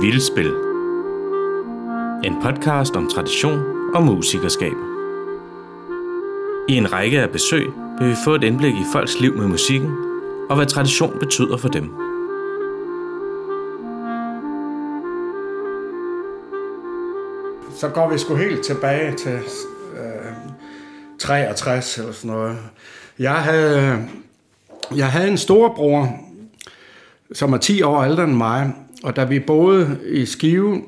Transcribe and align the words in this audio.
Vildspil. 0.00 0.52
En 2.24 2.42
podcast 2.42 2.96
om 2.96 3.08
tradition 3.10 3.60
og 3.94 4.02
musikerskab. 4.02 4.72
I 6.68 6.76
en 6.76 6.92
række 6.92 7.20
af 7.20 7.30
besøg 7.30 7.66
vil 7.98 8.08
vi 8.08 8.14
få 8.24 8.34
et 8.34 8.44
indblik 8.44 8.74
i 8.74 8.84
folks 8.92 9.20
liv 9.20 9.36
med 9.36 9.46
musikken, 9.46 9.90
og 10.50 10.56
hvad 10.56 10.66
tradition 10.66 11.18
betyder 11.18 11.56
for 11.56 11.68
dem. 11.68 11.84
Så 17.76 17.88
går 17.88 18.10
vi 18.12 18.18
sgu 18.18 18.34
helt 18.34 18.64
tilbage 18.64 19.16
til 19.16 19.38
øh, 19.96 20.32
63 21.18 21.98
eller 21.98 22.12
sådan 22.12 22.30
noget. 22.30 22.58
Jeg 23.18 23.34
havde, 23.34 24.08
jeg 24.96 25.12
havde 25.12 25.28
en 25.28 25.38
storebror, 25.38 26.08
som 27.32 27.52
er 27.52 27.58
10 27.58 27.82
år 27.82 28.04
ældre 28.04 28.24
end 28.24 28.32
mig, 28.32 28.74
og 29.02 29.16
da 29.16 29.24
vi 29.24 29.40
boede 29.40 29.98
i 30.06 30.26
Skive 30.26 30.82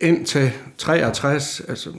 indtil 0.00 0.52
63, 0.78 1.62
altså 1.68 1.90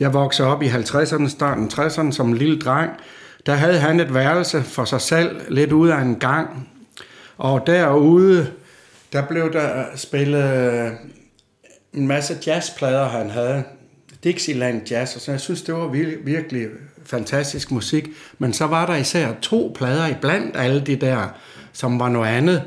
jeg 0.00 0.14
voksede 0.14 0.48
op 0.48 0.62
i 0.62 0.68
50'erne, 0.68 1.28
starten 1.28 1.70
60'erne 1.72 2.12
som 2.12 2.28
en 2.28 2.36
lille 2.36 2.58
dreng, 2.58 2.90
der 3.46 3.54
havde 3.54 3.78
han 3.78 4.00
et 4.00 4.14
værelse 4.14 4.62
for 4.62 4.84
sig 4.84 5.00
selv, 5.00 5.40
lidt 5.48 5.72
ude 5.72 5.94
af 5.94 6.00
en 6.00 6.16
gang. 6.16 6.68
Og 7.38 7.66
derude, 7.66 8.52
der 9.12 9.26
blev 9.26 9.52
der 9.52 9.84
spillet 9.94 10.92
en 11.94 12.06
masse 12.06 12.36
jazzplader, 12.46 13.08
han 13.08 13.30
havde. 13.30 13.64
Dixieland 14.24 14.90
Jazz, 14.90 15.14
og 15.14 15.20
så 15.20 15.30
jeg 15.30 15.40
synes, 15.40 15.62
det 15.62 15.74
var 15.74 15.88
virkelig, 15.88 16.26
virkelig 16.26 16.66
fantastisk 17.04 17.70
musik. 17.70 18.08
Men 18.38 18.52
så 18.52 18.66
var 18.66 18.86
der 18.86 18.94
især 18.94 19.32
to 19.42 19.72
plader 19.76 20.06
i 20.06 20.14
blandt 20.20 20.56
alle 20.56 20.80
de 20.80 20.96
der, 20.96 21.28
som 21.72 22.00
var 22.00 22.08
noget 22.08 22.28
andet. 22.28 22.62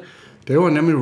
Det 0.49 0.59
var 0.59 0.69
nemlig 0.69 0.95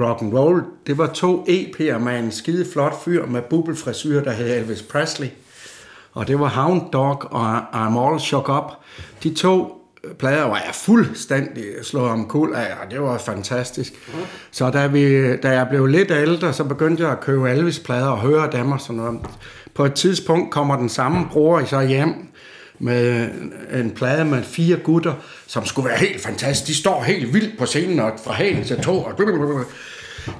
rock 0.00 0.22
and 0.22 0.34
roll. 0.34 0.62
Det 0.86 0.98
var 0.98 1.06
to 1.06 1.44
EP'er 1.48 1.98
med 1.98 2.18
en 2.18 2.32
skide 2.32 2.66
flot 2.72 3.04
fyr 3.04 3.26
med 3.26 3.42
bubbelfrisyr, 3.42 4.24
der 4.24 4.30
hed 4.30 4.56
Elvis 4.56 4.82
Presley. 4.82 5.28
Og 6.12 6.28
det 6.28 6.40
var 6.40 6.48
Hound 6.48 6.82
Dog 6.92 7.32
og 7.32 7.58
I'm 7.58 7.98
All 7.98 8.20
Shook 8.20 8.48
Up. 8.48 8.72
De 9.22 9.34
to 9.34 9.82
plader 10.18 10.42
var 10.44 10.56
jeg 10.56 10.74
fuldstændig 10.74 11.64
slået 11.82 12.10
om 12.10 12.26
kul 12.28 12.54
af, 12.54 12.72
og 12.84 12.90
det 12.90 13.02
var 13.02 13.18
fantastisk. 13.18 13.92
Så 14.50 14.70
da, 14.70 14.86
vi, 14.86 15.36
da 15.36 15.50
jeg 15.50 15.66
blev 15.70 15.86
lidt 15.86 16.10
ældre, 16.10 16.52
så 16.52 16.64
begyndte 16.64 17.02
jeg 17.02 17.12
at 17.12 17.20
købe 17.20 17.50
Elvis-plader 17.50 18.06
og 18.08 18.18
høre 18.18 18.48
dem 18.52 18.72
og 18.72 18.80
sådan 18.80 18.96
noget. 18.96 19.20
På 19.74 19.84
et 19.84 19.94
tidspunkt 19.94 20.50
kommer 20.50 20.76
den 20.76 20.88
samme 20.88 21.28
bror 21.32 21.64
så 21.64 21.80
hjem 21.80 22.31
med 22.82 23.28
en 23.74 23.90
plade 23.90 24.24
med 24.24 24.42
fire 24.42 24.76
gutter, 24.76 25.14
som 25.46 25.64
skulle 25.64 25.88
være 25.88 25.98
helt 25.98 26.20
fantastisk. 26.20 26.68
De 26.68 26.74
står 26.74 27.02
helt 27.02 27.34
vildt 27.34 27.58
på 27.58 27.66
scenen, 27.66 28.00
og 28.00 28.12
fra 28.24 28.34
hæl 28.34 28.64
til 28.64 28.76
to. 28.76 28.98
Og 28.98 29.18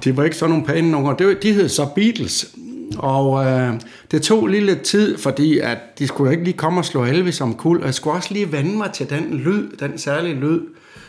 de 0.03 0.17
var 0.17 0.23
ikke 0.23 0.35
sådan 0.35 0.49
nogle 0.49 0.65
pæne 0.65 0.91
nogen. 0.91 1.35
De 1.41 1.53
hed 1.53 1.69
så 1.69 1.87
Beatles. 1.95 2.49
Og 2.97 3.45
øh, 3.45 3.73
det 4.11 4.21
tog 4.21 4.47
lige 4.47 4.65
lidt 4.65 4.81
tid, 4.81 5.17
fordi 5.17 5.59
at 5.59 5.77
de 5.99 6.07
skulle 6.07 6.31
ikke 6.31 6.43
lige 6.43 6.57
komme 6.57 6.81
og 6.81 6.85
slå 6.85 7.05
Elvis 7.05 7.41
om 7.41 7.55
kul, 7.55 7.79
og 7.79 7.85
jeg 7.85 7.93
skulle 7.93 8.15
også 8.15 8.33
lige 8.33 8.51
vende 8.51 8.77
mig 8.77 8.91
til 8.91 9.09
den 9.09 9.33
lyd, 9.33 9.77
den 9.77 9.97
særlige 9.97 10.35
lyd. 10.35 10.61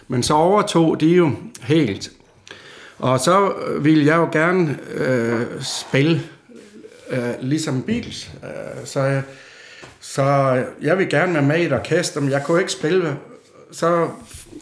Men 0.08 0.22
så 0.22 0.34
overtog 0.34 1.00
de 1.00 1.06
jo 1.06 1.30
helt. 1.62 2.10
Og 2.98 3.20
så 3.20 3.52
ville 3.80 4.06
jeg 4.06 4.16
jo 4.16 4.28
gerne 4.32 4.78
øh, 4.94 5.40
spille 5.60 6.22
øh, 7.10 7.18
ligesom 7.40 7.82
Beatles. 7.82 8.30
Øh, 8.44 8.86
så, 8.86 9.22
så 10.06 10.22
jeg 10.82 10.98
vil 10.98 11.08
gerne 11.08 11.34
være 11.34 11.42
med 11.42 11.58
i 11.58 11.64
et 11.64 11.72
orkester, 11.72 12.20
men 12.20 12.30
jeg 12.30 12.44
kunne 12.44 12.60
ikke 12.60 12.72
spille. 12.72 13.16
Så 13.72 14.08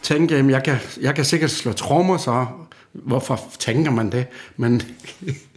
tænkte 0.03 0.35
jeg, 0.35 0.49
jeg 0.49 0.63
kan, 0.63 0.77
jeg 1.01 1.15
kan 1.15 1.25
sikkert 1.25 1.51
slå 1.51 1.73
trommer, 1.73 2.17
så 2.17 2.45
hvorfor 2.91 3.39
tænker 3.59 3.91
man 3.91 4.11
det? 4.11 4.25
Men 4.57 4.81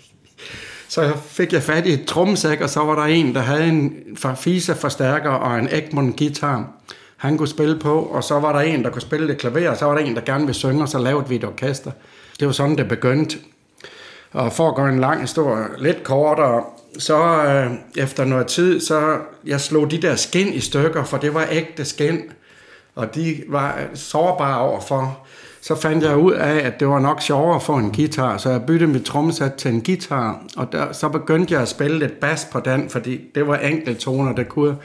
så 0.89 1.17
fik 1.27 1.53
jeg 1.53 1.63
fat 1.63 1.87
i 1.87 1.93
et 1.93 2.07
trommesæk, 2.07 2.61
og 2.61 2.71
så 2.71 2.81
var 2.81 2.95
der 2.95 3.15
en, 3.15 3.35
der 3.35 3.41
havde 3.41 3.65
en 3.65 3.95
Fisa 4.37 4.73
forstærker 4.73 5.31
og 5.31 5.59
en 5.59 5.69
Egmont 5.71 6.17
guitar. 6.19 6.69
Han 7.17 7.39
kunne 7.39 7.49
spille 7.49 7.79
på, 7.79 8.01
og 8.01 8.25
så 8.25 8.41
var 8.41 8.53
der 8.53 8.61
en, 8.61 8.85
der 8.85 8.91
kunne 8.91 9.03
spille 9.03 9.29
det 9.29 9.39
klaver, 9.39 9.71
og 9.71 9.77
så 9.77 9.85
var 9.85 9.95
der 9.95 10.05
en, 10.05 10.15
der 10.15 10.21
gerne 10.21 10.45
ville 10.45 10.55
synge, 10.55 10.83
og 10.83 10.89
så 10.89 10.99
lavede 10.99 11.29
vi 11.29 11.37
et 11.37 11.45
orkester. 11.45 11.91
Det 12.41 12.47
var 12.47 12.53
sådan, 12.53 12.79
det 12.79 12.89
begyndte. 12.89 13.39
Og 14.33 14.53
for 14.53 14.69
at 14.69 14.75
gøre 14.75 14.89
en 14.89 15.01
lang 15.01 15.21
historie 15.21 15.67
lidt 15.79 16.03
kortere, 16.03 16.65
så 16.99 17.45
øh, 17.45 17.71
efter 17.97 18.25
noget 18.25 18.47
tid, 18.47 18.81
så 18.81 19.19
jeg 19.47 19.61
slog 19.61 19.91
de 19.91 20.03
der 20.03 20.17
skin 20.17 20.53
i 20.53 20.61
stykker, 20.61 21.05
for 21.05 21.17
det 21.17 21.35
var 21.35 21.47
ægte 21.51 21.85
skin, 21.85 22.21
og 22.95 23.15
de 23.15 23.43
var 23.49 23.79
sårbare 23.95 24.59
overfor 24.59 25.27
så 25.67 25.75
fandt 25.75 26.05
jeg 26.05 26.17
ud 26.17 26.33
af, 26.33 26.67
at 26.67 26.81
det 26.81 26.89
var 26.89 26.99
nok 26.99 27.23
sjovere 27.23 27.57
at 27.57 27.63
få 27.63 27.77
en 27.77 27.93
guitar, 27.93 28.39
så 28.39 28.51
jeg 28.51 28.63
byttede 28.67 28.91
mit 28.91 29.05
trommesæt 29.05 29.53
til 29.53 29.71
en 29.71 29.83
guitar, 29.83 30.43
og 30.57 30.73
der, 30.73 30.93
så 30.93 31.09
begyndte 31.09 31.55
jeg 31.55 31.63
at 31.63 31.69
spille 31.69 31.99
lidt 31.99 32.21
bas 32.21 32.49
på 32.53 32.61
den, 32.61 32.91
fordi 32.91 33.21
det 33.35 33.47
var 33.47 33.57
enkelte 33.57 34.01
toner, 34.01 34.33
der 34.33 34.43
kunne. 34.43 34.77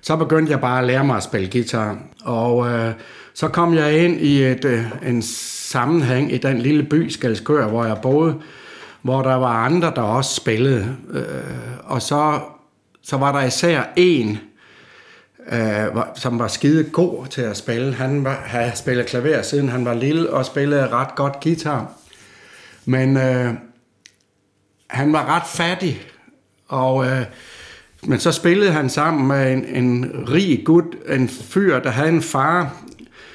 Så 0.00 0.16
begyndte 0.16 0.52
jeg 0.52 0.60
bare 0.60 0.78
at 0.78 0.84
lære 0.84 1.04
mig 1.04 1.16
at 1.16 1.22
spille 1.22 1.50
guitar, 1.52 1.98
og 2.24 2.68
øh, 2.68 2.92
så 3.34 3.48
kom 3.48 3.74
jeg 3.74 4.04
ind 4.04 4.20
i 4.20 4.44
et, 4.44 4.64
øh, 4.64 4.84
en 5.06 5.22
sammenhæng 5.22 6.32
i 6.32 6.38
den 6.38 6.58
lille 6.58 6.82
by, 6.82 7.08
Skalskør, 7.08 7.68
hvor 7.68 7.84
jeg 7.84 7.98
boede, 8.02 8.34
hvor 9.02 9.22
der 9.22 9.34
var 9.34 9.64
andre, 9.64 9.92
der 9.96 10.02
også 10.02 10.34
spillede, 10.34 10.96
øh, 11.10 11.24
og 11.84 12.02
så, 12.02 12.40
så 13.02 13.16
var 13.16 13.32
der 13.32 13.46
især 13.46 13.82
en, 13.96 14.38
øh, 15.52 15.86
som 16.14 16.38
var 16.38 16.48
skide 16.48 16.90
god 16.90 17.26
til 17.26 17.42
at 17.42 17.56
spille. 17.56 17.94
Han 17.94 18.24
var, 18.24 18.34
havde 18.34 18.76
spillet 18.76 19.06
klaver 19.06 19.42
siden 19.42 19.68
han 19.68 19.84
var 19.84 19.94
lille 19.94 20.30
og 20.30 20.46
spillede 20.46 20.88
ret 20.88 21.14
godt 21.14 21.40
guitar. 21.40 21.92
Men 22.84 23.16
øh, 23.16 23.54
han 24.86 25.12
var 25.12 25.36
ret 25.36 25.46
fattig, 25.46 26.02
og, 26.68 27.06
øh, 27.06 27.24
men 28.02 28.20
så 28.20 28.32
spillede 28.32 28.72
han 28.72 28.90
sammen 28.90 29.26
med 29.26 29.52
en, 29.52 29.64
en 29.64 30.24
rig 30.30 30.62
gut, 30.64 30.84
en 31.08 31.28
fyr, 31.28 31.78
der 31.78 31.90
havde 31.90 32.08
en 32.08 32.22
far, 32.22 32.76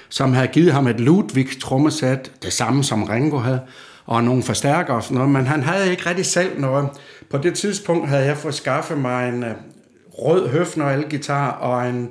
som 0.10 0.34
havde 0.34 0.48
givet 0.48 0.74
ham 0.74 0.88
et 0.88 1.00
Ludwig 1.00 1.62
trommesæt, 1.62 2.32
det 2.44 2.54
samme 2.54 2.84
som 2.84 3.04
Ringo 3.04 3.38
havde, 3.38 3.62
og 4.08 4.24
nogle 4.24 4.44
forstærkere 4.44 4.96
og 4.98 5.04
sådan 5.04 5.16
noget, 5.16 5.32
men 5.32 5.48
han 5.48 5.64
havde 5.64 5.92
ikke 5.92 6.10
rigtig 6.10 6.26
selv 6.26 6.60
noget. 6.60 6.90
På 7.30 7.38
det 7.38 7.54
tidspunkt 7.54 8.10
havde 8.10 8.26
jeg 8.26 8.38
fået 8.38 8.54
skaffet 8.54 8.98
mig 8.98 9.30
en, 9.30 9.44
øh, 9.44 9.52
rød 10.12 10.50
høfner 10.50 10.90
elgitar 10.90 11.52
og 11.52 11.90
en, 11.90 12.10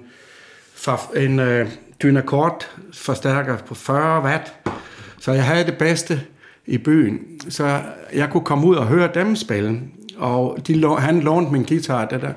en 1.17 1.39
øh, 1.39 1.69
Dynacord 2.03 2.67
forstærker 2.95 3.57
på 3.57 3.75
40 3.75 4.23
watt. 4.23 4.55
Så 5.21 5.33
jeg 5.33 5.45
havde 5.45 5.67
det 5.67 5.79
bedste 5.79 6.21
i 6.67 6.79
byen. 6.79 7.19
Så 7.49 7.81
jeg 8.13 8.31
kunne 8.31 8.45
komme 8.45 8.67
ud 8.67 8.77
og 8.77 8.87
høre 8.87 9.11
dem 9.15 9.37
spille. 9.37 9.81
Og 10.17 10.59
de, 10.67 10.97
han 10.99 11.21
lånte 11.21 11.53
min 11.53 11.65
guitar, 11.65 12.05
det 12.05 12.23
der. 12.23 12.33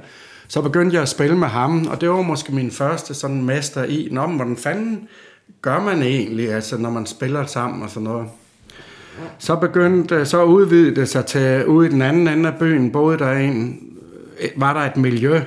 Så 0.47 0.61
begyndte 0.61 0.93
jeg 0.93 1.01
at 1.01 1.09
spille 1.09 1.37
med 1.37 1.47
ham, 1.47 1.87
og 1.87 2.01
det 2.01 2.09
var 2.09 2.21
måske 2.21 2.55
min 2.55 2.71
første 2.71 3.13
sådan 3.13 3.43
mester 3.43 3.83
i, 3.83 4.07
Nå, 4.11 4.27
hvordan 4.27 4.57
fanden 4.57 5.07
gør 5.61 5.79
man 5.79 6.01
egentlig, 6.01 6.53
altså 6.53 6.77
når 6.77 6.89
man 6.89 7.05
spiller 7.05 7.45
sammen 7.45 7.83
og 7.83 7.89
sådan 7.89 8.03
noget. 8.03 8.27
Så 9.37 9.55
begyndte, 9.55 10.25
så 10.25 10.43
udvidede 10.43 10.95
det 10.95 11.09
sig 11.09 11.25
til 11.25 11.65
ude 11.65 11.87
i 11.87 11.91
den 11.91 12.01
anden 12.01 12.27
ende 12.27 12.49
af 12.49 12.55
byen, 12.59 12.91
både 12.91 13.17
der 13.17 13.31
en 13.31 13.79
var 14.55 14.73
der 14.73 14.79
et 14.79 14.97
miljø, 14.97 15.41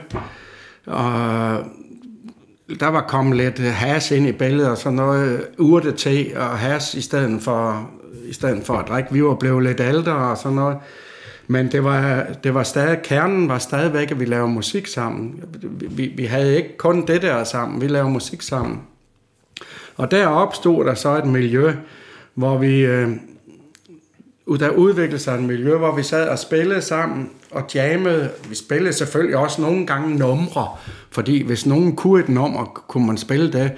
og 0.87 1.59
der 2.81 2.89
var 2.89 3.01
kommet 3.09 3.37
lidt 3.37 3.59
has 3.59 4.11
ind 4.11 4.27
i 4.27 4.33
billedet, 4.33 4.71
og 4.71 4.79
sådan 4.79 4.97
noget 4.97 5.47
urte 5.59 5.93
te 5.93 6.27
og 6.37 6.59
has 6.59 6.95
i 6.95 7.01
stedet 7.01 7.43
for, 7.43 7.91
i 8.25 8.33
stedet 8.33 8.63
for 8.65 8.75
at 8.75 8.89
drikke. 8.89 9.13
Vi 9.13 9.25
var 9.25 9.35
blevet 9.35 9.63
lidt 9.63 9.81
ældre 9.81 10.13
og 10.13 10.39
sådan 10.39 10.57
noget. 10.57 10.77
Men 11.47 11.73
det 11.73 11.85
var, 11.85 12.27
det 12.45 12.55
var 12.55 12.63
stadig, 12.63 13.03
kernen 13.03 13.49
var 13.49 13.59
stadigvæk, 13.59 14.11
at 14.11 14.21
vi 14.21 14.25
lavede 14.25 14.49
musik 14.49 14.87
sammen. 14.87 15.45
Vi, 15.91 16.13
vi 16.17 16.25
havde 16.25 16.57
ikke 16.57 16.77
kun 16.77 17.07
det 17.07 17.23
der 17.23 17.45
sammen, 17.45 17.81
vi 17.81 17.87
lavede 17.87 18.11
musik 18.11 18.43
sammen. 18.43 18.81
Og 19.97 20.11
der 20.11 20.27
opstod 20.27 20.85
der 20.85 20.95
så 20.95 21.19
et 21.19 21.27
miljø, 21.27 21.73
hvor 22.35 22.59
vi, 22.59 22.81
øh, 22.81 23.09
der 24.47 24.71
udviklede 24.71 25.19
sig 25.19 25.35
et 25.35 25.43
miljø, 25.43 25.77
hvor 25.77 25.95
vi 25.95 26.03
sad 26.03 26.29
og 26.29 26.39
spillede 26.39 26.83
sammen 26.83 27.31
og 27.51 27.65
jammede. 27.75 28.31
Vi 28.49 28.55
spillede 28.55 28.93
selvfølgelig 28.93 29.37
også 29.37 29.63
nogle 29.63 29.87
gange 29.87 30.17
numre, 30.17 30.69
fordi 31.11 31.43
hvis 31.43 31.67
nogen 31.67 31.97
kunne 31.97 32.23
et 32.23 32.29
nummer, 32.29 32.65
kunne 32.65 33.07
man 33.07 33.17
spille 33.17 33.53
det. 33.53 33.73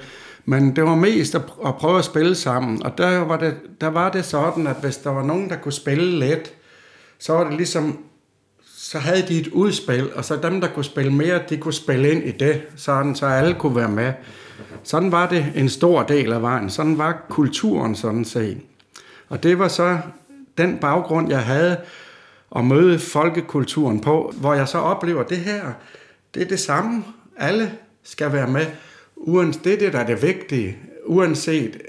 Men 0.45 0.77
det 0.77 0.85
var 0.85 0.95
mest 0.95 1.35
at, 1.35 1.75
prøve 1.79 1.99
at 1.99 2.05
spille 2.05 2.35
sammen, 2.35 2.83
og 2.83 2.99
der 2.99 3.19
var, 3.19 3.37
det, 3.37 3.55
der 3.81 3.87
var 3.87 4.11
det 4.11 4.25
sådan, 4.25 4.67
at 4.67 4.77
hvis 4.81 4.97
der 4.97 5.11
var 5.11 5.23
nogen, 5.23 5.49
der 5.49 5.57
kunne 5.57 5.73
spille 5.73 6.19
let, 6.19 6.53
så 7.19 7.33
var 7.33 7.45
det 7.45 7.57
ligesom, 7.57 7.99
så 8.77 8.99
havde 8.99 9.23
de 9.29 9.41
et 9.41 9.49
udspil, 9.49 10.15
og 10.15 10.25
så 10.25 10.37
dem, 10.37 10.61
der 10.61 10.69
kunne 10.69 10.85
spille 10.85 11.13
mere, 11.13 11.41
de 11.51 11.57
kunne 11.57 11.75
spille 11.75 12.11
ind 12.11 12.25
i 12.25 12.31
det, 12.31 12.63
sådan, 12.77 13.15
så 13.15 13.27
alle 13.27 13.55
kunne 13.55 13.77
være 13.77 13.89
med. 13.89 14.13
Sådan 14.83 15.13
var 15.13 15.29
det 15.29 15.53
en 15.55 15.69
stor 15.69 16.03
del 16.03 16.33
af 16.33 16.43
vejen. 16.43 16.71
Sådan 16.71 16.99
var 16.99 17.27
kulturen 17.29 17.95
sådan 17.95 18.25
set. 18.25 18.59
Og 19.29 19.43
det 19.43 19.59
var 19.59 19.69
så 19.69 19.99
den 20.59 20.79
baggrund, 20.79 21.29
jeg 21.29 21.43
havde 21.43 21.77
at 22.57 22.65
møde 22.65 22.99
folkekulturen 22.99 24.01
på, 24.01 24.35
hvor 24.41 24.55
jeg 24.55 24.69
så 24.69 24.79
oplever, 24.79 25.21
at 25.21 25.29
det 25.29 25.39
her, 25.39 25.73
det 26.35 26.43
er 26.43 26.47
det 26.47 26.61
samme. 26.61 27.05
Alle 27.37 27.73
skal 28.03 28.33
være 28.33 28.49
med. 28.49 28.67
Uanset, 29.17 29.65
det 29.65 29.73
er 29.73 29.79
det, 29.79 29.93
der 29.93 29.99
er 29.99 30.07
det 30.07 30.23
vigtige. 30.23 30.79
Uanset, 31.07 31.83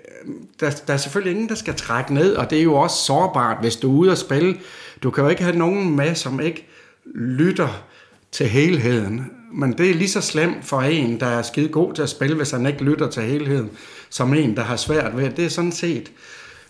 der, 0.59 0.81
der 0.87 0.93
er 0.93 0.97
selvfølgelig 0.97 1.31
ingen, 1.31 1.49
der 1.49 1.55
skal 1.55 1.75
trække 1.75 2.13
ned, 2.13 2.35
og 2.35 2.49
det 2.49 2.59
er 2.59 2.63
jo 2.63 2.75
også 2.75 2.97
sårbart, 2.97 3.57
hvis 3.61 3.75
du 3.75 3.91
er 3.91 3.99
ude 3.99 4.11
og 4.11 4.17
spille. 4.17 4.57
Du 5.03 5.11
kan 5.11 5.23
jo 5.23 5.29
ikke 5.29 5.43
have 5.43 5.57
nogen 5.57 5.95
med, 5.95 6.15
som 6.15 6.39
ikke 6.39 6.67
lytter 7.15 7.83
til 8.31 8.47
helheden. 8.47 9.31
Men 9.53 9.77
det 9.77 9.89
er 9.89 9.93
lige 9.93 10.09
så 10.09 10.21
slemt 10.21 10.65
for 10.65 10.81
en, 10.81 11.19
der 11.19 11.27
er 11.27 11.41
skide 11.41 11.69
god 11.69 11.93
til 11.93 12.01
at 12.01 12.09
spille, 12.09 12.35
hvis 12.35 12.51
han 12.51 12.65
ikke 12.65 12.83
lytter 12.83 13.09
til 13.09 13.23
helheden, 13.23 13.69
som 14.09 14.33
en, 14.33 14.55
der 14.55 14.63
har 14.63 14.75
svært 14.75 15.17
ved. 15.17 15.29
Det 15.29 15.45
er 15.45 15.49
sådan 15.49 15.71
set. 15.71 16.11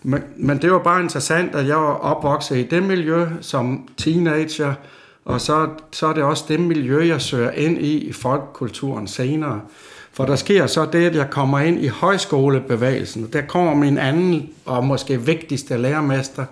Men, 0.07 0.23
men 0.37 0.61
det 0.61 0.71
var 0.71 0.79
bare 0.79 1.01
interessant, 1.01 1.55
at 1.55 1.67
jeg 1.67 1.77
var 1.77 1.93
opvokset 1.93 2.57
i 2.57 2.63
det 2.63 2.83
miljø 2.83 3.25
som 3.41 3.87
teenager, 3.97 4.73
og 5.25 5.41
så, 5.41 5.69
så 5.91 6.07
er 6.07 6.13
det 6.13 6.23
også 6.23 6.45
det 6.47 6.59
miljø, 6.59 7.07
jeg 7.07 7.21
søger 7.21 7.51
ind 7.51 7.77
i 7.77 7.97
i 7.97 8.11
folkekulturen 8.11 9.07
senere. 9.07 9.61
For 10.13 10.25
der 10.25 10.35
sker 10.35 10.67
så 10.67 10.85
det, 10.85 11.05
at 11.05 11.15
jeg 11.15 11.29
kommer 11.29 11.59
ind 11.59 11.83
i 11.83 11.87
højskolebevægelsen. 11.87 13.29
Der 13.33 13.41
kommer 13.41 13.73
min 13.73 13.97
anden 13.97 14.49
og 14.65 14.83
måske 14.83 15.21
vigtigste 15.21 15.77
lærermester 15.77 16.45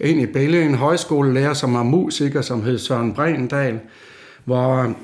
ind 0.00 0.20
i 0.20 0.26
billedet. 0.26 0.66
En 0.66 0.74
højskolelærer, 0.74 1.54
som 1.54 1.74
er 1.74 1.82
musiker, 1.82 2.42
som 2.42 2.62
hed 2.62 2.78
Søren 2.78 3.14
Brendal, 3.14 3.80
hvor 4.44 4.94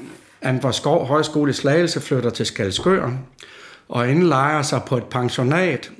Anvar 0.42 0.70
Skov 0.70 1.06
Højskole 1.06 1.50
i 1.50 1.54
Slagelse 1.54 2.00
flytter 2.00 2.30
til 2.30 2.46
Skalskør 2.46 3.10
og 3.88 4.10
indlejer 4.10 4.62
sig 4.62 4.82
på 4.86 4.96
et 4.96 5.04
pensionat. 5.04 5.90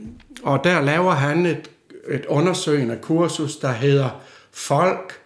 Og 0.43 0.65
der 0.65 0.81
laver 0.81 1.13
han 1.13 1.47
et, 1.47 1.71
et 2.11 2.27
undersøgende 2.27 2.99
kursus, 3.03 3.57
der 3.57 3.73
hedder 3.73 4.11
Folk, 4.53 5.21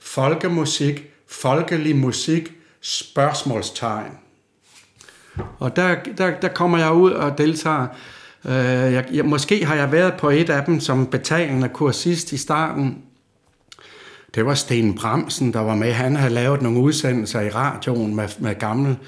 Folkemusik, 0.00 1.10
Folkelig 1.26 1.96
Musik, 1.96 2.52
spørgsmålstegn. 2.80 4.12
Og 5.58 5.76
der, 5.76 5.96
der, 6.18 6.40
der 6.40 6.48
kommer 6.48 6.78
jeg 6.78 6.92
ud 6.92 7.10
og 7.10 7.38
deltager. 7.38 7.86
Øh, 8.44 8.52
jeg, 8.92 9.04
jeg, 9.12 9.24
måske 9.24 9.64
har 9.64 9.74
jeg 9.74 9.92
været 9.92 10.14
på 10.14 10.30
et 10.30 10.50
af 10.50 10.64
dem 10.64 10.80
som 10.80 11.06
betalende 11.06 11.68
kursist 11.68 12.32
i 12.32 12.36
starten. 12.36 13.02
Det 14.34 14.46
var 14.46 14.54
Sten 14.54 14.94
Bremsen, 14.94 15.52
der 15.52 15.60
var 15.60 15.74
med. 15.74 15.92
Han 15.92 16.16
havde 16.16 16.34
lavet 16.34 16.62
nogle 16.62 16.80
udsendelser 16.80 17.40
i 17.40 17.50
radioen 17.50 18.16
med, 18.16 18.28
med 18.38 18.54
gamle 18.54 18.98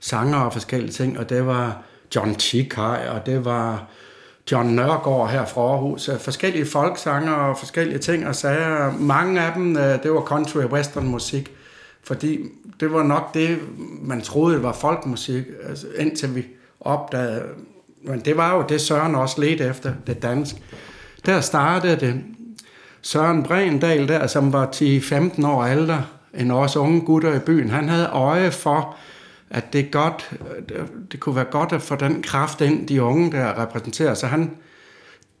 sanger 0.00 0.38
og 0.38 0.52
forskellige 0.52 0.92
ting, 0.92 1.18
og 1.18 1.30
det 1.30 1.46
var 1.46 1.82
John 2.16 2.34
Chikai, 2.40 3.08
og 3.08 3.26
det 3.26 3.44
var 3.44 3.86
John 4.52 4.68
Nørgaard 4.68 5.30
her 5.30 5.44
fra 5.44 5.60
Aarhus. 5.60 6.08
Øh, 6.08 6.18
forskellige 6.18 6.66
folksanger 6.66 7.32
og 7.32 7.58
forskellige 7.58 7.98
ting 7.98 8.26
og 8.26 8.34
sager. 8.34 8.92
Mange 8.98 9.40
af 9.40 9.52
dem, 9.52 9.76
øh, 9.76 10.02
det 10.02 10.12
var 10.12 10.20
country 10.20 10.58
og 10.58 10.72
western 10.72 11.08
musik. 11.08 11.52
Fordi 12.02 12.38
det 12.80 12.92
var 12.92 13.02
nok 13.02 13.34
det, 13.34 13.58
man 14.02 14.20
troede 14.20 14.62
var 14.62 14.72
folkmusik, 14.72 15.44
altså, 15.68 15.86
indtil 15.98 16.34
vi 16.34 16.46
opdagede. 16.80 17.42
Men 18.02 18.20
det 18.20 18.36
var 18.36 18.56
jo 18.56 18.64
det, 18.68 18.80
Søren 18.80 19.14
også 19.14 19.40
ledte 19.40 19.64
efter, 19.64 19.92
det 20.06 20.22
dansk. 20.22 20.54
Der 21.26 21.40
startede 21.40 21.96
det. 21.96 22.20
Søren 23.02 23.42
Brendal 23.42 24.08
der, 24.08 24.26
som 24.26 24.52
var 24.52 24.66
10-15 24.66 25.46
år 25.46 25.64
ældre 25.64 26.04
end 26.34 26.52
os 26.52 26.76
unge 26.76 27.00
gutter 27.00 27.34
i 27.34 27.38
byen, 27.38 27.70
han 27.70 27.88
havde 27.88 28.06
øje 28.06 28.50
for, 28.50 28.96
at 29.50 29.72
det, 29.72 29.90
godt, 29.90 30.30
det 31.12 31.20
kunne 31.20 31.36
være 31.36 31.44
godt 31.44 31.72
at 31.72 31.82
få 31.82 31.96
den 31.96 32.22
kraft 32.22 32.60
ind, 32.60 32.88
de 32.88 33.02
unge 33.02 33.32
der 33.32 33.62
repræsenterer. 33.62 34.14
Så 34.14 34.26
han 34.26 34.50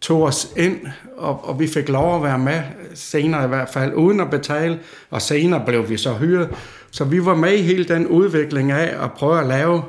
tog 0.00 0.22
os 0.22 0.52
ind, 0.56 0.80
og, 1.16 1.48
og 1.48 1.60
vi 1.60 1.66
fik 1.66 1.88
lov 1.88 2.16
at 2.16 2.22
være 2.22 2.38
med, 2.38 2.62
senere 2.94 3.44
i 3.44 3.48
hvert 3.48 3.68
fald, 3.68 3.94
uden 3.94 4.20
at 4.20 4.30
betale, 4.30 4.78
og 5.10 5.22
senere 5.22 5.62
blev 5.66 5.88
vi 5.88 5.96
så 5.96 6.14
hyret. 6.14 6.48
Så 6.90 7.04
vi 7.04 7.24
var 7.24 7.34
med 7.34 7.52
i 7.52 7.62
hele 7.62 7.84
den 7.84 8.06
udvikling 8.06 8.70
af 8.70 9.04
at 9.04 9.12
prøve 9.12 9.40
at 9.40 9.46
lave 9.46 9.82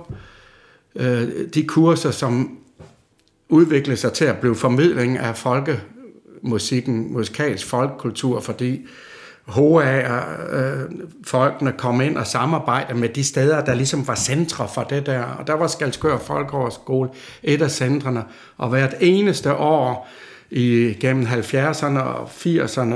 øh, 0.95 1.27
de 1.53 1.67
kurser, 1.67 2.11
som 2.11 2.57
udviklede 3.49 3.97
sig 3.97 4.13
til 4.13 4.25
at 4.25 4.37
blive 4.37 4.55
formidling 4.55 5.17
af 5.17 5.37
folkemusikken, 5.37 7.13
musikalsk 7.13 7.65
folkekultur, 7.65 8.39
fordi 8.39 8.87
HA-folkene 9.49 10.51
øh, 11.71 11.77
kom 11.77 12.01
ind 12.01 12.17
og 12.17 12.27
samarbejdede 12.27 12.99
med 12.99 13.09
de 13.09 13.23
steder, 13.23 13.65
der 13.65 13.73
ligesom 13.73 14.07
var 14.07 14.15
centre 14.15 14.67
for 14.73 14.83
det 14.83 15.05
der. 15.05 15.23
Og 15.23 15.47
der 15.47 15.53
var 15.53 15.67
Skalskør 15.67 16.17
Folkehøjskole 16.17 17.09
et 17.43 17.61
af 17.61 17.71
centrene. 17.71 18.23
Og 18.57 18.69
hvert 18.69 18.93
eneste 18.99 19.53
år 19.53 20.07
i 20.49 20.97
gennem 20.99 21.25
70'erne 21.25 21.99
og 21.99 22.23
80'erne, 22.27 22.95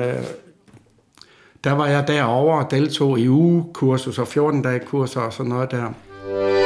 der 1.64 1.72
var 1.72 1.88
jeg 1.88 2.08
derovre 2.08 2.66
og 2.66 2.72
deltog 2.72 3.20
i 3.20 3.30
ugekursus 3.30 4.20
og 4.20 4.28
14-dage 4.28 4.80
kurser 4.80 5.22
og 5.22 5.34
sådan 5.34 5.50
noget 5.50 5.72
der. 5.72 6.62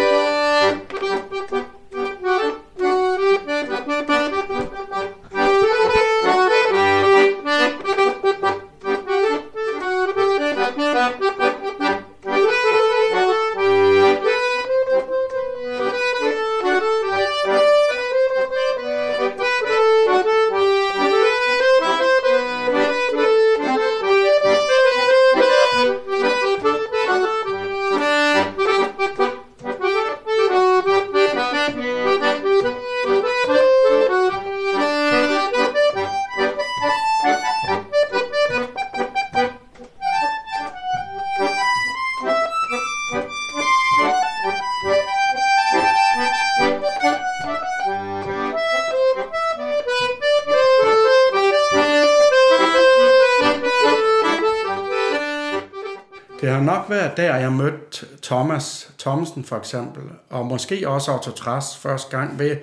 Nok 56.90 56.98
været 56.98 57.18
der, 57.18 57.36
jeg 57.36 57.54
mødte 57.54 58.06
Thomas 58.22 58.92
Thomsen 59.00 59.44
for 59.44 59.58
eksempel, 59.58 60.04
og 60.30 60.46
måske 60.46 60.90
også 60.90 61.14
Otto 61.14 61.32
Træs 61.32 61.78
første 61.78 62.18
gang 62.18 62.40
ved, 62.40 62.58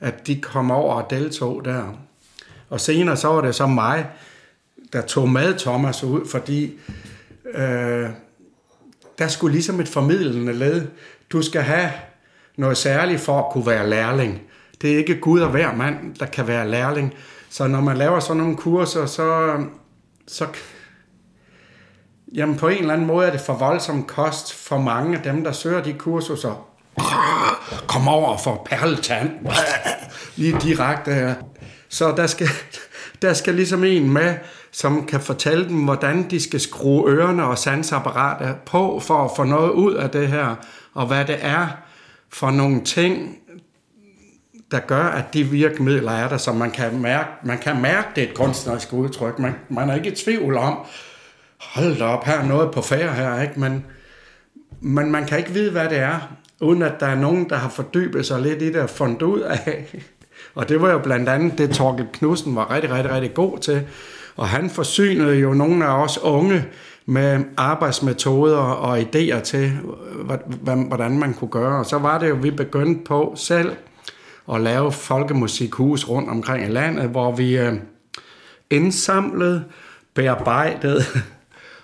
at 0.00 0.26
de 0.26 0.40
kom 0.40 0.70
over 0.70 0.94
og 0.94 1.10
deltog 1.10 1.64
der. 1.64 1.84
Og 2.70 2.80
senere 2.80 3.16
så 3.16 3.28
var 3.28 3.40
det 3.40 3.54
så 3.54 3.66
mig, 3.66 4.06
der 4.92 5.02
tog 5.02 5.28
med 5.28 5.58
Thomas 5.58 6.04
ud, 6.04 6.28
fordi 6.28 6.78
øh, 7.54 8.08
der 9.18 9.28
skulle 9.28 9.52
ligesom 9.52 9.80
et 9.80 9.88
formidlende 9.88 10.52
led. 10.52 10.86
Du 11.32 11.42
skal 11.42 11.62
have 11.62 11.90
noget 12.56 12.76
særligt 12.76 13.20
for 13.20 13.38
at 13.38 13.52
kunne 13.52 13.66
være 13.66 13.88
lærling. 13.88 14.42
Det 14.82 14.92
er 14.92 14.96
ikke 14.96 15.20
Gud 15.20 15.40
og 15.40 15.50
hver 15.50 15.76
mand, 15.76 16.14
der 16.14 16.26
kan 16.26 16.46
være 16.46 16.68
lærling. 16.68 17.14
Så 17.50 17.66
når 17.66 17.80
man 17.80 17.96
laver 17.96 18.20
sådan 18.20 18.36
nogle 18.36 18.56
kurser, 18.56 19.06
så, 19.06 19.58
så 20.26 20.46
Jamen 22.34 22.56
på 22.56 22.68
en 22.68 22.78
eller 22.78 22.92
anden 22.92 23.06
måde 23.06 23.26
er 23.26 23.30
det 23.30 23.40
for 23.40 23.54
voldsom 23.54 24.02
kost 24.02 24.54
for 24.54 24.78
mange 24.78 25.16
af 25.16 25.22
dem, 25.22 25.44
der 25.44 25.52
søger 25.52 25.82
de 25.82 25.92
kurser. 25.92 26.66
Kom 27.88 28.08
over 28.08 28.38
for 28.38 28.62
perletand. 28.70 29.30
Lige 30.36 30.58
direkte 30.60 31.14
her. 31.14 31.34
Så 31.88 32.12
der 32.16 32.26
skal, 32.26 32.48
der 33.22 33.32
skal 33.32 33.54
ligesom 33.54 33.84
en 33.84 34.12
med, 34.12 34.34
som 34.72 35.06
kan 35.06 35.20
fortælle 35.20 35.68
dem, 35.68 35.84
hvordan 35.84 36.30
de 36.30 36.40
skal 36.40 36.60
skrue 36.60 37.10
ørerne 37.10 37.44
og 37.44 37.58
sansapparatet 37.58 38.56
på, 38.66 39.00
for 39.00 39.24
at 39.24 39.30
få 39.36 39.44
noget 39.44 39.70
ud 39.70 39.94
af 39.94 40.10
det 40.10 40.28
her, 40.28 40.54
og 40.94 41.06
hvad 41.06 41.24
det 41.24 41.38
er 41.40 41.66
for 42.32 42.50
nogle 42.50 42.84
ting, 42.84 43.36
der 44.70 44.80
gør, 44.80 45.04
at 45.04 45.34
de 45.34 45.44
virkemidler 45.44 46.12
er 46.12 46.28
der, 46.28 46.36
så 46.36 46.52
man 46.52 46.70
kan 46.70 46.98
mærke, 46.98 47.28
man 47.44 47.58
kan 47.58 47.80
mærke 47.80 48.08
det 48.16 48.22
et 48.22 48.34
kunstnerisk 48.34 48.92
udtryk. 48.92 49.38
Man, 49.38 49.54
man 49.68 49.90
er 49.90 49.94
ikke 49.94 50.12
i 50.12 50.14
tvivl 50.14 50.56
om, 50.56 50.78
hold 51.60 51.98
da 51.98 52.04
op, 52.04 52.24
her 52.24 52.38
er 52.38 52.46
noget 52.46 52.70
på 52.70 52.82
færre 52.82 53.14
her, 53.14 53.42
ikke? 53.42 53.60
Men, 53.60 53.84
men 54.80 55.10
man 55.10 55.26
kan 55.26 55.38
ikke 55.38 55.50
vide, 55.50 55.70
hvad 55.70 55.88
det 55.88 55.98
er, 55.98 56.18
uden 56.60 56.82
at 56.82 57.00
der 57.00 57.06
er 57.06 57.14
nogen, 57.14 57.50
der 57.50 57.56
har 57.56 57.68
fordybet 57.68 58.26
sig 58.26 58.40
lidt 58.40 58.62
i 58.62 58.66
det 58.72 58.76
og 58.76 58.90
fundet 58.90 59.22
ud 59.22 59.40
af. 59.40 59.86
Og 60.54 60.68
det 60.68 60.82
var 60.82 60.90
jo 60.90 60.98
blandt 60.98 61.28
andet 61.28 61.58
det, 61.58 61.70
Torkel 61.70 62.06
Knudsen 62.12 62.56
var 62.56 62.74
rigtig, 62.74 62.90
rigtig, 62.90 63.12
rigtig 63.12 63.34
god 63.34 63.58
til. 63.58 63.82
Og 64.36 64.48
han 64.48 64.70
forsynede 64.70 65.36
jo 65.36 65.54
nogle 65.54 65.86
af 65.86 66.02
os 66.02 66.18
unge 66.18 66.64
med 67.06 67.44
arbejdsmetoder 67.56 68.56
og 68.56 69.00
idéer 69.00 69.40
til, 69.40 69.72
hvordan 70.64 71.18
man 71.18 71.34
kunne 71.34 71.50
gøre. 71.50 71.78
Og 71.78 71.86
så 71.86 71.98
var 71.98 72.18
det 72.18 72.28
jo, 72.28 72.34
vi 72.34 72.50
begyndte 72.50 73.04
på 73.04 73.34
selv 73.36 73.72
at 74.52 74.60
lave 74.60 74.92
folkemusikhus 74.92 76.08
rundt 76.08 76.30
omkring 76.30 76.66
i 76.66 76.70
landet, 76.70 77.08
hvor 77.08 77.32
vi 77.32 77.58
øh, 77.58 77.74
indsamlede, 78.70 79.64
bearbejdede 80.14 81.02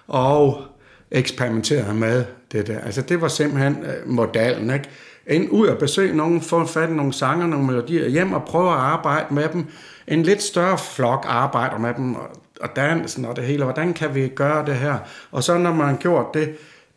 og 0.09 0.63
eksperimenterede 1.11 1.95
med 1.95 2.25
det 2.53 2.67
der. 2.67 2.81
Altså 2.81 3.03
det 3.03 3.21
var 3.21 3.29
simpelthen 3.29 3.77
øh, 3.85 4.09
modellen, 4.09 4.71
ikke? 4.71 4.89
ind 5.27 5.49
ud 5.51 5.67
og 5.67 5.79
besøge 5.79 6.17
nogen, 6.17 6.41
få 6.41 6.67
fat 6.67 6.91
i 6.91 6.93
nogle 6.93 7.13
sanger, 7.13 7.47
nogle 7.47 7.67
melodier 7.67 8.09
hjem 8.09 8.33
og 8.33 8.45
prøve 8.45 8.71
at 8.71 8.79
arbejde 8.79 9.35
med 9.35 9.49
dem. 9.53 9.67
En 10.09 10.23
lidt 10.23 10.43
større 10.43 10.79
flok 10.79 11.27
arbejder 11.29 11.79
med 11.79 11.95
dem, 11.95 12.15
og, 12.15 12.29
og 12.61 12.69
dansen 12.77 13.25
og 13.25 13.37
det 13.37 13.45
hele. 13.45 13.65
Hvordan 13.65 13.95
kan 13.95 14.15
vi 14.15 14.29
gøre 14.29 14.67
det 14.67 14.75
her? 14.75 14.99
Og 15.31 15.43
så 15.43 15.59
når 15.59 15.73
man 15.73 15.87
har 15.87 15.97
gjort 15.97 16.35
det, 16.35 16.57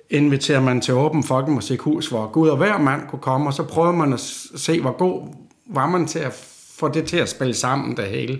inviterer 0.10 0.62
man 0.62 0.82
til 0.82 0.94
åben 0.94 1.24
folkemusikhus, 1.24 2.08
hvor 2.08 2.32
Gud 2.32 2.50
og 2.50 2.58
hver 2.58 2.78
mand 2.78 3.01
kunne 3.10 3.22
komme, 3.22 3.48
og 3.48 3.54
så 3.54 3.63
prøver 3.63 3.92
man 3.92 4.13
at 4.13 4.20
se, 4.56 4.82
hvor 4.82 4.98
god 4.98 5.22
var 5.66 5.88
man 5.88 6.08
til 6.08 6.20
at 6.20 6.46
få 6.80 6.88
det 6.88 7.06
til 7.06 7.18
at 7.18 7.30
spille 7.30 7.54
sammen 7.54 7.98
det 7.98 8.06
hele. 8.06 8.39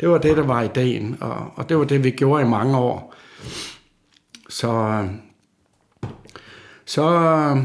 Det 0.00 0.08
var 0.08 0.18
det, 0.18 0.36
der 0.36 0.42
var 0.42 0.62
ideen, 0.62 1.16
og, 1.20 1.36
og 1.54 1.68
det 1.68 1.78
var 1.78 1.84
det, 1.84 2.04
vi 2.04 2.10
gjorde 2.10 2.42
i 2.42 2.48
mange 2.48 2.78
år. 2.78 3.14
Så, 4.48 5.04
så, 6.84 7.62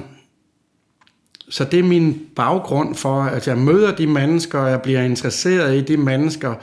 så 1.49 1.63
det 1.63 1.79
er 1.79 1.83
min 1.83 2.21
baggrund 2.35 2.95
for, 2.95 3.21
at 3.23 3.47
jeg 3.47 3.57
møder 3.57 3.95
de 3.95 4.07
mennesker, 4.07 4.59
og 4.59 4.69
jeg 4.69 4.81
bliver 4.81 5.01
interesseret 5.01 5.75
i 5.75 5.81
de 5.81 5.97
mennesker, 5.97 6.55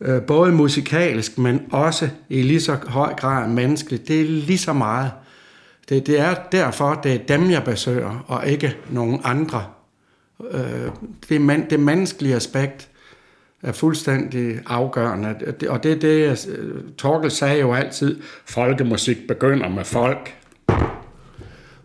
øh, 0.00 0.22
både 0.22 0.52
musikalsk, 0.52 1.38
men 1.38 1.62
også 1.70 2.08
i 2.28 2.42
lige 2.42 2.60
så 2.60 2.76
høj 2.86 3.14
grad 3.14 3.48
menneskeligt. 3.48 4.08
Det 4.08 4.20
er 4.20 4.24
lige 4.24 4.58
så 4.58 4.72
meget. 4.72 5.10
Det, 5.88 6.06
det 6.06 6.20
er 6.20 6.34
derfor, 6.52 6.94
det 6.94 7.14
er 7.14 7.36
dem, 7.36 7.50
jeg 7.50 7.64
besøger, 7.64 8.24
og 8.26 8.46
ikke 8.46 8.76
nogen 8.90 9.20
andre. 9.24 9.64
Øh, 10.50 10.90
det, 11.28 11.40
man, 11.40 11.70
det 11.70 11.80
menneskelige 11.80 12.34
aspekt 12.34 12.88
er 13.64 13.72
fuldstændig 13.72 14.60
afgørende. 14.66 15.28
Og 15.68 15.82
det 15.82 15.92
er 15.92 15.96
det, 15.96 16.48
øh, 16.48 16.94
Torkel 16.98 17.30
sagde 17.30 17.60
jo 17.60 17.74
altid, 17.74 18.20
folkemusik 18.44 19.26
begynder 19.28 19.68
med 19.68 19.84
folk. 19.84 20.36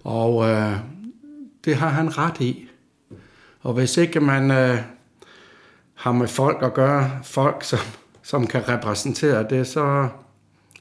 Og 0.04 0.50
øh, 0.50 0.74
det 1.66 1.76
har 1.76 1.90
han 1.90 2.18
ret 2.18 2.42
i. 2.42 2.70
Og 3.62 3.74
hvis 3.74 3.98
ikke 3.98 4.20
man 4.20 4.52
øh, 4.52 4.78
har 5.96 6.12
med 6.12 6.28
folk 6.28 6.58
at 6.64 6.74
gøre, 6.74 7.12
folk 7.24 7.64
som, 7.64 7.80
som 8.24 8.48
kan 8.48 8.70
repræsentere 8.70 9.46
det, 9.50 9.68
så, 9.68 10.08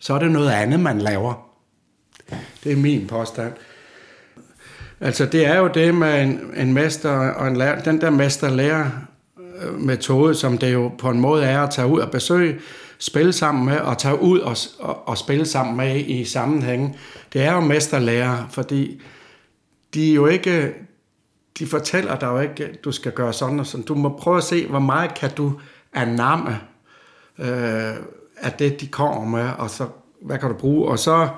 så 0.00 0.14
er 0.14 0.18
det 0.18 0.30
noget 0.30 0.50
andet, 0.50 0.80
man 0.80 0.98
laver. 0.98 1.48
Det 2.64 2.72
er 2.72 2.76
min 2.76 3.06
påstand. 3.06 3.52
Altså 5.00 5.26
det 5.26 5.46
er 5.46 5.58
jo 5.58 5.68
det 5.68 5.94
med 5.94 6.22
en, 6.22 6.40
en 6.56 6.72
mester 6.72 7.10
og 7.10 7.48
en 7.48 7.56
lærer, 7.56 7.82
den 7.82 8.00
der 8.00 8.10
mester-lærer 8.10 8.90
metode, 9.78 10.34
som 10.34 10.58
det 10.58 10.72
jo 10.72 10.90
på 10.98 11.10
en 11.10 11.20
måde 11.20 11.44
er 11.44 11.62
at 11.62 11.70
tage 11.70 11.88
ud 11.88 12.00
og 12.00 12.10
besøge, 12.10 12.58
spille 12.98 13.32
sammen 13.32 13.64
med 13.64 13.78
og 13.78 13.98
tage 13.98 14.20
ud 14.20 14.38
og, 14.38 14.56
og, 14.78 15.08
og 15.08 15.18
spille 15.18 15.46
sammen 15.46 15.76
med 15.76 15.96
i 15.96 16.24
sammenhæng. 16.24 16.96
Det 17.32 17.42
er 17.42 17.52
jo 17.52 17.60
mesterlærer, 17.60 18.48
fordi 18.50 19.02
de 19.94 20.12
jo 20.12 20.26
ikke, 20.26 20.74
de 21.58 21.66
fortæller 21.66 22.18
dig 22.18 22.26
jo 22.26 22.40
ikke, 22.40 22.64
at 22.64 22.84
du 22.84 22.92
skal 22.92 23.12
gøre 23.12 23.32
sådan 23.32 23.60
og 23.60 23.66
sådan. 23.66 23.84
Du 23.84 23.94
må 23.94 24.18
prøve 24.18 24.36
at 24.36 24.44
se, 24.44 24.66
hvor 24.66 24.78
meget 24.78 25.14
kan 25.14 25.30
du 25.36 25.52
anamme 25.92 26.60
øh, 27.38 27.94
af 28.36 28.52
det, 28.58 28.80
de 28.80 28.86
kommer 28.86 29.24
med, 29.24 29.50
og 29.58 29.70
så 29.70 29.86
hvad 30.22 30.38
kan 30.38 30.48
du 30.48 30.54
bruge. 30.54 30.88
Og 30.88 30.98
så 30.98 31.28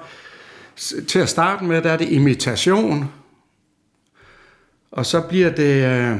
til 1.09 1.19
at 1.19 1.29
starte 1.29 1.65
med, 1.65 1.83
der 1.83 1.91
er 1.91 1.97
det 1.97 2.09
imitation, 2.09 3.11
og 4.91 5.07
så 5.07 5.21
bliver 5.21 5.50
det... 5.50 5.85
Øh, 5.85 6.17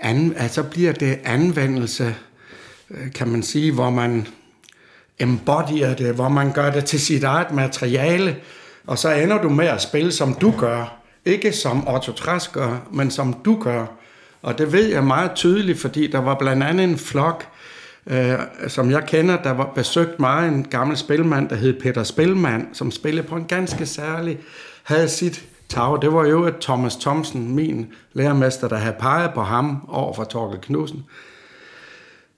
an, 0.00 0.34
altså 0.36 0.62
bliver 0.62 0.92
det 0.92 1.18
anvendelse, 1.24 2.14
øh, 2.90 3.12
kan 3.12 3.28
man 3.28 3.42
sige, 3.42 3.72
hvor 3.72 3.90
man 3.90 4.26
embodyer 5.18 5.94
det, 5.94 6.14
hvor 6.14 6.28
man 6.28 6.52
gør 6.52 6.70
det 6.70 6.84
til 6.84 7.00
sit 7.00 7.24
eget 7.24 7.50
materiale, 7.50 8.36
og 8.86 8.98
så 8.98 9.12
ender 9.12 9.42
du 9.42 9.48
med 9.48 9.66
at 9.66 9.82
spille, 9.82 10.12
som 10.12 10.34
du 10.34 10.54
gør. 10.58 10.98
Ikke 11.24 11.52
som 11.52 11.88
Otto 11.88 12.12
Træs 12.12 12.48
gør, 12.48 12.88
men 12.92 13.10
som 13.10 13.32
du 13.44 13.62
gør. 13.62 13.86
Og 14.42 14.58
det 14.58 14.72
ved 14.72 14.86
jeg 14.86 15.04
meget 15.04 15.30
tydeligt, 15.34 15.80
fordi 15.80 16.06
der 16.06 16.18
var 16.18 16.34
blandt 16.34 16.62
andet 16.62 16.84
en 16.84 16.98
flok, 16.98 17.46
øh, 18.06 18.38
som 18.68 18.90
jeg 18.90 19.04
kender, 19.06 19.42
der 19.42 19.50
var 19.50 19.72
besøgt 19.74 20.20
mig, 20.20 20.48
en 20.48 20.64
gammel 20.70 20.96
spilmand, 20.96 21.48
der 21.48 21.56
hed 21.56 21.80
Peter 21.80 22.02
Spilmand, 22.02 22.66
som 22.72 22.90
spillede 22.90 23.26
på 23.26 23.36
en 23.36 23.44
ganske 23.44 23.86
særlig, 23.86 24.38
havde 24.82 25.08
sit 25.08 25.44
Tower, 25.70 25.96
Det 25.96 26.12
var 26.12 26.26
jo 26.26 26.44
at 26.44 26.54
Thomas 26.60 26.96
Thomsen, 26.96 27.54
min 27.54 27.86
lærermester, 28.12 28.68
der 28.68 28.76
havde 28.76 28.96
peget 28.98 29.30
på 29.34 29.42
ham 29.42 29.88
over 29.88 30.14
for 30.14 30.24
Torkel 30.24 30.60
Knudsen, 30.60 31.04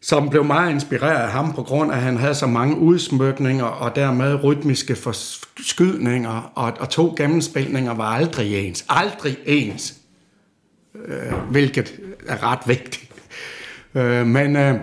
som 0.02 0.28
blev 0.28 0.44
meget 0.44 0.70
inspireret 0.70 1.22
af 1.22 1.30
ham 1.30 1.52
på 1.52 1.62
grund 1.62 1.92
af, 1.92 1.96
at 1.96 2.02
han 2.02 2.16
havde 2.16 2.34
så 2.34 2.46
mange 2.46 2.78
udsmykninger 2.78 3.64
og 3.64 3.96
dermed 3.96 4.44
rytmiske 4.44 4.96
forskydninger, 4.96 6.52
og, 6.54 6.72
og 6.80 6.88
to 6.88 7.14
gennemspilninger 7.16 7.94
var 7.94 8.04
aldrig 8.04 8.66
ens. 8.66 8.84
Aldrig 8.88 9.37
ens. 9.46 9.94
Øh, 11.06 11.32
hvilket 11.50 12.00
er 12.26 12.52
ret 12.52 12.60
vigtigt. 12.66 13.10
Øh, 13.94 14.26
men 14.26 14.56
øh, 14.56 14.75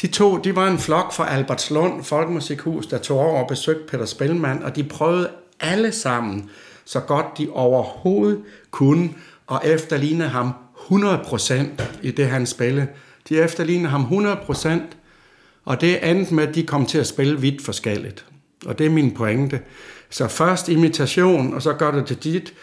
de 0.00 0.06
to, 0.06 0.36
de 0.36 0.56
var 0.56 0.68
en 0.68 0.78
flok 0.78 1.12
fra 1.12 1.30
Albertslund 1.30 2.04
Folkemusikhus, 2.04 2.86
der 2.86 2.98
tog 2.98 3.18
over 3.18 3.42
og 3.42 3.48
besøgte 3.48 3.86
Peter 3.88 4.06
Spelman, 4.06 4.62
og 4.62 4.76
de 4.76 4.84
prøvede 4.84 5.30
alle 5.60 5.92
sammen 5.92 6.50
så 6.90 7.00
godt 7.00 7.26
de 7.38 7.48
overhovedet 7.52 8.42
kunne, 8.70 9.10
og 9.46 9.60
efterligne 9.64 10.28
ham 10.28 10.50
100% 10.76 11.64
i 12.02 12.10
det, 12.10 12.26
han 12.26 12.46
spillede. 12.46 12.86
De 13.28 13.42
efterlignede 13.42 13.90
ham 13.90 14.02
100%, 14.02 14.68
og 15.64 15.80
det 15.80 16.10
endte 16.10 16.34
med, 16.34 16.48
at 16.48 16.54
de 16.54 16.66
kom 16.66 16.86
til 16.86 16.98
at 16.98 17.06
spille 17.06 17.40
vidt 17.40 17.64
forskelligt. 17.64 18.26
Og 18.66 18.78
det 18.78 18.86
er 18.86 18.90
min 18.90 19.14
pointe. 19.14 19.60
Så 20.10 20.28
først 20.28 20.68
imitation, 20.68 21.54
og 21.54 21.62
så 21.62 21.72
gør 21.72 21.90
du 21.90 21.98
det 22.08 22.24
dit, 22.24 22.54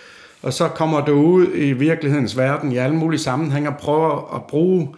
og 0.41 0.53
så 0.53 0.67
kommer 0.67 1.05
du 1.05 1.13
ud 1.13 1.47
i 1.55 1.73
virkelighedens 1.73 2.37
verden 2.37 2.71
i 2.71 2.77
alle 2.77 2.95
mulige 2.95 3.19
sammenhænge 3.19 3.69
og 3.69 3.77
prøver 3.77 4.35
at 4.35 4.43
bruge 4.43 4.95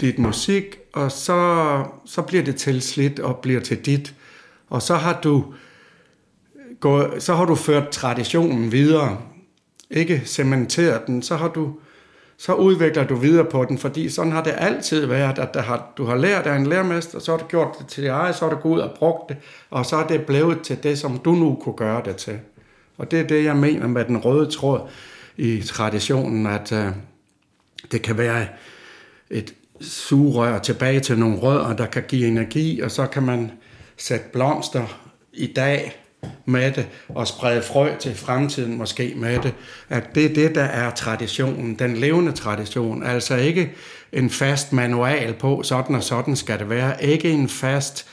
dit 0.00 0.18
musik, 0.18 0.78
og 0.92 1.12
så, 1.12 1.84
så 2.04 2.22
bliver 2.22 2.42
det 2.42 2.56
tilslidt 2.56 3.20
og 3.20 3.36
bliver 3.36 3.60
til 3.60 3.78
dit. 3.86 4.14
Og 4.70 4.82
så 4.82 4.94
har 4.94 5.20
du 5.20 5.44
gået, 6.80 7.22
så 7.22 7.34
har 7.34 7.44
du 7.44 7.54
ført 7.54 7.88
traditionen 7.88 8.72
videre, 8.72 9.18
ikke 9.90 10.22
cementeret 10.24 11.06
den, 11.06 11.22
så 11.22 11.36
har 11.36 11.48
du 11.48 11.74
så 12.40 12.54
udvikler 12.54 13.04
du 13.04 13.14
videre 13.14 13.44
på 13.44 13.64
den, 13.64 13.78
fordi 13.78 14.08
sådan 14.08 14.32
har 14.32 14.42
det 14.42 14.54
altid 14.56 15.06
været, 15.06 15.38
at 15.38 15.54
der 15.54 15.62
har, 15.62 15.92
du 15.96 16.04
har 16.04 16.16
lært 16.16 16.46
af 16.46 16.56
en 16.56 16.66
lærermester, 16.66 17.18
så 17.18 17.30
har 17.30 17.38
du 17.38 17.46
gjort 17.46 17.78
det 17.78 17.86
til 17.86 18.02
dig, 18.02 18.10
eget, 18.10 18.34
så 18.34 18.44
har 18.44 18.54
du 18.54 18.60
gået 18.60 18.74
ud 18.74 18.80
og 18.80 18.90
brugt 18.98 19.28
det, 19.28 19.36
og 19.70 19.86
så 19.86 19.96
er 19.96 20.06
det 20.06 20.26
blevet 20.26 20.60
til 20.60 20.82
det, 20.82 20.98
som 20.98 21.18
du 21.18 21.32
nu 21.32 21.58
kunne 21.62 21.76
gøre 21.76 22.02
det 22.04 22.16
til. 22.16 22.38
Og 22.98 23.10
det 23.10 23.20
er 23.20 23.26
det, 23.26 23.44
jeg 23.44 23.56
mener 23.56 23.86
med 23.86 24.04
den 24.04 24.16
røde 24.16 24.50
tråd 24.50 24.80
i 25.36 25.62
traditionen, 25.62 26.46
at 26.46 26.72
uh, 26.72 26.78
det 27.92 28.02
kan 28.02 28.18
være 28.18 28.46
et 29.30 29.54
sugerør 29.80 30.58
tilbage 30.58 31.00
til 31.00 31.18
nogle 31.18 31.38
rødder, 31.38 31.76
der 31.76 31.86
kan 31.86 32.02
give 32.08 32.28
energi, 32.28 32.80
og 32.80 32.90
så 32.90 33.06
kan 33.06 33.22
man 33.22 33.52
sætte 33.96 34.26
blomster 34.32 35.00
i 35.32 35.46
dag 35.46 36.07
med 36.44 36.72
det, 36.72 36.88
og 37.08 37.26
sprede 37.26 37.62
frø 37.62 37.96
til 37.98 38.14
fremtiden 38.14 38.78
måske 38.78 39.12
med 39.16 39.38
det, 39.38 39.54
at 39.88 40.14
det 40.14 40.24
er 40.24 40.34
det, 40.34 40.54
der 40.54 40.62
er 40.62 40.90
traditionen, 40.90 41.74
den 41.74 41.96
levende 41.96 42.32
tradition, 42.32 43.02
altså 43.02 43.36
ikke 43.36 43.72
en 44.12 44.30
fast 44.30 44.72
manual 44.72 45.34
på, 45.34 45.62
sådan 45.62 45.96
og 45.96 46.02
sådan 46.02 46.36
skal 46.36 46.58
det 46.58 46.70
være, 46.70 47.04
ikke 47.04 47.30
en 47.30 47.48
fast 47.48 48.06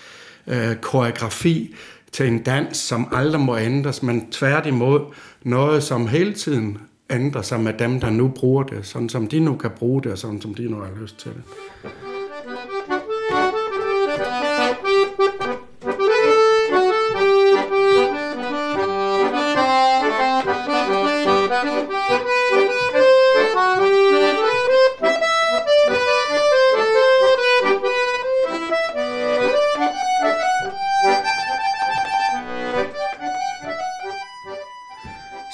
øh, 0.48 0.76
koreografi 0.76 1.76
til 2.12 2.28
en 2.28 2.44
dans, 2.44 2.78
som 2.78 3.08
aldrig 3.12 3.42
må 3.42 3.58
ændres, 3.58 4.04
men 4.04 4.32
tværtimod 4.32 5.00
noget, 5.44 5.84
som 5.84 6.08
hele 6.08 6.34
tiden 6.34 6.78
ændrer 7.10 7.42
sig 7.42 7.60
med 7.60 7.74
dem, 7.74 8.00
der 8.00 8.10
nu 8.10 8.28
bruger 8.28 8.64
det, 8.64 8.86
sådan 8.86 9.10
som 9.10 9.28
de 9.28 9.40
nu 9.40 9.56
kan 9.56 9.72
bruge 9.72 10.04
det, 10.04 10.12
og 10.12 10.18
sådan 10.18 10.42
som 10.42 10.54
de 10.54 10.70
nu 10.70 10.78
har 10.78 10.90
lyst 11.02 11.18
til 11.20 11.32
det. 11.32 11.42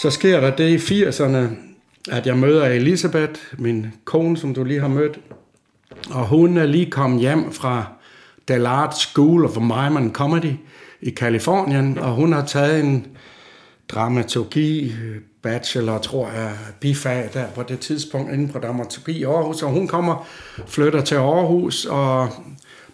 Så 0.02 0.10
sker 0.10 0.40
der 0.40 0.56
det 0.56 0.70
i 0.70 1.04
80'erne, 1.04 1.38
at 2.12 2.28
jeg 2.28 2.38
møder 2.38 2.66
Elisabeth, 2.66 3.42
min 3.58 3.88
kone, 4.06 4.38
som 4.38 4.54
du 4.54 4.64
lige 4.64 4.80
har 4.80 4.88
mødt. 4.88 5.20
Og 6.10 6.28
hun 6.28 6.58
er 6.58 6.66
lige 6.66 6.92
kommet 6.92 7.20
hjem 7.20 7.52
fra 7.52 7.86
Dallard 8.48 8.94
School 8.94 9.46
of 9.46 9.58
Mime 9.58 10.00
and 10.00 10.14
Comedy 10.14 10.54
i 11.02 11.10
Kalifornien, 11.10 11.98
og 11.98 12.12
hun 12.12 12.34
har 12.34 12.46
taget 12.46 12.84
en 12.84 13.08
dramaturgi 13.90 14.94
bachelor, 15.42 15.98
tror 15.98 16.32
jeg, 16.32 16.52
bifag 16.80 17.30
der 17.34 17.48
på 17.56 17.64
det 17.64 17.80
tidspunkt 17.80 18.34
inden 18.34 18.50
på 18.50 18.60
dramaturgi 18.60 19.12
i 19.12 19.24
Aarhus, 19.24 19.64
og 19.64 19.70
hun 19.70 19.88
kommer, 19.88 20.28
flytter 20.68 21.02
til 21.02 21.16
Aarhus 21.16 21.86
og 21.86 22.30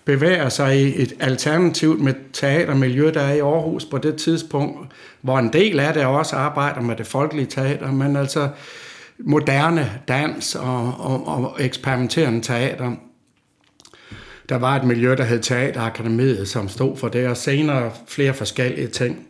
bevæger 0.07 0.49
sig 0.49 0.81
i 0.81 1.01
et 1.01 1.13
alternativt 1.19 2.01
med 2.01 2.13
teatermiljø, 2.33 3.11
der 3.13 3.21
er 3.21 3.33
i 3.33 3.39
Aarhus 3.39 3.85
på 3.85 3.97
det 3.97 4.15
tidspunkt, 4.15 4.91
hvor 5.21 5.39
en 5.39 5.53
del 5.53 5.79
af 5.79 5.93
det 5.93 6.05
også 6.05 6.35
arbejder 6.35 6.81
med 6.81 6.95
det 6.95 7.07
folkelige 7.07 7.45
teater, 7.45 7.91
men 7.91 8.15
altså 8.15 8.49
moderne 9.19 9.91
dans 10.07 10.55
og, 10.55 10.93
og, 10.99 11.27
og 11.27 11.55
eksperimenterende 11.59 12.41
teater. 12.41 12.91
Der 14.49 14.55
var 14.55 14.75
et 14.75 14.83
miljø, 14.83 15.15
der 15.15 15.23
hed 15.23 15.39
Teaterakademiet, 15.39 16.47
som 16.47 16.69
stod 16.69 16.97
for 16.97 17.07
det, 17.07 17.27
og 17.27 17.37
senere 17.37 17.91
flere 18.07 18.33
forskellige 18.33 18.87
ting. 18.87 19.27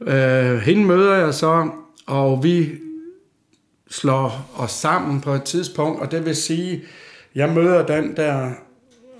Øh, 0.00 0.56
hende 0.56 0.84
møder 0.84 1.16
jeg 1.16 1.34
så, 1.34 1.70
og 2.06 2.44
vi 2.44 2.70
slår 3.90 4.50
os 4.56 4.70
sammen 4.70 5.20
på 5.20 5.32
et 5.32 5.42
tidspunkt, 5.42 6.00
og 6.00 6.10
det 6.10 6.26
vil 6.26 6.36
sige, 6.36 6.82
jeg 7.34 7.48
møder 7.48 7.86
den 7.86 8.16
der... 8.16 8.50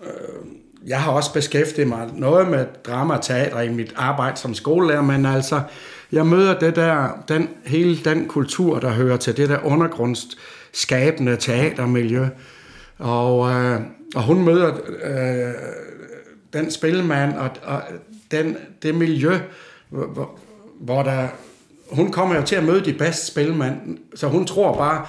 Øh, 0.02 0.57
jeg 0.88 1.00
har 1.02 1.12
også 1.12 1.32
beskæftiget 1.32 1.88
mig 1.88 2.08
noget 2.14 2.48
med 2.48 2.66
drama 2.86 3.14
og 3.14 3.22
teater 3.22 3.60
i 3.60 3.68
mit 3.68 3.92
arbejde 3.96 4.36
som 4.36 4.54
skolelærer, 4.54 5.02
men 5.02 5.26
altså, 5.26 5.60
jeg 6.12 6.26
møder 6.26 6.58
det 6.58 6.76
der, 6.76 7.24
den, 7.28 7.48
hele 7.66 7.96
den 8.04 8.28
kultur, 8.28 8.78
der 8.78 8.90
hører 8.90 9.16
til 9.16 9.36
det 9.36 9.48
der 9.48 9.58
undergrundsskabende 9.64 11.36
teatermiljø. 11.36 12.26
Og, 12.98 13.50
øh, 13.50 13.80
og 14.14 14.22
hun 14.22 14.44
møder 14.44 14.74
øh, 15.04 15.52
den 16.52 16.70
spilmand 16.70 17.36
og, 17.36 17.50
og 17.62 17.82
den, 18.30 18.56
det 18.82 18.94
miljø, 18.94 19.38
hvor, 19.88 20.38
hvor 20.80 21.02
der... 21.02 21.28
Hun 21.90 22.12
kommer 22.12 22.36
jo 22.36 22.42
til 22.42 22.56
at 22.56 22.64
møde 22.64 22.84
de 22.84 22.92
bedste 22.92 23.26
spilmænd, 23.26 23.98
så 24.14 24.26
hun 24.26 24.46
tror 24.46 24.76
bare, 24.76 25.06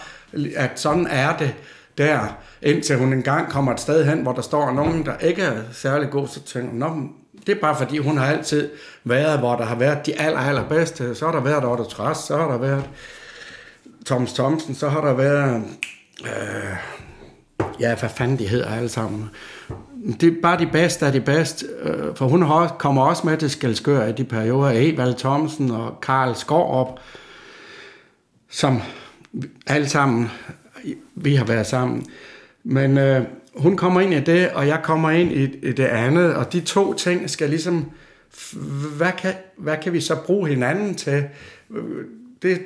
at 0.55 0.79
sådan 0.79 1.07
er 1.07 1.37
det 1.37 1.53
der, 1.97 2.37
indtil 2.61 2.97
hun 2.97 3.13
engang 3.13 3.49
kommer 3.49 3.73
et 3.73 3.79
sted 3.79 4.05
hen, 4.05 4.21
hvor 4.21 4.33
der 4.33 4.41
står 4.41 4.71
nogen, 4.71 5.05
der 5.05 5.17
ikke 5.17 5.41
er 5.41 5.61
særlig 5.71 6.09
god, 6.09 6.27
så 6.27 6.43
tænker 6.43 6.87
hun, 6.87 7.13
det 7.47 7.55
er 7.57 7.61
bare 7.61 7.75
fordi, 7.75 7.97
hun 7.97 8.17
har 8.17 8.25
altid 8.25 8.69
været, 9.03 9.39
hvor 9.39 9.55
der 9.55 9.65
har 9.65 9.75
været 9.75 10.05
de 10.05 10.21
aller, 10.21 10.39
allerbedste. 10.39 11.15
Så 11.15 11.25
har 11.25 11.31
der 11.31 11.41
været 11.41 11.65
Otto 11.65 11.83
Træs, 11.83 12.17
så 12.17 12.37
har 12.37 12.47
der 12.51 12.57
været 12.57 12.89
Thomas 14.05 14.33
Thomsen, 14.33 14.75
så 14.75 14.89
har 14.89 15.01
der 15.01 15.13
været... 15.13 15.63
Øh, 16.25 16.75
ja, 17.79 17.95
hvad 17.95 18.09
fanden 18.09 18.39
de 18.39 18.47
hedder 18.47 18.75
alle 18.75 18.89
sammen. 18.89 19.29
Det 20.21 20.23
er 20.37 20.41
bare 20.41 20.59
de 20.59 20.69
bedste 20.71 21.05
af 21.05 21.11
de 21.11 21.21
bedste, 21.21 21.65
øh, 21.81 22.15
for 22.15 22.27
hun 22.27 22.41
har, 22.41 22.75
kommer 22.79 23.03
også 23.03 23.27
med 23.27 23.37
til 23.37 23.49
Skelskør 23.49 24.07
i 24.07 24.11
de 24.11 24.23
perioder. 24.23 24.71
Evald 24.73 25.15
Thomsen 25.15 25.71
og 25.71 26.01
Karl 26.01 26.35
Skorup, 26.35 26.99
som 28.49 28.81
alle 29.67 29.89
sammen, 29.89 30.31
vi 31.15 31.35
har 31.35 31.45
været 31.45 31.67
sammen. 31.67 32.05
Men 32.69 32.97
øh, 32.97 33.25
hun 33.55 33.77
kommer 33.77 34.01
ind 34.01 34.13
i 34.13 34.19
det, 34.19 34.49
og 34.49 34.67
jeg 34.67 34.79
kommer 34.83 35.09
ind 35.09 35.31
i, 35.31 35.43
i 35.43 35.71
det 35.71 35.85
andet, 35.85 36.33
og 36.35 36.53
de 36.53 36.61
to 36.61 36.93
ting 36.93 37.29
skal 37.29 37.49
ligesom, 37.49 37.91
hvad 38.97 39.11
kan, 39.17 39.33
hvad 39.57 39.77
kan 39.83 39.93
vi 39.93 40.01
så 40.01 40.15
bruge 40.25 40.49
hinanden 40.49 40.95
til? 40.95 41.23
Det, 42.41 42.61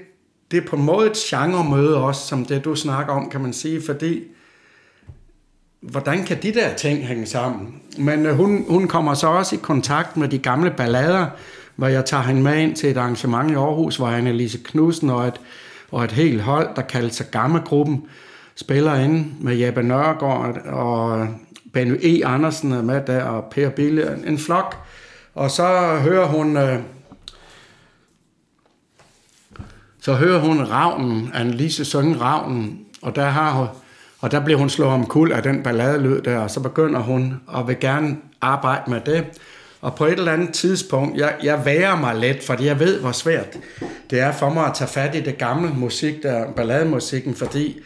det 0.52 0.58
er 0.58 0.68
på 0.68 0.76
en 0.76 0.84
måde 0.84 1.08
et 1.08 1.18
genremøde 1.18 1.98
også, 1.98 2.28
som 2.28 2.46
det 2.46 2.66
du 2.66 2.76
snakker 2.76 3.14
om, 3.14 3.30
kan 3.30 3.42
man 3.42 3.54
sige, 3.54 3.82
fordi 3.86 4.24
hvordan 5.82 6.24
kan 6.26 6.38
de 6.44 6.54
der 6.54 6.74
ting 6.74 7.08
hænge 7.08 7.26
sammen? 7.26 7.82
Men 7.98 8.26
øh, 8.26 8.36
hun, 8.36 8.66
hun 8.70 8.88
kommer 8.88 9.14
så 9.14 9.28
også 9.28 9.56
i 9.56 9.60
kontakt 9.62 10.18
med 10.18 10.28
de 10.28 10.38
gamle 10.38 10.74
ballader, 10.78 11.28
hvor 11.76 11.88
jeg 11.88 12.06
tager 12.06 12.24
hende 12.24 12.42
med 12.42 12.58
ind 12.58 12.76
til 12.76 12.92
et 12.92 12.98
arrangement 12.98 13.52
i 13.52 13.56
Aarhus, 13.56 13.98
hvor 13.98 14.08
Annelise 14.08 14.58
Knudsen 14.64 15.10
og 15.10 15.28
et, 15.28 15.42
og 15.92 16.04
et 16.04 16.12
helt 16.12 16.42
hold, 16.42 16.76
der 16.76 16.82
kaldte 16.82 17.16
sig 17.16 17.26
Gammelgruppen, 17.32 18.04
spiller 18.56 18.96
inde 18.96 19.26
med 19.40 19.56
Jeppe 19.56 19.84
Nørgaard 19.84 20.58
og 20.58 21.28
Benny 21.74 21.98
E. 22.04 22.26
Andersen 22.26 22.72
er 22.72 22.82
med 22.82 23.02
der, 23.08 23.24
og 23.24 23.46
Per 23.52 23.70
Bille, 23.70 24.20
en 24.28 24.38
flok. 24.38 24.76
Og 25.34 25.52
så 25.52 25.98
hører 26.02 26.26
hun... 26.26 26.58
Øh, 26.58 26.80
så 30.02 30.14
hører 30.14 30.40
hun 30.40 30.64
Ravnen, 30.64 31.32
Annelise 31.34 31.86
synge 31.86 32.18
Ravnen, 32.18 32.86
og 33.02 33.16
der 33.16 33.26
har 33.26 33.52
hun, 33.52 33.68
og 34.20 34.32
der 34.32 34.40
bliver 34.40 34.60
hun 34.60 34.70
slået 34.70 34.92
om 34.92 35.06
kul 35.06 35.32
af 35.32 35.44
den 35.44 35.64
balladelød 35.64 36.22
der, 36.22 36.38
og 36.38 36.52
så 36.52 36.60
begynder 36.60 37.00
hun 37.00 37.42
at 37.58 37.68
vil 37.68 37.80
gerne 37.80 38.18
arbejde 38.42 38.92
med 38.92 39.02
det. 39.06 39.26
Og 39.82 39.96
på 39.96 40.06
et 40.06 40.12
eller 40.12 40.32
andet 40.32 40.54
tidspunkt, 40.54 41.18
jeg, 41.18 41.36
jeg 41.44 41.66
værer 41.66 41.96
mig 41.96 42.16
lidt, 42.16 42.44
fordi 42.44 42.66
jeg 42.66 42.80
ved, 42.80 43.00
hvor 43.00 43.12
svært 43.12 43.58
det 44.10 44.20
er 44.20 44.32
for 44.32 44.50
mig 44.50 44.66
at 44.66 44.74
tage 44.74 44.88
fat 44.88 45.16
i 45.16 45.22
det 45.22 45.38
gamle 45.38 45.70
musik, 45.70 46.24
der 46.24 46.52
ballademusikken, 46.52 47.36
fordi 47.36 47.80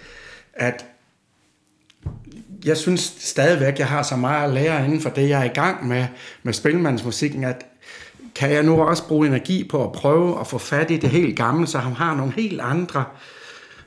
at 0.57 0.85
jeg 2.65 2.77
synes 2.77 3.13
stadigvæk, 3.19 3.79
jeg 3.79 3.87
har 3.87 4.03
så 4.03 4.15
meget 4.15 4.47
at 4.47 4.53
lære 4.53 4.85
inden 4.85 5.01
for 5.01 5.09
det, 5.09 5.29
jeg 5.29 5.39
er 5.39 5.43
i 5.43 5.53
gang 5.53 5.87
med, 5.87 6.05
med 6.43 6.53
spilmandsmusikken, 6.53 7.43
at 7.43 7.65
kan 8.35 8.51
jeg 8.51 8.63
nu 8.63 8.81
også 8.81 9.07
bruge 9.07 9.27
energi 9.27 9.63
på 9.63 9.83
at 9.83 9.91
prøve 9.91 10.39
at 10.39 10.47
få 10.47 10.57
fat 10.57 10.91
i 10.91 10.97
det 10.97 11.09
helt 11.09 11.37
gamle, 11.37 11.67
så 11.67 11.77
han 11.77 11.93
har 11.93 12.15
nogle 12.15 12.33
helt 12.33 12.61
andre. 12.61 13.05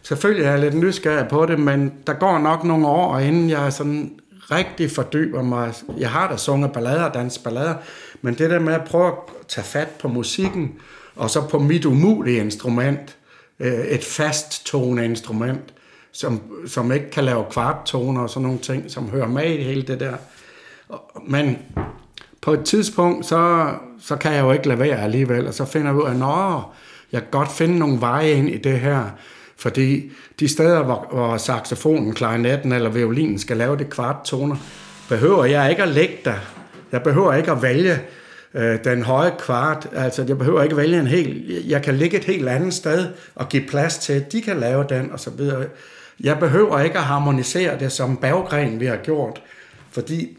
Selvfølgelig 0.02 0.44
er 0.44 0.50
jeg 0.50 0.60
lidt 0.60 0.74
nysgerrig 0.74 1.28
på 1.28 1.46
det, 1.46 1.58
men 1.58 1.92
der 2.06 2.12
går 2.12 2.38
nok 2.38 2.64
nogle 2.64 2.86
år, 2.86 3.18
inden 3.18 3.50
jeg 3.50 3.72
sådan 3.72 4.20
rigtig 4.50 4.90
fordyber 4.90 5.42
mig. 5.42 5.74
Jeg 5.98 6.10
har 6.10 6.30
da 6.30 6.36
sunget 6.36 6.72
ballader, 6.72 7.12
dans 7.12 7.38
ballader, 7.38 7.74
men 8.22 8.34
det 8.34 8.50
der 8.50 8.58
med 8.58 8.74
at 8.74 8.84
prøve 8.84 9.06
at 9.06 9.14
tage 9.48 9.64
fat 9.64 9.88
på 9.88 10.08
musikken, 10.08 10.72
og 11.16 11.30
så 11.30 11.48
på 11.48 11.58
mit 11.58 11.84
umulige 11.84 12.40
instrument, 12.40 13.16
øh, 13.60 13.84
et 13.84 14.04
fast 14.04 14.66
tone 14.66 15.04
instrument, 15.04 15.74
som, 16.12 16.40
som 16.66 16.92
ikke 16.92 17.10
kan 17.10 17.24
lave 17.24 17.44
kvarttoner 17.50 18.20
og 18.20 18.30
sådan 18.30 18.42
nogle 18.42 18.58
ting, 18.58 18.90
som 18.90 19.10
hører 19.10 19.28
med 19.28 19.44
i 19.44 19.62
hele 19.62 19.82
det 19.82 20.00
der. 20.00 20.14
Men 21.26 21.58
på 22.40 22.52
et 22.52 22.64
tidspunkt, 22.64 23.26
så, 23.26 23.72
så 24.00 24.16
kan 24.16 24.32
jeg 24.32 24.40
jo 24.40 24.52
ikke 24.52 24.68
lade 24.68 24.78
være 24.78 25.02
alligevel, 25.02 25.46
og 25.46 25.54
så 25.54 25.64
finder 25.64 25.86
jeg 25.86 25.96
ud 25.96 26.02
af, 26.02 26.56
at 26.56 26.62
jeg 27.12 27.20
kan 27.20 27.30
godt 27.30 27.52
finde 27.52 27.78
nogle 27.78 28.00
veje 28.00 28.30
ind 28.30 28.48
i 28.48 28.58
det 28.58 28.80
her, 28.80 29.04
fordi 29.56 30.12
de 30.40 30.48
steder, 30.48 30.82
hvor, 30.82 31.06
hvor 31.12 31.36
saxofonen, 31.36 32.14
klarinetten 32.14 32.72
eller 32.72 32.90
violinen 32.90 33.38
skal 33.38 33.56
lave 33.56 33.76
det 33.76 33.90
kvarttoner, 33.90 34.56
behøver 35.08 35.44
jeg 35.44 35.70
ikke 35.70 35.82
at 35.82 35.88
lægge 35.88 36.16
der. 36.24 36.34
Jeg 36.92 37.02
behøver 37.02 37.34
ikke 37.34 37.50
at 37.50 37.62
vælge 37.62 37.98
øh, 38.54 38.84
den 38.84 39.02
høje 39.02 39.32
kvart. 39.38 39.88
Altså, 39.92 40.24
jeg 40.28 40.38
behøver 40.38 40.62
ikke 40.62 40.76
vælge 40.76 41.00
en 41.00 41.06
helt... 41.06 41.68
Jeg 41.70 41.82
kan 41.82 41.94
ligge 41.94 42.16
et 42.16 42.24
helt 42.24 42.48
andet 42.48 42.74
sted 42.74 43.08
og 43.34 43.48
give 43.48 43.62
plads 43.68 43.98
til, 43.98 44.12
at 44.12 44.32
de 44.32 44.42
kan 44.42 44.60
lave 44.60 44.84
den, 44.88 45.12
og 45.12 45.20
så 45.20 45.30
videre. 45.30 45.64
Jeg 46.20 46.38
behøver 46.38 46.80
ikke 46.80 46.98
at 46.98 47.04
harmonisere 47.04 47.78
det 47.78 47.92
som 47.92 48.16
baggren, 48.16 48.80
vi 48.80 48.86
har 48.86 48.96
gjort, 48.96 49.42
fordi 49.90 50.38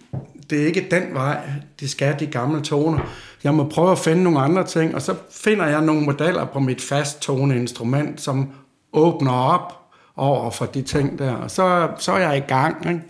det 0.49 0.61
er 0.61 0.65
ikke 0.65 0.87
den 0.91 1.03
vej, 1.13 1.37
de 1.79 1.89
skal, 1.89 2.15
de 2.19 2.25
gamle 2.25 2.61
toner. 2.61 2.99
Jeg 3.43 3.53
må 3.53 3.69
prøve 3.69 3.91
at 3.91 3.99
finde 3.99 4.23
nogle 4.23 4.39
andre 4.39 4.63
ting, 4.63 4.95
og 4.95 5.01
så 5.01 5.15
finder 5.31 5.67
jeg 5.67 5.81
nogle 5.81 6.01
modeller 6.01 6.45
på 6.45 6.59
mit 6.59 6.81
fast 6.81 7.21
toneinstrument, 7.21 8.21
som 8.21 8.49
åbner 8.93 9.31
op 9.31 9.77
over 10.15 10.51
for 10.51 10.65
de 10.65 10.81
ting 10.81 11.19
der, 11.19 11.35
og 11.35 11.51
så, 11.51 11.87
så 11.97 12.11
er 12.11 12.19
jeg 12.19 12.37
i 12.37 12.47
gang. 12.47 12.89
Ikke? 12.89 13.01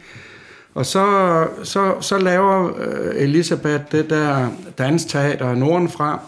Og 0.73 0.85
så, 0.85 1.47
så, 1.63 1.93
så 2.01 2.17
laver 2.17 2.71
øh, 2.77 3.15
Elisabeth 3.15 3.83
det 3.91 4.09
der 4.09 4.47
dansteater 4.77 5.55
Nordenfra, 5.55 6.19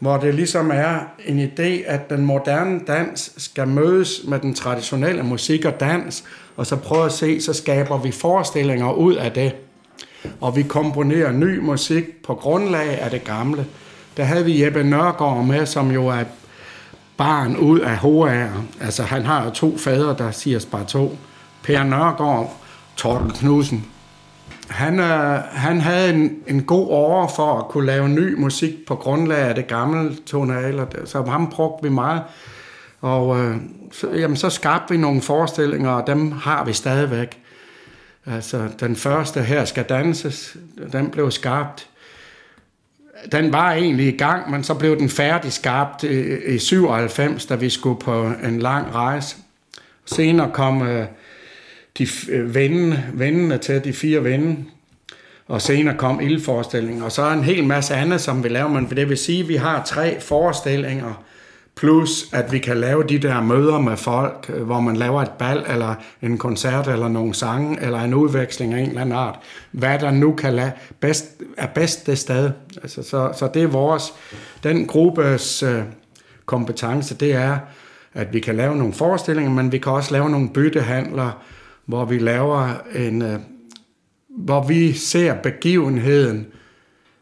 hvor 0.00 0.16
det 0.16 0.34
ligesom 0.34 0.70
er 0.70 0.98
en 1.26 1.38
idé, 1.38 1.86
at 1.86 2.10
den 2.10 2.24
moderne 2.24 2.80
dans 2.86 3.32
skal 3.36 3.68
mødes 3.68 4.20
med 4.28 4.38
den 4.38 4.54
traditionelle 4.54 5.22
musik 5.22 5.64
og 5.64 5.80
dans, 5.80 6.24
og 6.56 6.66
så 6.66 6.76
prøve 6.76 7.04
at 7.04 7.12
se, 7.12 7.40
så 7.40 7.52
skaber 7.52 7.98
vi 7.98 8.10
forestillinger 8.10 8.92
ud 8.92 9.14
af 9.14 9.32
det. 9.32 9.54
Og 10.40 10.56
vi 10.56 10.62
komponerer 10.62 11.32
ny 11.32 11.58
musik 11.58 12.22
på 12.22 12.34
grundlag 12.34 13.00
af 13.00 13.10
det 13.10 13.24
gamle. 13.24 13.66
Der 14.16 14.24
havde 14.24 14.44
vi 14.44 14.64
Jeppe 14.64 14.84
Nørgaard 14.84 15.44
med, 15.44 15.66
som 15.66 15.90
jo 15.90 16.06
er 16.06 16.24
barn 17.16 17.56
ud 17.56 17.80
af 17.80 17.98
HR. 17.98 18.64
Altså 18.80 19.02
han 19.02 19.22
har 19.22 19.44
jo 19.44 19.50
to 19.50 19.78
fædre, 19.78 20.16
der 20.18 20.30
siger 20.30 20.66
bare 20.70 20.84
to. 20.84 21.18
Per 21.62 21.82
Nørgaard, 21.82 22.56
Torben 22.96 23.30
Knudsen, 23.30 23.86
han, 24.70 25.00
øh, 25.00 25.42
han 25.44 25.80
havde 25.80 26.14
en, 26.14 26.42
en 26.46 26.62
god 26.62 26.86
år 26.90 27.32
for 27.36 27.58
at 27.58 27.68
kunne 27.68 27.86
lave 27.86 28.08
ny 28.08 28.34
musik 28.34 28.86
på 28.86 28.94
grundlag 28.94 29.38
af 29.38 29.54
det 29.54 29.66
gamle 29.66 30.16
tonaler, 30.26 30.86
så 31.04 31.22
ham 31.22 31.50
brugte 31.50 31.82
vi 31.82 31.88
meget. 31.88 32.22
Og 33.00 33.40
øh, 33.40 33.56
så, 33.92 34.10
jamen, 34.10 34.36
så 34.36 34.50
skabte 34.50 34.94
vi 34.94 35.00
nogle 35.00 35.22
forestillinger, 35.22 35.90
og 35.90 36.06
dem 36.06 36.32
har 36.32 36.64
vi 36.64 36.72
stadigvæk. 36.72 37.38
Altså, 38.26 38.68
den 38.80 38.96
første 38.96 39.42
her 39.42 39.64
skal 39.64 39.84
danses, 39.84 40.56
den 40.92 41.10
blev 41.10 41.30
skabt. 41.30 41.86
Den 43.32 43.52
var 43.52 43.72
egentlig 43.72 44.14
i 44.14 44.16
gang, 44.16 44.50
men 44.50 44.64
så 44.64 44.74
blev 44.74 44.98
den 44.98 45.08
færdig 45.08 45.52
skabt 45.52 46.02
i, 46.02 46.36
i 46.54 46.58
97, 46.58 47.46
da 47.46 47.54
vi 47.54 47.70
skulle 47.70 48.00
på 48.00 48.32
en 48.44 48.58
lang 48.58 48.94
rejse. 48.94 49.36
Senere 50.04 50.50
kom 50.52 50.82
øh, 50.82 51.06
de 51.98 52.06
øh, 52.28 52.54
vennene, 52.54 53.04
vennene 53.14 53.58
til, 53.58 53.84
de 53.84 53.92
fire 53.92 54.24
venne, 54.24 54.56
og 55.46 55.62
senere 55.62 55.96
kom 55.96 56.20
ildforestillingen, 56.20 57.02
og 57.02 57.12
så 57.12 57.22
er 57.22 57.32
en 57.32 57.44
hel 57.44 57.64
masse 57.64 57.94
andet, 57.94 58.20
som 58.20 58.44
vi 58.44 58.48
laver, 58.48 58.68
men 58.68 58.90
det 58.90 59.08
vil 59.08 59.16
sige, 59.16 59.42
at 59.42 59.48
vi 59.48 59.56
har 59.56 59.84
tre 59.84 60.20
forestillinger 60.20 61.24
Plus, 61.80 62.32
at 62.32 62.52
vi 62.52 62.58
kan 62.58 62.76
lave 62.76 63.04
de 63.04 63.18
der 63.18 63.40
møder 63.40 63.78
med 63.78 63.96
folk, 63.96 64.50
øh, 64.54 64.62
hvor 64.62 64.80
man 64.80 64.96
laver 64.96 65.22
et 65.22 65.30
bal, 65.30 65.64
eller 65.68 65.94
en 66.22 66.38
koncert, 66.38 66.88
eller 66.88 67.08
nogle 67.08 67.34
sange, 67.34 67.82
eller 67.82 68.00
en 68.00 68.14
udveksling 68.14 68.74
af 68.74 68.78
en 68.78 68.88
eller 68.88 69.00
anden 69.00 69.14
art. 69.14 69.38
Hvad 69.70 69.98
der 69.98 70.10
nu 70.10 70.32
kan 70.32 70.54
lade 70.54 70.72
bedst, 71.00 71.24
er 71.56 71.66
bedst 71.66 72.06
det 72.06 72.18
sted. 72.18 72.50
Altså, 72.82 73.02
så, 73.02 73.32
så 73.38 73.50
det 73.54 73.62
er 73.62 73.66
vores, 73.66 74.12
den 74.62 74.86
gruppes 74.86 75.62
øh, 75.62 75.82
kompetence, 76.46 77.14
det 77.14 77.34
er, 77.34 77.58
at 78.14 78.32
vi 78.32 78.40
kan 78.40 78.56
lave 78.56 78.76
nogle 78.76 78.92
forestillinger, 78.92 79.52
men 79.52 79.72
vi 79.72 79.78
kan 79.78 79.92
også 79.92 80.12
lave 80.12 80.30
nogle 80.30 80.48
byttehandler, 80.48 81.42
hvor 81.90 82.04
vi 82.04 82.18
laver 82.18 82.74
en, 82.94 83.22
øh, 83.22 83.40
hvor 84.28 84.66
vi 84.66 84.92
ser 84.92 85.34
begivenheden 85.42 86.46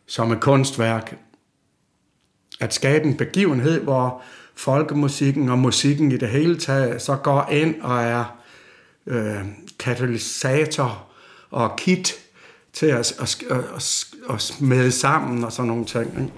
som 0.06 0.32
et 0.32 0.40
kunstværk. 0.40 1.18
At 2.60 2.74
skabe 2.74 3.04
en 3.04 3.16
begivenhed, 3.16 3.80
hvor 3.80 4.22
folkemusikken 4.54 5.48
og 5.48 5.58
musikken 5.58 6.12
i 6.12 6.16
det 6.16 6.28
hele 6.28 6.58
taget 6.58 7.02
så 7.02 7.16
går 7.16 7.48
ind 7.50 7.82
og 7.82 8.02
er 8.02 8.38
øh, 9.06 9.44
katalysator 9.78 11.06
og 11.50 11.76
kit 11.76 12.14
til 12.72 12.86
at, 12.86 13.12
at, 13.20 13.42
at, 13.50 14.06
at, 14.30 14.40
smede 14.40 14.92
sammen 14.92 15.44
og 15.44 15.52
sådan 15.52 15.68
nogle 15.68 15.84
ting. 15.84 16.10
Ikke? 16.20 16.32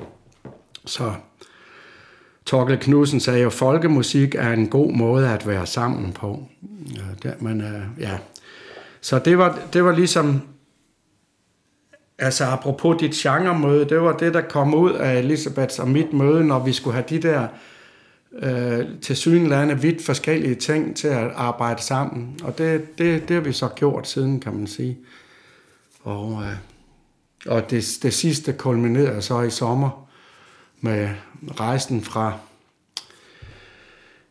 Så 0.87 1.13
Torkel 2.51 2.79
Knudsen 2.79 3.21
sagde 3.21 3.41
jo, 3.41 3.47
at 3.47 3.53
folkemusik 3.53 4.35
er 4.35 4.53
en 4.53 4.69
god 4.69 4.93
måde 4.93 5.29
at 5.29 5.47
være 5.47 5.67
sammen 5.67 6.13
på. 6.13 6.49
Ja, 6.97 7.03
der, 7.23 7.35
men, 7.41 7.61
øh, 7.61 7.83
ja. 7.99 8.19
Så 9.01 9.19
det 9.19 9.39
var, 9.39 9.59
det 9.73 9.85
var 9.85 9.95
ligesom, 9.95 10.41
altså 12.19 12.45
apropos 12.45 13.01
dit 13.01 13.13
genremøde, 13.15 13.89
det 13.89 14.01
var 14.01 14.17
det, 14.17 14.35
der 14.35 14.41
kom 14.41 14.75
ud 14.75 14.93
af 14.93 15.19
Elisabeths 15.19 15.79
og 15.79 15.89
mit 15.89 16.13
møde, 16.13 16.45
når 16.45 16.65
vi 16.65 16.73
skulle 16.73 16.95
have 16.95 17.05
de 17.09 17.23
der 17.23 17.49
øh, 18.43 18.87
til 19.03 19.17
synlande 19.17 19.81
vidt 19.81 20.05
forskellige 20.05 20.55
ting 20.55 20.97
til 20.97 21.09
at 21.09 21.31
arbejde 21.35 21.83
sammen. 21.83 22.41
Og 22.43 22.59
det, 22.59 22.99
det, 22.99 23.29
det 23.29 23.35
har 23.37 23.43
vi 23.43 23.53
så 23.53 23.69
gjort 23.69 24.09
siden, 24.09 24.41
kan 24.41 24.55
man 24.55 24.67
sige. 24.67 24.99
Og, 26.03 26.43
øh, 26.43 26.57
og 27.47 27.71
det, 27.71 27.99
det 28.03 28.15
sidste 28.15 28.53
kulminerede 28.53 29.23
så 29.23 29.41
i 29.41 29.51
sommer 29.51 30.10
med 30.81 31.09
rejsen 31.61 32.03
fra, 32.03 32.33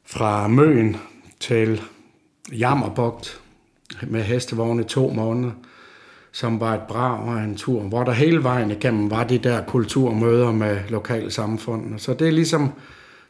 fra 0.05 0.47
Møen 0.47 0.97
til 1.39 1.81
Jammerbugt 2.51 3.41
med 4.07 4.21
hestevogne 4.21 4.83
to 4.83 5.09
måneder, 5.09 5.51
som 6.31 6.59
var 6.59 6.73
et 6.73 6.81
brag 6.81 7.19
og 7.19 7.43
en 7.43 7.55
tur, 7.55 7.81
hvor 7.81 8.03
der 8.03 8.12
hele 8.12 8.43
vejen 8.43 8.71
igennem 8.71 9.12
var 9.12 9.23
de 9.23 9.38
der 9.38 9.63
kulturmøder 9.65 10.51
med 10.51 10.79
lokale 10.89 11.31
samfund. 11.31 11.99
Så 11.99 12.13
det 12.13 12.27
er 12.27 12.31
ligesom, 12.31 12.71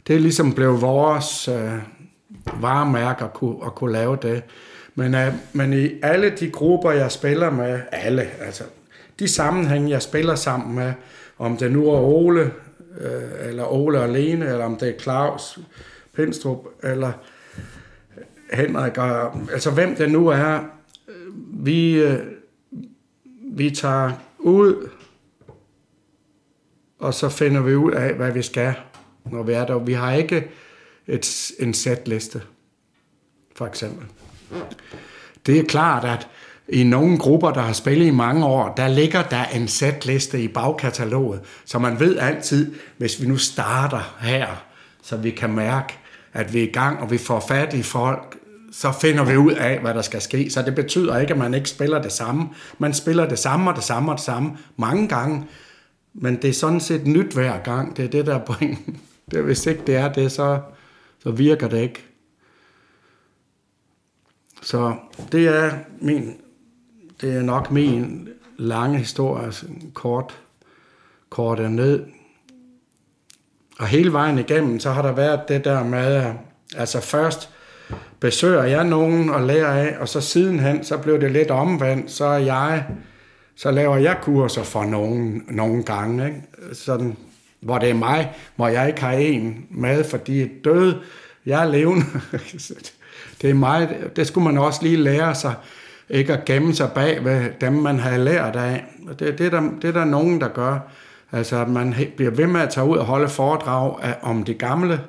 det 0.08 0.16
er 0.16 0.20
ligesom 0.20 0.54
blev 0.54 0.82
vores 0.82 1.48
øh, 1.48 1.74
varemærke 2.62 3.24
at 3.24 3.34
kunne, 3.34 3.58
at 3.66 3.76
kunne 3.76 3.92
lave 3.92 4.18
det. 4.22 4.44
Men, 4.96 5.16
øh, 5.16 5.34
men 5.54 5.74
i 5.74 5.90
alle 6.04 6.30
de 6.30 6.50
grupper, 6.50 6.92
jeg 6.92 7.12
spiller 7.12 7.50
med, 7.52 7.80
alle, 7.92 8.28
altså 8.42 8.64
de 9.20 9.28
sammenhænge, 9.28 9.90
jeg 9.90 10.02
spiller 10.02 10.36
sammen 10.36 10.76
med, 10.76 10.94
om 11.40 11.58
det 11.58 11.72
nu 11.72 11.88
er 11.90 12.00
Ole, 12.00 12.52
øh, 12.98 13.50
eller 13.50 13.66
Ole 13.66 14.04
alene, 14.04 14.46
eller 14.46 14.66
om 14.66 14.78
det 14.78 14.90
er 14.90 15.00
Claus 15.00 15.60
Pindstrup, 16.14 16.66
eller 16.84 17.12
Henrik, 18.54 18.98
og, 18.98 19.36
altså 19.52 19.72
hvem 19.72 19.96
det 19.96 20.12
nu 20.12 20.28
er, 20.28 20.60
vi, 21.54 22.02
øh, 22.02 22.20
vi 23.52 23.72
tager 23.72 24.12
ud, 24.40 24.90
og 27.00 27.14
så 27.14 27.30
finder 27.30 27.62
vi 27.62 27.76
ud 27.76 27.92
af, 27.92 28.14
hvad 28.14 28.32
vi 28.32 28.42
skal, 28.42 28.76
når 29.26 29.44
vi 29.44 29.54
er 29.54 29.66
der. 29.66 29.78
Vi 29.78 29.94
har 29.94 30.14
ikke 30.14 30.52
et, 31.08 31.52
en 31.60 31.74
sætliste, 31.74 32.42
for 33.56 33.66
eksempel. 33.66 34.06
Det 35.46 35.60
er 35.60 35.64
klart, 35.64 36.06
at 36.06 36.28
i 36.72 36.84
nogle 36.84 37.18
grupper, 37.18 37.52
der 37.52 37.62
har 37.62 37.74
spillet 37.74 38.06
i 38.06 38.12
mange 38.12 38.46
år, 38.46 38.74
der 38.78 38.88
ligger 38.88 39.24
der 39.24 39.46
en 39.46 39.68
sætliste 39.68 40.42
i 40.42 40.48
bagkataloget, 40.48 41.42
så 41.66 41.80
man 41.80 42.00
ved 42.00 42.18
altid, 42.18 42.76
hvis 42.98 43.22
vi 43.22 43.28
nu 43.28 43.38
starter 43.38 44.16
her, 44.20 44.48
så 45.04 45.18
vi 45.18 45.32
kan 45.32 45.50
mærke, 45.50 45.98
at 46.34 46.54
vi 46.54 46.60
er 46.60 46.64
i 46.64 46.72
gang, 46.72 47.00
og 47.00 47.12
vi 47.12 47.18
får 47.18 47.40
fat 47.40 47.74
i 47.74 47.84
folk, 47.84 48.38
så 48.72 48.92
finder 49.02 49.24
vi 49.24 49.38
ud 49.38 49.52
af, 49.52 49.80
hvad 49.80 49.94
der 49.94 50.02
skal 50.02 50.22
ske. 50.22 50.50
Så 50.50 50.62
det 50.62 50.76
betyder 50.76 51.20
ikke, 51.20 51.34
at 51.34 51.40
man 51.40 51.54
ikke 51.54 51.70
spiller 51.70 52.02
det 52.02 52.12
samme. 52.12 52.50
Man 52.78 52.94
spiller 52.94 53.30
det 53.30 53.40
samme 53.40 53.70
og 53.70 53.76
det 53.76 53.84
samme 53.84 54.12
og 54.12 54.18
det 54.18 54.26
samme 54.26 54.58
mange 54.78 55.08
gange, 55.08 55.46
men 56.14 56.36
det 56.36 56.50
er 56.50 56.54
sådan 56.54 56.80
set 56.80 57.08
nyt 57.08 57.34
hver 57.34 57.60
gang. 57.64 57.98
Det 57.98 58.06
er 58.06 58.10
det, 58.10 58.26
der 58.26 58.36
er 58.36 58.46
pointen. 58.46 59.00
Det, 59.32 59.44
hvis 59.44 59.66
ikke 59.66 59.82
det 59.88 59.96
er 59.96 60.14
det, 60.14 60.32
så, 60.32 60.60
så 61.20 61.32
virker 61.32 61.68
det 61.68 61.82
ikke. 61.82 62.06
Så 64.62 64.96
det 65.32 65.48
er 65.48 65.72
min 66.02 66.34
det 67.22 67.36
er 67.36 67.42
nok 67.42 67.72
min 67.72 68.30
lange 68.58 68.98
historie, 68.98 69.46
altså 69.46 69.66
kort, 69.94 70.40
kort 71.30 71.60
er 71.60 71.70
ned. 71.70 72.06
Og 73.80 73.88
hele 73.88 74.14
vejen 74.14 74.40
igennem, 74.40 74.80
så 74.80 74.92
har 74.92 75.02
der 75.02 75.12
været 75.12 75.42
det 75.48 75.66
der 75.66 75.84
med, 75.84 76.34
altså 76.76 77.02
først 77.02 77.50
besøger 78.20 78.64
jeg 78.64 78.84
nogen 78.84 79.30
og 79.30 79.42
lærer 79.42 79.74
af, 79.74 79.98
og 80.00 80.10
så 80.10 80.22
sidenhen, 80.22 80.84
så 80.84 80.98
blev 80.98 81.22
det 81.22 81.32
lidt 81.32 81.52
omvendt, 81.52 82.12
så 82.12 82.26
er 82.26 82.38
jeg, 82.38 82.86
så 83.56 83.72
laver 83.72 83.98
jeg 83.98 84.18
kurser 84.22 84.64
for 84.64 84.84
nogen, 84.84 85.44
nogle 85.48 85.84
gange, 85.84 86.26
ikke? 86.26 86.42
Sådan, 86.74 87.18
hvor 87.60 87.78
det 87.78 87.90
er 87.90 87.94
mig, 87.94 88.34
hvor 88.56 88.68
jeg 88.68 88.88
ikke 88.88 89.02
har 89.02 89.12
en 89.12 89.66
med, 89.70 90.04
fordi 90.04 90.48
død, 90.48 90.96
jeg 91.46 91.64
er 91.64 91.72
levende. 91.72 92.06
det 93.42 93.50
er 93.50 93.54
mig, 93.54 93.98
det 94.16 94.28
skulle 94.28 94.46
man 94.46 94.58
også 94.58 94.84
lige 94.84 94.98
lære 94.98 95.36
sig, 95.36 95.54
ikke 96.10 96.34
at 96.34 96.46
gemme 96.46 96.74
sig 96.74 96.92
bag 96.96 97.26
ved 97.26 97.50
dem, 97.62 97.74
man 97.74 98.00
har 98.00 98.18
lært 98.18 98.56
af. 98.56 98.86
Det, 99.20 99.38
det, 99.38 99.46
er 99.46 99.50
der, 99.50 99.62
det 99.82 99.88
er 99.88 99.92
der 99.92 100.06
nogen, 100.06 100.42
der 100.42 100.48
gør. 100.48 100.80
Altså, 101.32 101.56
at 101.62 101.70
man 101.70 101.96
bliver 102.16 102.32
ved 102.32 102.48
med 102.48 102.62
at 102.62 102.70
tage 102.70 102.88
ud 102.88 102.98
og 102.98 103.06
holde 103.06 103.30
foredrag 103.30 103.96
af, 104.02 104.16
om 104.22 104.44
det 104.44 104.58
gamle, 104.58 105.02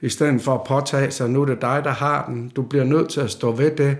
i 0.00 0.08
stedet 0.08 0.42
for 0.42 0.54
at 0.54 0.64
påtage 0.64 1.10
sig, 1.10 1.30
nu 1.30 1.42
er 1.42 1.46
det 1.46 1.62
dig, 1.62 1.80
der 1.84 1.90
har 1.90 2.26
den. 2.26 2.48
Du 2.48 2.62
bliver 2.62 2.84
nødt 2.84 3.08
til 3.08 3.20
at 3.20 3.30
stå 3.30 3.52
ved 3.52 3.70
det, 3.70 3.96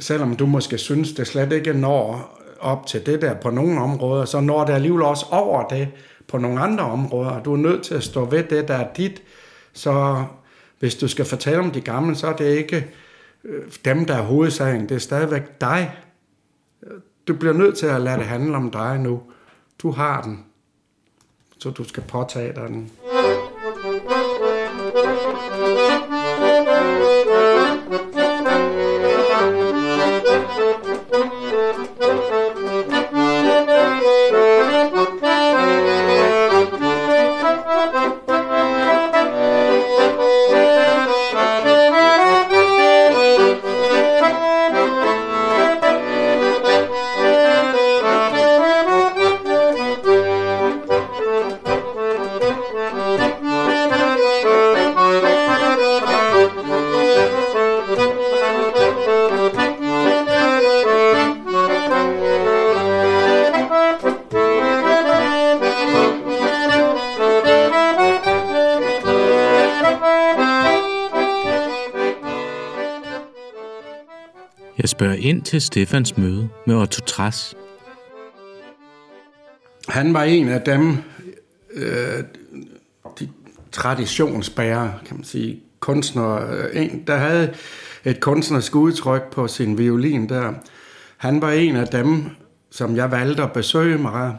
selvom 0.00 0.36
du 0.36 0.46
måske 0.46 0.78
synes, 0.78 1.12
det 1.12 1.26
slet 1.26 1.52
ikke 1.52 1.72
når 1.72 2.32
op 2.60 2.86
til 2.86 3.06
det 3.06 3.22
der 3.22 3.34
på 3.34 3.50
nogle 3.50 3.80
områder, 3.80 4.24
så 4.24 4.40
når 4.40 4.64
det 4.64 4.72
alligevel 4.72 5.02
også 5.02 5.26
over 5.30 5.68
det 5.68 5.88
på 6.28 6.38
nogle 6.38 6.60
andre 6.60 6.84
områder. 6.84 7.42
Du 7.42 7.52
er 7.52 7.56
nødt 7.56 7.82
til 7.82 7.94
at 7.94 8.02
stå 8.02 8.24
ved 8.24 8.42
det, 8.42 8.68
der 8.68 8.74
er 8.74 8.86
dit. 8.96 9.22
Så 9.72 10.24
hvis 10.78 10.94
du 10.94 11.08
skal 11.08 11.24
fortælle 11.24 11.58
om 11.58 11.70
de 11.70 11.80
gamle, 11.80 12.14
så 12.14 12.26
er 12.26 12.32
det 12.32 12.56
ikke 12.56 12.86
Øh, 13.44 13.62
dem, 13.84 14.04
der 14.04 14.14
er 14.14 14.22
hovedsagen. 14.22 14.88
Det 14.88 14.94
er 14.94 14.98
stadigvæk 14.98 15.60
dig. 15.60 15.96
Du 17.28 17.34
bliver 17.34 17.54
nødt 17.54 17.78
til 17.78 17.86
at 17.86 18.00
lade 18.00 18.18
det 18.18 18.26
handle 18.26 18.56
om 18.56 18.70
dig 18.70 18.98
nu. 18.98 19.22
Du 19.78 19.90
har 19.90 20.22
den, 20.22 20.44
så 21.58 21.70
du 21.70 21.84
skal 21.84 22.02
påtage 22.02 22.52
dig 22.52 22.68
den. 22.68 22.76
Mm. 22.76 23.15
Ind 75.26 75.42
til 75.42 75.60
Stefans 75.60 76.16
møde 76.16 76.48
med 76.66 76.74
Otto 76.74 77.04
Tras. 77.06 77.54
Han 79.88 80.14
var 80.14 80.22
en 80.22 80.48
af 80.48 80.60
dem, 80.60 80.96
øh, 81.74 82.24
de 83.20 83.28
traditionsbærere, 83.72 84.94
kan 85.06 85.16
man 85.16 85.24
sige, 85.24 85.60
kunstner, 85.80 86.50
øh, 86.52 86.82
en, 86.82 87.04
der 87.06 87.16
havde 87.16 87.54
et 88.04 88.20
kunstnerisk 88.20 88.74
udtryk 88.74 89.30
på 89.30 89.48
sin 89.48 89.78
violin 89.78 90.28
der. 90.28 90.52
Han 91.16 91.42
var 91.42 91.50
en 91.50 91.76
af 91.76 91.86
dem, 91.86 92.24
som 92.70 92.96
jeg 92.96 93.10
valgte 93.10 93.42
at 93.42 93.52
besøge 93.52 93.98
mig. 93.98 94.36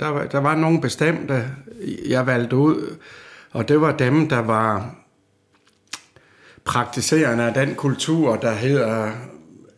Der 0.00 0.08
var, 0.08 0.24
der 0.24 0.38
var 0.38 0.56
nogle 0.56 0.80
bestemte, 0.80 1.44
jeg 2.08 2.26
valgte 2.26 2.56
ud, 2.56 2.96
Og 3.52 3.68
det 3.68 3.80
var 3.80 3.96
dem, 3.96 4.28
der 4.28 4.38
var 4.38 4.94
praktiserende 6.64 7.44
af 7.44 7.54
den 7.54 7.74
kultur, 7.74 8.36
der 8.36 8.52
hedder, 8.52 9.12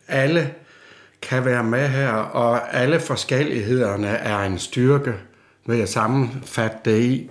alle 0.07 0.53
kan 1.21 1.45
være 1.45 1.63
med 1.63 1.87
her, 1.87 2.11
og 2.11 2.75
alle 2.75 2.99
forskellighederne 2.99 4.07
er 4.07 4.39
en 4.39 4.59
styrke, 4.59 5.13
vil 5.65 5.77
jeg 5.77 5.89
sammenfatte 5.89 6.77
det 6.85 7.01
i. 7.01 7.29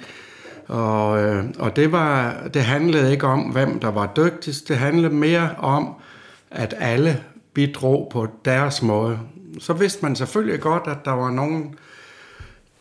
Og, 0.67 1.23
øh, 1.23 1.45
og 1.59 1.77
det, 1.77 1.93
var, 1.93 2.37
det 2.55 2.63
handlede 2.63 3.13
ikke 3.13 3.27
om, 3.27 3.41
hvem 3.41 3.81
der 3.81 3.91
var 3.91 4.13
dygtigst, 4.17 4.69
det 4.69 4.77
handlede 4.77 5.15
mere 5.15 5.51
om, 5.59 5.95
at 6.51 6.75
alle 6.79 7.23
bidrog 7.55 8.09
på 8.13 8.27
deres 8.45 8.83
måde. 8.83 9.19
Så 9.59 9.73
vidste 9.73 10.03
man 10.03 10.17
selvfølgelig 10.17 10.61
godt, 10.61 10.83
at 10.87 10.99
der 11.05 11.11
var 11.11 11.31
nogen, 11.31 11.75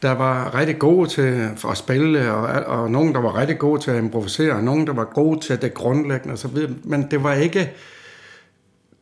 der 0.02 0.12
var 0.12 0.56
rigtig 0.56 0.80
gode 0.80 1.10
til 1.10 1.50
at 1.70 1.78
spille, 1.78 2.34
og, 2.34 2.80
og 2.80 2.92
nogen, 2.92 3.14
der 3.14 3.22
var 3.22 3.38
rigtig 3.38 3.60
gode 3.60 3.82
til 3.82 3.92
at 3.92 3.98
improvisere, 3.98 4.54
og 4.54 4.64
nogen, 4.64 4.88
der 4.88 4.94
var 4.94 5.04
gode 5.04 5.40
til 5.40 5.62
det 5.62 5.74
grundlæggende 5.74 6.34
osv. 6.34 6.58
Men 6.84 7.12
det 7.12 7.24
var 7.24 7.34
ikke... 7.34 7.72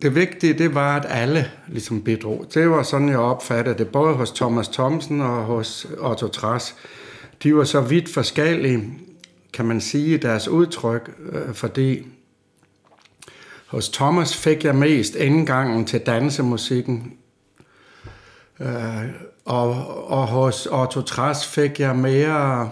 Det 0.02 0.16
vigtige, 0.16 0.54
det 0.54 0.76
var, 0.76 0.96
at 0.96 1.06
alle 1.10 1.52
ligesom 1.68 2.02
bidrog. 2.02 2.46
Det 2.54 2.70
var 2.70 2.84
sådan, 2.84 3.10
jeg 3.10 3.20
opfattede 3.20 3.78
det, 3.78 3.88
både 3.88 4.14
hos 4.14 4.32
Thomas 4.32 4.68
Thomsen 4.68 5.22
og 5.22 5.44
hos 5.44 5.88
Otto 5.98 6.28
Tras. 6.28 6.76
De 7.44 7.56
var 7.56 7.64
så 7.64 7.82
vidt 7.82 8.14
forskellige, 8.14 8.94
kan 9.54 9.66
man 9.66 9.82
sige, 9.82 10.18
deres 10.18 10.48
udtryk, 10.48 11.12
øh, 11.32 11.54
fordi 11.54 12.08
hos 13.68 13.90
Thomas 13.90 14.38
fik 14.38 14.66
jeg 14.66 14.76
mest 14.76 15.16
indgangen 15.16 15.86
til 15.86 16.00
dansemusikken, 16.00 17.18
øh, 18.60 19.06
og, 19.46 19.70
og 20.12 20.28
hos 20.28 20.66
Otto 20.66 21.02
Tras 21.02 21.48
fik 21.48 21.80
jeg 21.80 21.96
mere 21.96 22.72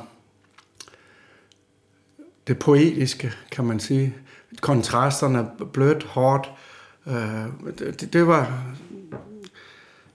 det 2.48 2.60
poetiske, 2.60 3.34
kan 3.52 3.66
man 3.66 3.80
sige. 3.80 4.16
Kontrasterne 4.62 5.48
blødt, 5.74 6.04
hårdt. 6.04 6.48
Øh, 6.48 6.67
Øh, 7.08 7.70
det, 7.80 8.14
det, 8.14 8.28
var, 8.28 8.64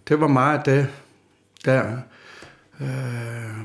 det 0.09 0.21
var 0.21 0.27
meget 0.27 0.67
det 0.67 0.89
der. 1.65 1.97
Øh, 2.81 3.57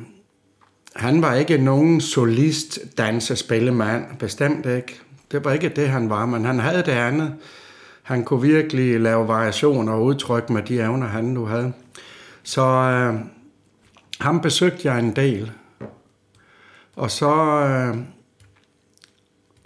han 0.96 1.22
var 1.22 1.34
ikke 1.34 1.58
nogen 1.58 2.02
solist 2.02 2.80
danser, 2.98 3.36
spillemand, 3.36 4.06
bestemt 4.20 4.66
ikke. 4.66 5.00
Det 5.32 5.46
var 5.46 5.52
ikke 5.52 5.70
det, 5.70 5.90
han 5.90 6.10
var, 6.10 6.26
men 6.26 6.46
han 6.46 6.60
havde 6.60 6.78
det 6.78 6.92
andet. 6.92 7.36
Han 8.04 8.24
kunne 8.24 8.42
virkelig 8.42 9.02
lave 9.02 9.28
variationer 9.28 9.94
og 9.94 10.04
udtryk 10.04 10.50
med 10.50 10.64
de 10.64 10.80
evner, 10.80 11.08
han 11.08 11.24
nu 11.24 11.46
havde. 11.46 11.74
Så 12.44 12.62
øh, 12.62 13.20
ham 14.20 14.42
besøgte 14.42 14.88
jeg 14.88 15.00
en 15.00 15.16
del. 15.16 15.52
Og 16.96 17.12
så, 17.12 17.36
øh, 17.36 17.98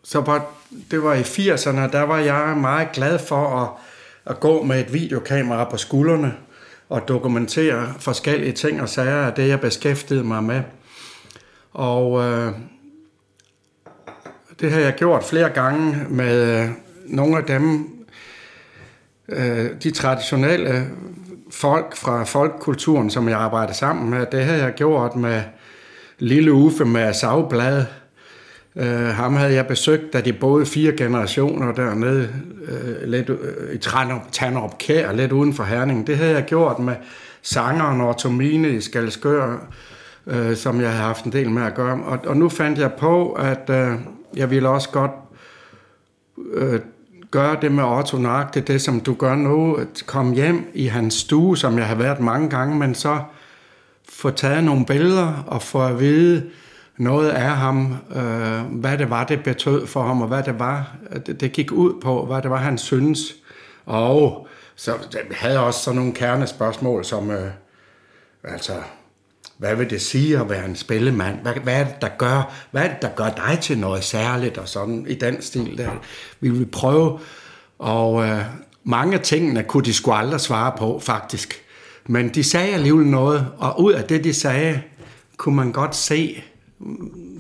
så 0.04 0.22
var, 0.22 0.61
det 0.92 1.04
var 1.04 1.14
i 1.14 1.22
80'erne, 1.22 1.92
der 1.92 2.02
var 2.02 2.20
jeg 2.20 2.58
meget 2.58 2.92
glad 2.92 3.20
for 3.20 3.62
at, 3.62 3.70
at 4.26 4.40
gå 4.40 4.64
med 4.64 4.80
et 4.80 4.94
videokamera 4.94 5.70
på 5.70 5.78
skuldrene 5.78 6.34
og 6.90 7.08
dokumentere 7.08 7.94
forskellige 8.00 8.52
ting 8.52 8.82
og 8.82 8.90
sager 8.90 9.26
af 9.26 9.34
det, 9.34 9.48
jeg 9.48 9.60
beskæftigede 9.60 10.24
mig 10.24 10.44
med. 10.44 10.62
Og 11.72 12.24
øh, 12.24 12.52
det 14.60 14.72
har 14.72 14.80
jeg 14.80 14.96
gjort 14.96 15.24
flere 15.24 15.50
gange 15.50 16.06
med 16.10 16.62
øh, 16.64 16.70
nogle 17.06 17.38
af 17.38 17.44
dem, 17.44 17.88
øh, 19.30 19.70
de 19.84 19.92
traditionelle 19.92 20.88
folk 21.52 21.96
fra 21.96 22.24
folkkulturen, 22.24 23.10
som 23.10 23.30
jeg 23.30 23.38
arbejder 23.38 23.74
sammen 23.74 24.10
med. 24.10 24.26
Det 24.32 24.46
har 24.46 24.54
jeg 24.54 24.74
gjort 24.74 25.16
med 25.16 25.42
Lille 26.20 26.54
Uffe 26.54 26.86
med 26.86 27.14
Savblad. 27.14 27.86
Uh, 28.76 28.84
ham 28.86 29.36
havde 29.36 29.54
jeg 29.54 29.68
besøgt, 29.68 30.14
da 30.14 30.22
de 30.22 30.34
boede 30.34 30.66
fire 30.66 30.92
generationer 30.92 31.72
dernede, 31.72 32.30
uh, 32.62 33.10
lidt 33.10 33.30
uh, 33.30 33.38
i 33.74 33.78
Tanderup 34.32 34.78
Kær, 34.78 35.12
lidt 35.12 35.32
uden 35.32 35.54
for 35.54 35.64
Herning. 35.64 36.08
Det 36.08 36.18
havde 36.18 36.34
jeg 36.34 36.46
gjort 36.46 36.80
med 36.80 36.96
sangeren 37.42 38.02
og 38.02 38.18
Tomine 38.18 38.70
i 38.70 38.82
Skalskør, 38.82 39.68
uh, 40.26 40.56
som 40.56 40.82
jeg 40.82 40.90
havde 40.90 41.04
haft 41.04 41.26
en 41.26 41.32
del 41.32 41.50
med 41.50 41.64
at 41.64 41.74
gøre. 41.74 42.04
Og, 42.04 42.20
og 42.26 42.38
nu 42.38 42.50
fandt 42.50 42.80
jeg 42.80 42.94
på, 42.94 43.32
at 43.32 43.70
uh, 43.70 44.00
jeg 44.38 44.50
ville 44.50 44.70
også 44.70 44.90
godt 44.90 45.12
uh, 46.38 46.80
gøre 47.32 47.58
det 47.62 47.72
med 47.72 47.84
Otto 47.84 48.18
nøjagtigt, 48.18 48.68
det 48.68 48.82
som 48.82 49.00
du 49.00 49.14
gør 49.14 49.36
nu, 49.36 49.76
at 49.76 50.04
komme 50.06 50.36
hjem 50.36 50.72
i 50.74 50.86
hans 50.86 51.14
stue, 51.14 51.58
som 51.58 51.78
jeg 51.78 51.86
har 51.86 51.96
været 51.96 52.20
mange 52.20 52.50
gange, 52.50 52.76
men 52.78 52.96
så 52.96 53.20
få 54.10 54.30
taget 54.30 54.64
nogle 54.64 54.86
billeder 54.86 55.44
og 55.48 55.62
få 55.62 55.86
at 55.86 56.00
vide 56.00 56.44
noget 56.98 57.30
af 57.30 57.58
ham, 57.58 57.96
øh, 58.16 58.62
hvad 58.62 58.98
det 58.98 59.10
var, 59.10 59.24
det 59.24 59.44
betød 59.44 59.88
for 59.88 60.04
ham, 60.04 60.22
og 60.22 60.28
hvad 60.28 60.44
det 60.44 60.60
var, 60.60 60.96
det, 61.26 61.42
det 61.42 61.52
gik 61.52 61.72
ud 61.72 62.02
på, 62.02 62.26
hvad 62.26 62.42
det 62.42 62.50
var, 62.50 62.58
han 62.58 62.78
synes. 62.78 63.20
Og 63.86 64.48
så 64.76 64.94
havde 65.32 65.54
jeg 65.54 65.62
også 65.62 65.80
sådan 65.80 65.98
nogle 65.98 66.14
kernespørgsmål, 66.14 67.06
som 67.06 67.32
øh, 67.32 67.52
altså, 68.44 68.74
hvad 69.58 69.76
vil 69.76 69.90
det 69.90 70.02
sige 70.02 70.40
at 70.40 70.50
være 70.50 70.66
en 70.66 70.76
spillemand? 70.76 71.42
Hvad, 71.42 71.54
hvad 71.54 71.80
er 71.80 71.84
det, 71.84 72.02
der 72.02 72.10
gør, 72.18 72.54
hvad 72.72 72.84
er 72.84 72.88
det, 72.88 73.02
der 73.02 73.10
gør 73.16 73.30
dig 73.30 73.60
til 73.62 73.78
noget 73.78 74.04
særligt 74.04 74.58
og 74.58 74.68
sådan 74.68 75.06
i 75.08 75.14
den 75.14 75.42
stil 75.42 75.78
der? 75.78 75.92
Vi 76.40 76.50
vil 76.50 76.66
prøve, 76.66 77.20
og 77.80 78.24
øh, 78.26 78.42
mange 78.84 79.14
af 79.14 79.22
tingene 79.22 79.64
kunne 79.64 79.86
de 79.86 79.94
sgu 79.94 80.12
aldrig 80.12 80.42
svare 80.42 80.74
på, 80.78 81.00
faktisk. 81.00 81.64
Men 82.08 82.30
de 82.30 82.44
sagde 82.44 82.74
alligevel 82.74 83.06
noget, 83.06 83.48
og 83.58 83.82
ud 83.82 83.94
af 83.94 84.04
det, 84.04 84.24
de 84.24 84.34
sagde, 84.34 84.82
kunne 85.38 85.56
man 85.56 85.72
godt 85.72 85.96
se, 85.96 86.44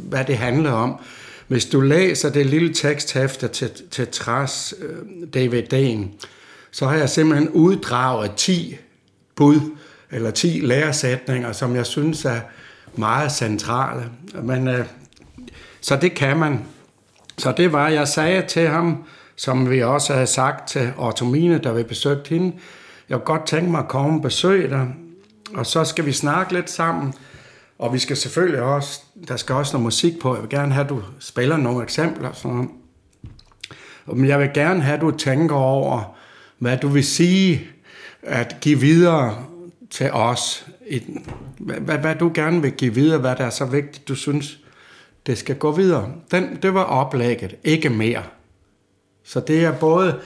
hvad 0.09 0.25
det 0.25 0.37
handler 0.37 0.71
om. 0.71 0.99
Hvis 1.47 1.65
du 1.65 1.81
læser 1.81 2.29
det 2.29 2.45
lille 2.45 2.73
teksthæfte 2.73 3.47
til, 3.47 3.71
til 3.91 4.07
Træs 4.07 4.73
øh, 4.81 4.97
DVD'en, 5.35 6.25
så 6.71 6.87
har 6.87 6.95
jeg 6.95 7.09
simpelthen 7.09 7.49
uddraget 7.49 8.31
10 8.35 8.77
bud, 9.35 9.59
eller 10.11 10.31
10 10.31 10.47
læresætninger, 10.63 11.51
som 11.51 11.75
jeg 11.75 11.85
synes 11.85 12.25
er 12.25 12.39
meget 12.95 13.31
centrale. 13.31 14.09
Men, 14.43 14.67
øh, 14.67 14.85
så 15.81 15.95
det 15.95 16.13
kan 16.13 16.37
man. 16.37 16.59
Så 17.37 17.53
det 17.57 17.71
var, 17.71 17.89
jeg 17.89 18.07
sagde 18.07 18.45
til 18.47 18.67
ham, 18.67 19.03
som 19.35 19.69
vi 19.69 19.83
også 19.83 20.13
havde 20.13 20.27
sagt 20.27 20.69
til 20.69 20.93
Ottomine, 20.97 21.57
da 21.57 21.71
vi 21.71 21.83
besøgte 21.83 22.29
hende, 22.29 22.55
jeg 23.09 23.17
kunne 23.17 23.37
godt 23.37 23.47
tænke 23.47 23.71
mig 23.71 23.79
at 23.79 23.87
komme 23.87 24.17
og 24.17 24.21
besøge 24.21 24.69
dig, 24.69 24.87
og 25.53 25.65
så 25.65 25.83
skal 25.83 26.05
vi 26.05 26.11
snakke 26.11 26.53
lidt 26.53 26.69
sammen. 26.69 27.13
Og 27.81 27.93
vi 27.93 27.99
skal 27.99 28.17
selvfølgelig 28.17 28.61
også, 28.61 29.01
der 29.27 29.37
skal 29.37 29.55
også 29.55 29.73
noget 29.73 29.83
musik 29.83 30.19
på. 30.19 30.33
Jeg 30.35 30.41
vil 30.41 30.49
gerne 30.49 30.73
have, 30.73 30.83
at 30.83 30.89
du 30.89 31.03
spiller 31.19 31.57
nogle 31.57 31.83
eksempler. 31.83 32.33
Sådan. 32.33 32.69
Men 34.05 34.27
jeg 34.27 34.39
vil 34.39 34.49
gerne 34.53 34.81
have, 34.81 34.95
at 34.95 35.01
du 35.01 35.11
tænker 35.11 35.55
over, 35.55 36.17
hvad 36.57 36.77
du 36.77 36.87
vil 36.87 37.05
sige 37.05 37.67
at 38.23 38.57
give 38.61 38.79
videre 38.79 39.45
til 39.89 40.11
os. 40.11 40.67
Hvad, 41.59 41.97
hvad 41.97 42.15
du 42.15 42.31
gerne 42.33 42.61
vil 42.61 42.71
give 42.71 42.93
videre, 42.93 43.19
hvad 43.19 43.35
der 43.35 43.45
er 43.45 43.49
så 43.49 43.65
vigtigt, 43.65 44.07
du 44.07 44.15
synes, 44.15 44.59
det 45.25 45.37
skal 45.37 45.55
gå 45.55 45.71
videre. 45.71 46.11
Den, 46.31 46.59
det 46.61 46.73
var 46.73 46.83
oplægget, 46.83 47.55
ikke 47.63 47.89
mere. 47.89 48.23
Så 49.23 49.39
det 49.39 49.63
er 49.63 49.79
både, 49.79 50.19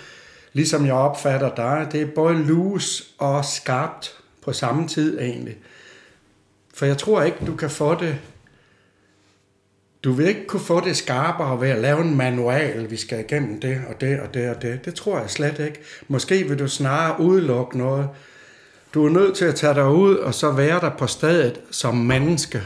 ligesom 0.53 0.85
jeg 0.85 0.93
opfatter 0.93 1.55
dig, 1.55 1.87
det 1.91 2.01
er 2.01 2.07
både 2.15 2.33
loose 2.33 3.03
og 3.17 3.45
skarpt 3.45 4.13
på 4.43 4.53
samme 4.53 4.87
tid 4.87 5.19
egentlig. 5.19 5.55
For 6.75 6.85
jeg 6.85 6.97
tror 6.97 7.21
ikke, 7.21 7.37
du 7.47 7.55
kan 7.55 7.69
få 7.69 7.95
det 7.95 8.17
du 10.05 10.11
vil 10.11 10.27
ikke 10.27 10.47
kunne 10.47 10.59
få 10.59 10.79
det 10.79 10.97
skarpere 10.97 11.61
ved 11.61 11.69
at 11.69 11.81
lave 11.81 12.01
en 12.01 12.17
manual, 12.17 12.91
vi 12.91 12.95
skal 12.95 13.19
igennem 13.19 13.59
det 13.59 13.81
og 13.89 14.01
det 14.01 14.19
og 14.19 14.33
det 14.33 14.49
og 14.49 14.61
det. 14.61 14.85
Det 14.85 14.95
tror 14.95 15.19
jeg 15.19 15.29
slet 15.29 15.59
ikke. 15.59 15.79
Måske 16.07 16.43
vil 16.43 16.59
du 16.59 16.67
snarere 16.67 17.21
udelukke 17.21 17.77
noget. 17.77 18.09
Du 18.93 19.05
er 19.05 19.09
nødt 19.09 19.35
til 19.35 19.45
at 19.45 19.55
tage 19.55 19.73
dig 19.73 19.89
ud 19.89 20.15
og 20.15 20.33
så 20.33 20.51
være 20.51 20.79
der 20.79 20.89
på 20.89 21.07
stedet 21.07 21.61
som 21.71 21.95
menneske, 21.95 22.61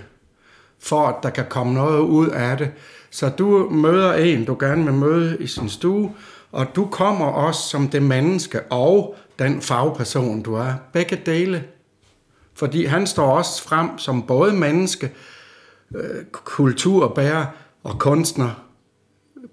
for 0.79 1.07
at 1.07 1.15
der 1.23 1.29
kan 1.29 1.45
komme 1.49 1.73
noget 1.73 1.99
ud 1.99 2.27
af 2.27 2.57
det. 2.57 2.71
Så 3.09 3.29
du 3.29 3.69
møder 3.69 4.13
en, 4.13 4.45
du 4.45 4.57
gerne 4.59 4.83
vil 4.83 4.93
møde 4.93 5.37
i 5.39 5.47
sin 5.47 5.69
stue, 5.69 6.11
og 6.51 6.67
du 6.75 6.85
kommer 6.85 7.25
også 7.25 7.61
som 7.69 7.87
det 7.87 8.03
menneske 8.03 8.61
og 8.61 9.15
den 9.39 9.61
fagperson, 9.61 10.41
du 10.41 10.55
er. 10.55 10.73
Begge 10.93 11.21
dele. 11.25 11.63
Fordi 12.59 12.85
han 12.85 13.07
står 13.07 13.37
også 13.37 13.63
frem 13.63 13.97
som 13.97 14.21
både 14.21 14.53
menneske, 14.53 15.11
øh, 15.95 16.25
kulturbærer 16.31 17.45
og 17.83 17.99
kunstner 17.99 18.63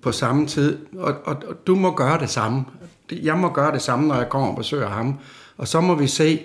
på 0.02 0.12
samme 0.12 0.46
tid. 0.46 0.78
Og, 0.98 1.14
og, 1.24 1.36
og 1.46 1.66
du 1.66 1.74
må 1.74 1.94
gøre 1.94 2.18
det 2.18 2.30
samme. 2.30 2.64
Jeg 3.10 3.38
må 3.38 3.48
gøre 3.48 3.72
det 3.72 3.82
samme, 3.82 4.08
når 4.08 4.14
jeg 4.14 4.28
kommer 4.28 4.48
og 4.48 4.56
besøger 4.56 4.88
ham. 4.88 5.18
Og 5.56 5.68
så 5.68 5.80
må 5.80 5.94
vi 5.94 6.06
se, 6.06 6.42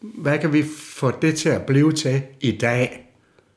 hvad 0.00 0.38
kan 0.38 0.52
vi 0.52 0.64
få 0.88 1.10
det 1.10 1.36
til 1.36 1.48
at 1.48 1.62
blive 1.62 1.92
til 1.92 2.22
i 2.40 2.58
dag? 2.58 3.14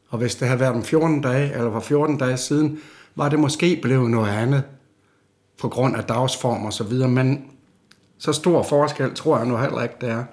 Og 0.09 0.17
hvis 0.17 0.35
det 0.35 0.47
havde 0.47 0.59
været 0.59 0.73
om 0.73 0.83
14 0.83 1.21
dage, 1.21 1.53
eller 1.53 1.71
for 1.71 1.79
14 1.79 2.17
dage 2.17 2.37
siden, 2.37 2.79
var 3.15 3.29
det 3.29 3.39
måske 3.39 3.79
blevet 3.81 4.11
noget 4.11 4.29
andet 4.29 4.63
på 5.57 5.69
grund 5.69 5.95
af 5.95 6.03
dagsform 6.03 6.65
og 6.65 6.73
så 6.73 6.83
videre, 6.83 7.09
men 7.09 7.45
så 8.17 8.33
stor 8.33 8.63
forskel 8.63 9.15
tror 9.15 9.37
jeg 9.37 9.47
nu 9.47 9.57
heller 9.57 9.83
ikke, 9.83 9.95
det 10.01 10.09
er. 10.09 10.23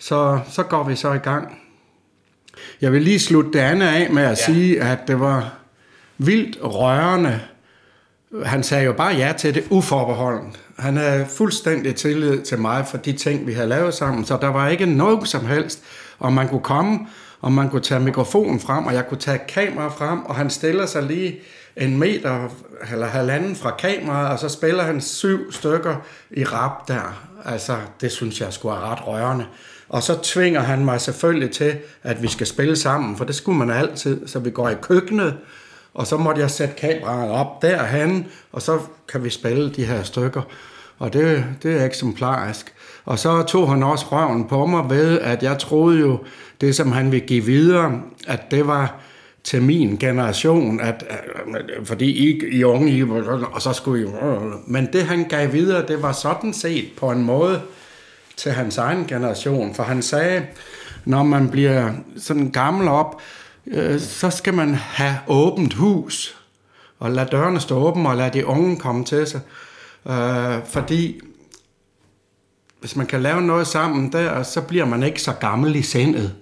Så, 0.00 0.40
så 0.48 0.62
går 0.62 0.84
vi 0.84 0.96
så 0.96 1.12
i 1.12 1.18
gang. 1.18 1.58
Jeg 2.80 2.92
vil 2.92 3.02
lige 3.02 3.20
slutte 3.20 3.52
det 3.52 3.58
andet 3.58 3.86
af 3.86 4.10
med 4.10 4.22
at 4.22 4.28
ja. 4.28 4.34
sige, 4.34 4.82
at 4.82 4.98
det 5.06 5.20
var 5.20 5.52
vildt 6.18 6.58
rørende. 6.62 7.40
Han 8.44 8.62
sagde 8.62 8.84
jo 8.84 8.92
bare 8.92 9.14
ja 9.14 9.32
til 9.38 9.54
det 9.54 9.64
uforbeholdent. 9.70 10.60
Han 10.78 10.96
havde 10.96 11.26
fuldstændig 11.26 11.94
tillid 11.94 12.42
til 12.42 12.58
mig 12.58 12.86
for 12.86 12.96
de 12.96 13.12
ting, 13.12 13.46
vi 13.46 13.52
havde 13.52 13.68
lavet 13.68 13.94
sammen, 13.94 14.24
så 14.24 14.38
der 14.40 14.48
var 14.48 14.68
ikke 14.68 14.86
noget 14.86 15.28
som 15.28 15.46
helst. 15.46 15.82
Og 16.18 16.32
man 16.32 16.48
kunne 16.48 16.60
komme, 16.60 16.98
og 17.40 17.52
man 17.52 17.68
kunne 17.68 17.82
tage 17.82 18.00
mikrofonen 18.00 18.60
frem, 18.60 18.86
og 18.86 18.94
jeg 18.94 19.08
kunne 19.08 19.20
tage 19.20 19.40
kamera 19.48 19.88
frem, 19.88 20.24
og 20.24 20.34
han 20.34 20.50
stiller 20.50 20.86
sig 20.86 21.02
lige 21.02 21.40
en 21.76 21.98
meter 21.98 22.48
eller 22.92 23.06
halvanden 23.06 23.56
fra 23.56 23.76
kameraet, 23.76 24.28
og 24.28 24.38
så 24.38 24.48
spiller 24.48 24.82
han 24.82 25.00
syv 25.00 25.52
stykker 25.52 25.96
i 26.30 26.44
rap 26.44 26.88
der. 26.88 27.26
Altså, 27.44 27.76
det 28.00 28.12
synes 28.12 28.40
jeg 28.40 28.52
skulle 28.52 28.76
være 28.76 28.84
ret 28.84 29.06
rørende. 29.06 29.46
Og 29.90 30.02
så 30.02 30.18
tvinger 30.22 30.60
han 30.60 30.84
mig 30.84 31.00
selvfølgelig 31.00 31.50
til, 31.50 31.76
at 32.02 32.22
vi 32.22 32.28
skal 32.28 32.46
spille 32.46 32.76
sammen, 32.76 33.16
for 33.16 33.24
det 33.24 33.34
skulle 33.34 33.58
man 33.58 33.70
altid. 33.70 34.28
Så 34.28 34.38
vi 34.38 34.50
går 34.50 34.68
i 34.68 34.74
køkkenet, 34.82 35.36
og 35.94 36.06
så 36.06 36.16
måtte 36.16 36.40
jeg 36.40 36.50
sætte 36.50 36.74
kameraet 36.74 37.30
op 37.30 37.62
derhen, 37.62 38.26
og 38.52 38.62
så 38.62 38.78
kan 39.12 39.24
vi 39.24 39.30
spille 39.30 39.70
de 39.70 39.84
her 39.84 40.02
stykker. 40.02 40.42
Og 40.98 41.12
det, 41.12 41.44
det 41.62 41.80
er 41.80 41.84
eksemplarisk. 41.84 42.74
Og 43.04 43.18
så 43.18 43.42
tog 43.42 43.70
han 43.70 43.82
også 43.82 44.06
røven 44.10 44.48
på 44.48 44.66
mig 44.66 44.90
ved, 44.90 45.20
at 45.20 45.42
jeg 45.42 45.58
troede 45.58 46.00
jo, 46.00 46.18
det 46.60 46.76
som 46.76 46.92
han 46.92 47.12
ville 47.12 47.26
give 47.26 47.44
videre, 47.44 48.02
at 48.26 48.50
det 48.50 48.66
var 48.66 49.00
til 49.44 49.62
min 49.62 49.96
generation, 49.96 50.80
at, 50.80 51.04
øh, 51.46 51.86
fordi 51.86 52.10
I, 52.10 52.44
I 52.52 52.64
unge, 52.64 52.92
I, 52.92 53.02
og 53.52 53.62
så 53.62 53.72
skulle 53.72 54.04
I... 54.04 54.10
Men 54.66 54.88
det 54.92 55.02
han 55.02 55.24
gav 55.28 55.52
videre, 55.52 55.86
det 55.86 56.02
var 56.02 56.12
sådan 56.12 56.52
set 56.52 56.88
på 56.96 57.10
en 57.10 57.22
måde 57.22 57.60
til 58.40 58.52
hans 58.52 58.78
egen 58.78 59.06
generation, 59.06 59.74
for 59.74 59.82
han 59.82 60.02
sagde, 60.02 60.46
når 61.04 61.22
man 61.22 61.50
bliver 61.50 61.92
sådan 62.16 62.50
gammel 62.50 62.88
op, 62.88 63.20
øh, 63.66 64.00
så 64.00 64.30
skal 64.30 64.54
man 64.54 64.74
have 64.74 65.16
åbent 65.26 65.74
hus, 65.74 66.36
og 66.98 67.10
lade 67.10 67.28
dørene 67.30 67.60
stå 67.60 67.76
åbne, 67.76 68.08
og 68.08 68.16
lade 68.16 68.30
de 68.38 68.46
unge 68.46 68.76
komme 68.76 69.04
til 69.04 69.26
sig. 69.26 69.40
Øh, 70.08 70.64
fordi 70.64 71.20
hvis 72.80 72.96
man 72.96 73.06
kan 73.06 73.22
lave 73.22 73.42
noget 73.42 73.66
sammen 73.66 74.12
der, 74.12 74.42
så 74.42 74.60
bliver 74.60 74.84
man 74.84 75.02
ikke 75.02 75.22
så 75.22 75.32
gammel 75.32 75.76
i 75.76 75.82
sindet. 75.82 76.34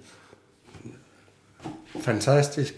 Fantastisk. 2.01 2.73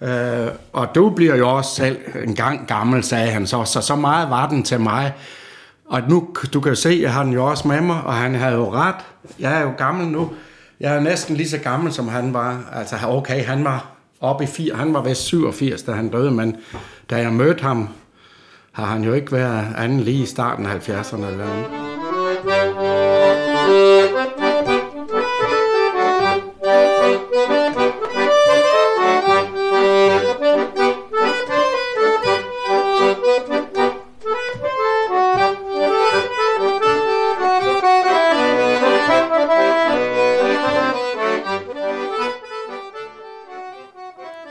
Øh, 0.00 0.48
og 0.72 0.88
du 0.94 1.10
bliver 1.10 1.34
jo 1.36 1.56
også 1.56 1.74
selv 1.74 1.98
en 2.24 2.34
gang 2.34 2.68
gammel, 2.68 3.04
sagde 3.04 3.30
han 3.30 3.46
så. 3.46 3.64
Så 3.64 3.80
så 3.80 3.96
meget 3.96 4.30
var 4.30 4.48
den 4.48 4.62
til 4.62 4.80
mig. 4.80 5.12
Og 5.88 6.02
nu, 6.08 6.28
du 6.52 6.60
kan 6.60 6.70
jo 6.70 6.76
se, 6.76 6.98
jeg 7.02 7.12
har 7.12 7.22
den 7.24 7.32
jo 7.32 7.46
også 7.46 7.68
med 7.68 7.80
mig, 7.80 8.02
og 8.04 8.14
han 8.14 8.34
havde 8.34 8.54
jo 8.54 8.72
ret. 8.72 8.94
Jeg 9.38 9.58
er 9.58 9.62
jo 9.62 9.72
gammel 9.78 10.06
nu. 10.08 10.30
Jeg 10.80 10.96
er 10.96 11.00
næsten 11.00 11.36
lige 11.36 11.48
så 11.48 11.58
gammel, 11.58 11.92
som 11.92 12.08
han 12.08 12.34
var. 12.34 12.60
Altså, 12.72 12.96
okay, 13.02 13.44
han 13.44 13.64
var 13.64 13.86
oppe 14.20 14.44
i 14.44 14.46
4, 14.46 14.76
han 14.76 14.94
var 14.94 15.02
vist 15.02 15.22
87, 15.22 15.82
da 15.82 15.92
han 15.92 16.08
døde, 16.08 16.30
men 16.30 16.56
da 17.10 17.16
jeg 17.16 17.32
mødte 17.32 17.62
ham, 17.62 17.88
har 18.72 18.86
han 18.86 19.04
jo 19.04 19.12
ikke 19.12 19.32
været 19.32 19.66
anden 19.76 20.00
lige 20.00 20.22
i 20.22 20.26
starten 20.26 20.66
af 20.66 20.88
70'erne 20.88 21.26
eller 21.26 21.36
noget. 21.36 21.97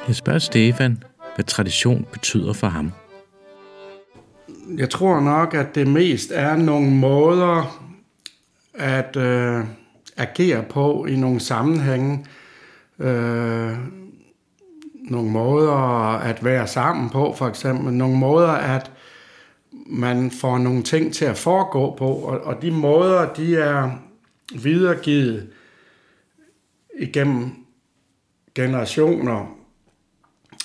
Jeg 0.07 0.15
spørger 0.15 0.39
Stefan, 0.39 1.03
hvad 1.35 1.45
tradition 1.45 2.07
betyder 2.11 2.53
for 2.53 2.67
ham. 2.67 2.91
Jeg 4.77 4.89
tror 4.89 5.19
nok, 5.19 5.53
at 5.53 5.75
det 5.75 5.87
mest 5.87 6.31
er 6.33 6.55
nogle 6.55 6.91
måder 6.91 7.83
at 8.73 9.15
øh, 9.15 9.65
agere 10.17 10.63
på 10.69 11.05
i 11.05 11.15
nogle 11.15 11.39
sammenhænge. 11.39 12.25
Øh, 12.99 13.77
nogle 14.93 15.31
måder 15.31 15.73
at 16.17 16.43
være 16.43 16.67
sammen 16.67 17.09
på, 17.09 17.33
for 17.37 17.47
eksempel. 17.47 17.93
Nogle 17.93 18.17
måder, 18.17 18.51
at 18.51 18.91
man 19.85 20.31
får 20.31 20.57
nogle 20.57 20.83
ting 20.83 21.13
til 21.13 21.25
at 21.25 21.37
foregå 21.37 21.95
på, 21.95 22.07
og, 22.07 22.39
og 22.39 22.61
de 22.61 22.71
måder, 22.71 23.33
de 23.33 23.55
er 23.55 23.91
videregivet 24.55 25.49
igennem 26.99 27.51
generationer 28.55 29.56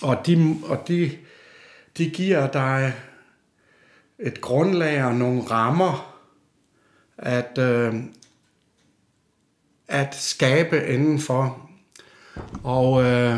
og 0.02 0.26
de, 0.26 0.56
og 0.64 0.88
de, 0.88 1.18
de 1.98 2.10
giver 2.10 2.50
dig 2.50 2.92
et 4.18 4.40
grundlag 4.40 5.04
og 5.04 5.14
nogle 5.14 5.42
rammer 5.42 6.18
at, 7.18 7.58
øh, 7.58 7.94
at 9.88 10.14
skabe 10.14 10.86
indenfor. 10.86 11.70
Og 12.64 13.04
øh, 13.04 13.36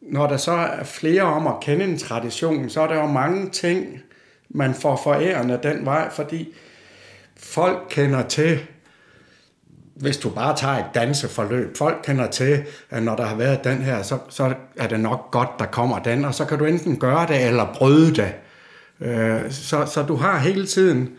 når 0.00 0.26
der 0.26 0.36
så 0.36 0.52
er 0.52 0.84
flere 0.84 1.22
om 1.22 1.46
at 1.46 1.54
kende 1.62 1.84
en 1.84 1.98
tradition, 1.98 2.70
så 2.70 2.80
er 2.80 2.86
der 2.86 3.00
jo 3.00 3.06
mange 3.06 3.50
ting, 3.50 4.00
man 4.48 4.74
får 4.74 4.96
forærende 4.96 5.60
den 5.62 5.84
vej, 5.84 6.10
fordi 6.10 6.54
folk 7.36 7.86
kender 7.90 8.28
til 8.28 8.66
hvis 9.96 10.16
du 10.16 10.30
bare 10.30 10.56
tager 10.56 10.74
et 10.74 10.84
danseforløb, 10.94 11.76
folk 11.76 12.00
kender 12.04 12.30
til, 12.30 12.64
at 12.90 13.02
når 13.02 13.16
der 13.16 13.24
har 13.26 13.36
været 13.36 13.64
den 13.64 13.78
her, 13.78 14.02
så, 14.02 14.18
så 14.28 14.54
er 14.76 14.86
det 14.86 15.00
nok 15.00 15.30
godt, 15.30 15.48
der 15.58 15.66
kommer 15.66 15.98
den, 15.98 16.24
og 16.24 16.34
så 16.34 16.44
kan 16.44 16.58
du 16.58 16.64
enten 16.64 16.96
gøre 16.96 17.26
det 17.26 17.46
eller 17.46 17.74
bryde 17.74 18.14
det. 18.14 18.34
Øh, 19.00 19.50
så, 19.50 19.86
så 19.86 20.02
du 20.02 20.16
har 20.16 20.38
hele 20.38 20.66
tiden 20.66 21.10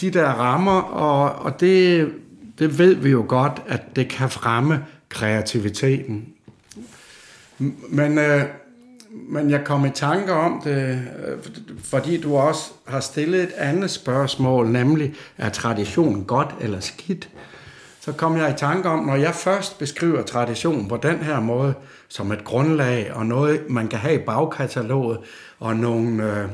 de 0.00 0.10
der 0.10 0.26
rammer, 0.28 0.80
og, 0.80 1.44
og 1.44 1.60
det, 1.60 2.08
det 2.58 2.78
ved 2.78 2.94
vi 2.94 3.10
jo 3.10 3.24
godt, 3.28 3.62
at 3.68 3.82
det 3.96 4.08
kan 4.08 4.30
fremme 4.30 4.84
kreativiteten. 5.08 6.28
Men, 7.88 8.18
øh, 8.18 8.42
men 9.12 9.50
jeg 9.50 9.64
kom 9.64 9.84
i 9.84 9.90
tanke 9.90 10.32
om 10.32 10.60
det, 10.64 11.02
øh, 11.26 11.38
fordi 11.84 12.20
du 12.20 12.36
også 12.36 12.70
har 12.86 13.00
stillet 13.00 13.42
et 13.42 13.52
andet 13.52 13.90
spørgsmål, 13.90 14.68
nemlig 14.68 15.14
er 15.38 15.48
tradition 15.48 16.24
godt 16.24 16.54
eller 16.60 16.80
skidt? 16.80 17.28
Så 18.00 18.12
kom 18.12 18.36
jeg 18.36 18.50
i 18.50 18.54
tanke 18.56 18.88
om, 18.88 19.04
når 19.04 19.16
jeg 19.16 19.34
først 19.34 19.78
beskriver 19.78 20.22
tradition 20.22 20.88
på 20.88 20.96
den 20.96 21.18
her 21.18 21.40
måde, 21.40 21.74
som 22.08 22.32
et 22.32 22.44
grundlag 22.44 23.12
og 23.12 23.26
noget, 23.26 23.70
man 23.70 23.88
kan 23.88 23.98
have 23.98 24.14
i 24.14 24.24
bagkataloget, 24.24 25.18
og 25.58 25.76
nogle 25.76 26.24
øh, 26.24 26.48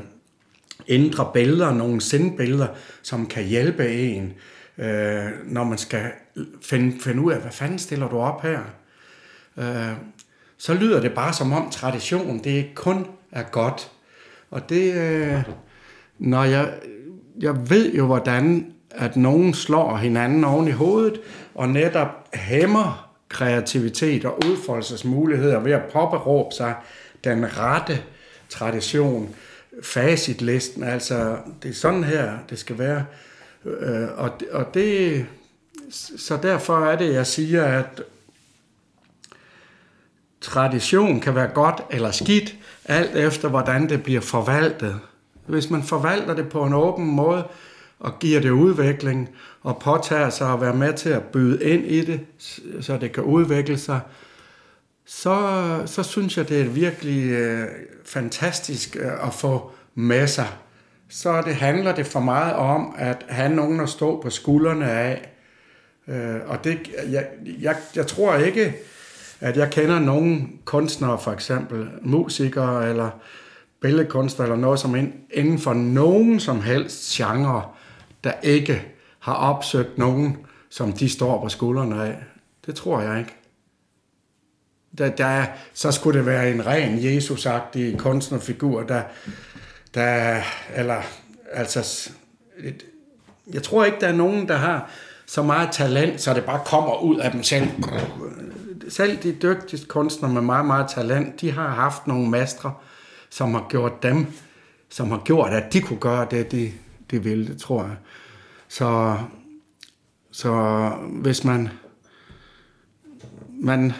indre 0.87 1.29
billeder, 1.33 1.73
nogle 1.73 2.01
sindbilleder, 2.01 2.67
som 3.01 3.25
kan 3.25 3.43
hjælpe 3.43 3.89
en, 3.89 4.33
øh, 4.77 5.25
når 5.45 5.63
man 5.63 5.77
skal 5.77 6.11
finde, 6.61 7.01
finde 7.01 7.21
ud 7.21 7.31
af, 7.31 7.41
hvad 7.41 7.51
fanden 7.51 7.79
stiller 7.79 8.09
du 8.09 8.17
op 8.17 8.41
her? 8.41 8.59
Øh, 9.57 9.93
så 10.57 10.73
lyder 10.73 11.01
det 11.01 11.13
bare 11.13 11.33
som 11.33 11.53
om 11.53 11.69
tradition, 11.69 12.39
det 12.43 12.75
kun 12.75 13.07
er 13.31 13.43
godt. 13.43 13.91
Og 14.51 14.69
det, 14.69 14.93
øh, 14.93 15.43
når 16.19 16.43
jeg, 16.43 16.73
jeg 17.39 17.69
ved 17.69 17.93
jo, 17.93 18.05
hvordan 18.05 18.73
at 18.91 19.15
nogen 19.15 19.53
slår 19.53 19.97
hinanden 19.97 20.43
oven 20.43 20.67
i 20.67 20.71
hovedet, 20.71 21.19
og 21.55 21.69
netop 21.69 22.07
hæmmer 22.33 23.13
kreativitet 23.29 24.25
og 24.25 24.39
udfoldelsesmuligheder 24.45 25.59
ved 25.59 25.71
at 25.71 25.81
påberåbe 25.93 26.55
sig 26.55 26.75
den 27.23 27.57
rette 27.57 28.01
tradition, 28.49 29.35
facitlisten, 29.83 30.83
altså 30.83 31.37
det 31.63 31.69
er 31.69 31.73
sådan 31.73 32.03
her, 32.03 32.37
det 32.49 32.59
skal 32.59 32.77
være. 32.77 33.05
Øh, 33.65 34.07
og, 34.17 34.31
og 34.51 34.65
det, 34.73 35.25
så 36.17 36.39
derfor 36.43 36.85
er 36.85 36.95
det, 36.95 37.13
jeg 37.13 37.27
siger, 37.27 37.63
at 37.63 38.01
tradition 40.47 41.19
kan 41.19 41.35
være 41.35 41.47
godt 41.47 41.81
eller 41.89 42.11
skidt, 42.11 42.55
alt 42.85 43.15
efter 43.15 43.49
hvordan 43.49 43.89
det 43.89 44.03
bliver 44.03 44.21
forvaltet. 44.21 44.99
Hvis 45.45 45.69
man 45.69 45.83
forvalter 45.83 46.35
det 46.35 46.49
på 46.49 46.63
en 46.63 46.73
åben 46.73 47.05
måde, 47.05 47.43
og 47.99 48.19
giver 48.19 48.41
det 48.41 48.49
udvikling, 48.49 49.29
og 49.63 49.77
påtager 49.77 50.29
sig 50.29 50.53
at 50.53 50.61
være 50.61 50.73
med 50.73 50.93
til 50.93 51.09
at 51.09 51.23
byde 51.23 51.63
ind 51.63 51.85
i 51.85 52.05
det, 52.05 52.19
så 52.81 52.97
det 52.97 53.11
kan 53.11 53.23
udvikle 53.23 53.77
sig, 53.77 53.99
så, 55.05 55.61
så 55.85 56.03
synes 56.03 56.37
jeg, 56.37 56.49
det 56.49 56.61
er 56.61 56.65
virkelig 56.65 57.31
øh, 57.31 57.67
fantastisk 58.05 58.97
øh, 58.99 59.27
at 59.27 59.33
få 59.33 59.71
med 59.95 60.27
sig. 60.27 60.47
Så 61.09 61.41
det 61.41 61.55
handler 61.55 61.95
det 61.95 62.05
for 62.05 62.19
meget 62.19 62.53
om 62.53 62.95
at 62.97 63.25
have 63.29 63.55
nogen 63.55 63.79
at 63.79 63.89
stå 63.89 64.21
på 64.21 64.29
skuldrene 64.29 64.91
af. 64.91 65.31
Øh, 66.07 66.35
og 66.45 66.63
det, 66.63 66.79
jeg, 67.09 67.27
jeg, 67.61 67.75
jeg 67.95 68.07
tror 68.07 68.35
ikke, 68.35 68.75
at 69.39 69.57
jeg 69.57 69.69
kender 69.71 69.99
nogle 69.99 70.41
kunstnere, 70.65 71.19
for 71.19 71.31
eksempel 71.31 71.89
musikere 72.01 72.89
eller 72.89 73.09
billedkunstnere 73.81 74.47
eller 74.47 74.61
noget 74.61 74.79
som 74.79 74.95
inden 75.33 75.59
for 75.59 75.73
nogen 75.73 76.39
som 76.39 76.61
helst 76.61 77.13
genre, 77.13 77.63
der 78.23 78.31
ikke 78.43 78.85
har 79.19 79.33
opsøgt 79.33 79.97
nogen, 79.97 80.37
som 80.69 80.93
de 80.93 81.09
står 81.09 81.41
på 81.41 81.49
skuldrene 81.49 82.03
af. 82.05 82.15
Det 82.65 82.75
tror 82.75 83.01
jeg 83.01 83.19
ikke. 83.19 83.33
Der, 84.97 85.09
der, 85.09 85.45
så 85.73 85.91
skulle 85.91 86.17
det 86.17 86.25
være 86.25 86.51
en 86.51 86.65
ren 86.65 87.03
Jesusagtig 87.03 87.97
kunstnerfigur, 87.97 88.83
der, 88.83 89.01
der 89.93 90.41
eller 90.75 91.01
altså, 91.51 92.09
et, 92.59 92.85
jeg 93.53 93.63
tror 93.63 93.85
ikke, 93.85 93.97
der 94.01 94.07
er 94.07 94.15
nogen, 94.15 94.47
der 94.47 94.55
har 94.55 94.89
så 95.25 95.43
meget 95.43 95.69
talent, 95.71 96.21
så 96.21 96.33
det 96.33 96.45
bare 96.45 96.61
kommer 96.65 97.01
ud 97.01 97.17
af 97.19 97.31
dem 97.31 97.43
selv. 97.43 97.67
Selv 98.89 99.17
de 99.23 99.31
dygtigste 99.41 99.87
kunstnere 99.87 100.33
med 100.33 100.41
meget, 100.41 100.65
meget 100.65 100.89
talent, 100.95 101.41
de 101.41 101.51
har 101.51 101.67
haft 101.67 102.07
nogle 102.07 102.29
mestre, 102.29 102.73
som 103.29 103.53
har 103.53 103.65
gjort 103.69 104.03
dem, 104.03 104.25
som 104.89 105.11
har 105.11 105.21
gjort, 105.25 105.49
at 105.49 105.73
de 105.73 105.81
kunne 105.81 105.99
gøre 105.99 106.27
det, 106.31 106.51
de, 106.51 106.71
de 107.11 107.23
ville, 107.23 107.55
tror 107.55 107.83
jeg. 107.83 107.95
Så, 108.67 109.17
så 110.31 110.91
hvis 111.09 111.43
man, 111.43 111.69
man, 113.49 113.93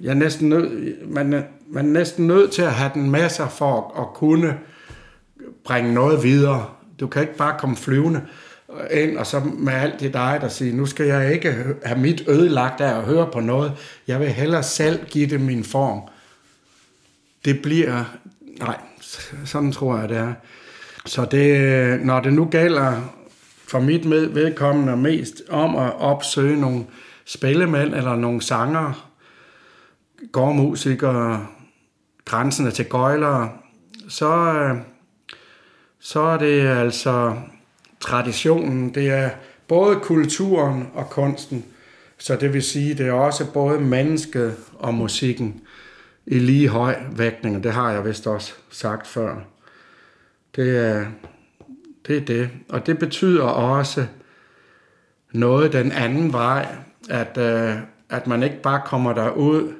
jeg 0.00 0.10
er 0.10 0.14
næsten 0.14 0.48
nød, 0.48 0.96
man, 1.06 1.44
man 1.68 1.86
er 1.86 1.92
næsten 1.92 2.26
nødt 2.26 2.52
til 2.52 2.62
at 2.62 2.72
have 2.72 2.90
den 2.94 3.10
med 3.10 3.28
sig 3.28 3.50
for 3.50 3.94
at, 3.96 4.02
at 4.02 4.14
kunne 4.14 4.58
bringe 5.64 5.94
noget 5.94 6.22
videre. 6.22 6.66
Du 7.00 7.06
kan 7.06 7.22
ikke 7.22 7.36
bare 7.36 7.58
komme 7.58 7.76
flyvende 7.76 8.22
ind, 8.90 9.18
og 9.18 9.26
så 9.26 9.40
med 9.40 9.72
alt 9.72 10.00
det 10.00 10.12
dig, 10.12 10.38
der 10.40 10.48
siger, 10.48 10.74
nu 10.74 10.86
skal 10.86 11.06
jeg 11.06 11.32
ikke 11.32 11.56
have 11.84 11.98
mit 11.98 12.22
ødelagt 12.28 12.80
af 12.80 12.98
at 12.98 13.04
høre 13.04 13.28
på 13.32 13.40
noget. 13.40 13.72
Jeg 14.06 14.20
vil 14.20 14.28
hellere 14.28 14.62
selv 14.62 15.04
give 15.04 15.26
det 15.26 15.40
min 15.40 15.64
form. 15.64 16.00
Det 17.44 17.62
bliver... 17.62 18.04
Nej, 18.58 18.76
sådan 19.44 19.72
tror 19.72 19.98
jeg, 19.98 20.08
det 20.08 20.16
er. 20.16 20.32
Så 21.06 21.24
det, 21.24 22.00
når 22.06 22.20
det 22.20 22.32
nu 22.32 22.44
gælder 22.44 23.02
for 23.68 23.80
mit 23.80 24.04
med 24.04 24.26
vedkommende 24.26 24.96
mest 24.96 25.42
om 25.48 25.76
at 25.76 25.92
opsøge 25.98 26.60
nogle 26.60 26.84
spillemænd 27.24 27.94
eller 27.94 28.16
nogle 28.16 28.42
sanger, 28.42 29.08
gårdmusikere, 30.32 31.46
grænsende 32.24 32.70
til 32.70 32.84
gøjlere, 32.84 33.50
så, 34.08 34.32
øh, 34.34 34.76
så 36.00 36.20
er 36.20 36.38
det 36.38 36.66
altså 36.66 37.34
traditionen, 38.00 38.94
det 38.94 39.10
er 39.10 39.30
både 39.68 39.96
kulturen 39.96 40.90
og 40.94 41.10
kunsten, 41.10 41.64
så 42.18 42.36
det 42.36 42.52
vil 42.52 42.62
sige, 42.62 42.94
det 42.94 43.06
er 43.06 43.12
også 43.12 43.52
både 43.52 43.80
mennesket 43.80 44.56
og 44.78 44.94
musikken 44.94 45.60
i 46.26 46.38
lige 46.38 46.68
høj 46.68 46.96
vægtning, 47.12 47.56
og 47.56 47.62
det 47.62 47.72
har 47.72 47.92
jeg 47.92 48.04
vist 48.04 48.26
også 48.26 48.54
sagt 48.70 49.06
før. 49.06 49.36
Det 50.56 50.76
er 50.76 51.06
det, 52.06 52.16
er 52.16 52.24
det. 52.24 52.50
og 52.68 52.86
det 52.86 52.98
betyder 52.98 53.44
også 53.44 54.06
noget 55.32 55.72
den 55.72 55.92
anden 55.92 56.32
vej, 56.32 56.76
at, 57.10 57.38
øh, 57.38 57.76
at 58.08 58.26
man 58.26 58.42
ikke 58.42 58.62
bare 58.62 58.82
kommer 58.86 59.12
derud 59.12 59.72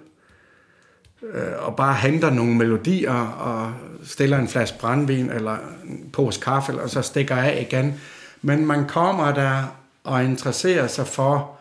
øh, 1.23 1.67
og 1.67 1.77
bare 1.77 1.95
henter 1.95 2.31
nogle 2.31 2.55
melodier 2.55 3.21
og 3.21 3.73
stiller 4.05 4.39
en 4.39 4.49
flaske 4.49 4.79
brandvin 4.79 5.31
eller 5.31 5.57
en 5.85 6.11
pose 6.13 6.41
kaffe, 6.41 6.83
og 6.83 6.91
så 6.91 7.03
stikker 7.03 7.37
af 7.37 7.67
igen. 7.71 8.01
Men 8.43 8.67
man 8.67 8.89
kommer 8.89 9.35
der 9.35 9.63
og 10.05 10.25
interesserer 10.25 10.87
sig 10.87 11.07
for 11.07 11.59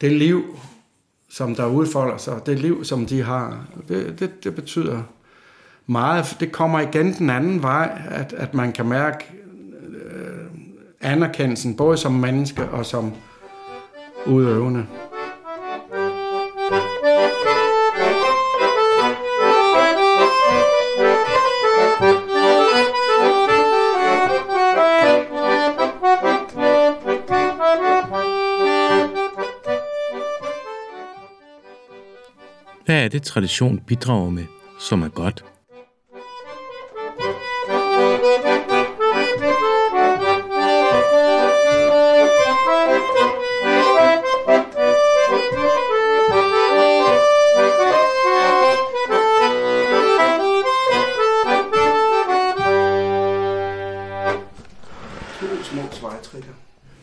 det 0.00 0.12
liv, 0.12 0.58
som 1.28 1.54
der 1.54 1.66
udfolder 1.66 2.16
sig, 2.16 2.46
det 2.46 2.58
liv, 2.58 2.84
som 2.84 3.06
de 3.06 3.22
har. 3.22 3.66
Det, 3.88 4.20
det, 4.20 4.44
det 4.44 4.54
betyder 4.54 5.02
meget. 5.86 6.36
Det 6.40 6.52
kommer 6.52 6.80
igen 6.80 7.12
den 7.12 7.30
anden 7.30 7.62
vej, 7.62 8.02
at, 8.10 8.32
at 8.32 8.54
man 8.54 8.72
kan 8.72 8.88
mærke 8.88 9.24
øh, 9.88 10.46
anerkendelsen, 11.00 11.76
både 11.76 11.96
som 11.96 12.12
menneske 12.12 12.68
og 12.68 12.86
som 12.86 13.12
udøvende. 14.26 14.86
Hvad 32.94 33.04
er 33.04 33.08
det, 33.08 33.22
tradition 33.22 33.80
bidrager 33.86 34.30
med, 34.30 34.44
som 34.78 35.02
er 35.02 35.08
godt? 35.08 35.44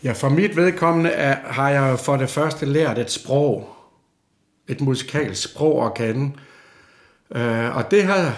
Ja, 0.04 0.12
for 0.12 0.30
mit 0.30 0.56
vedkommende 0.56 1.10
er, 1.10 1.36
har 1.46 1.70
jeg 1.70 2.00
for 2.00 2.18
det 2.18 2.30
første 2.30 2.66
lært 2.66 2.98
et 2.98 3.12
sprog 3.12 3.81
et 4.72 4.82
musikalsk 4.82 5.44
sprog 5.44 5.86
at 5.86 5.94
kende. 5.94 6.32
Øh, 7.36 7.76
og 7.76 7.92
det 7.92 8.04
har, 8.04 8.38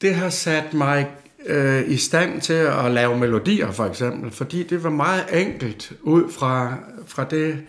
det 0.00 0.14
har 0.14 0.30
sat 0.30 0.74
mig 0.74 1.10
øh, 1.46 1.90
i 1.90 1.96
stand 1.96 2.40
til 2.40 2.52
at 2.52 2.90
lave 2.90 3.18
melodier, 3.18 3.70
for 3.70 3.84
eksempel, 3.84 4.30
fordi 4.30 4.62
det 4.62 4.84
var 4.84 4.90
meget 4.90 5.24
enkelt 5.32 5.92
ud 6.02 6.32
fra, 6.32 6.74
fra, 7.06 7.24
det, 7.24 7.62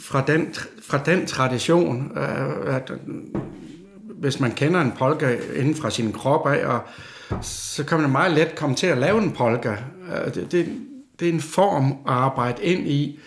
fra, 0.00 0.24
den, 0.26 0.54
fra 0.82 0.98
den 1.06 1.26
tradition, 1.26 2.18
øh, 2.18 2.74
at 2.74 2.92
hvis 4.14 4.40
man 4.40 4.52
kender 4.52 4.80
en 4.80 4.92
polka 4.98 5.36
inden 5.54 5.74
fra 5.74 5.90
sin 5.90 6.12
krop 6.12 6.46
af, 6.46 6.66
og 6.66 6.80
så 7.42 7.84
kan 7.84 8.00
man 8.00 8.10
meget 8.10 8.32
let 8.32 8.54
komme 8.54 8.76
til 8.76 8.86
at 8.86 8.98
lave 8.98 9.22
en 9.22 9.32
polka. 9.32 9.70
Øh, 9.70 10.34
det, 10.34 10.52
det, 10.52 10.68
det 11.20 11.28
er 11.28 11.32
en 11.32 11.40
form 11.40 11.92
at 11.92 12.12
arbejde 12.12 12.62
ind 12.62 12.88
i, 12.88 13.20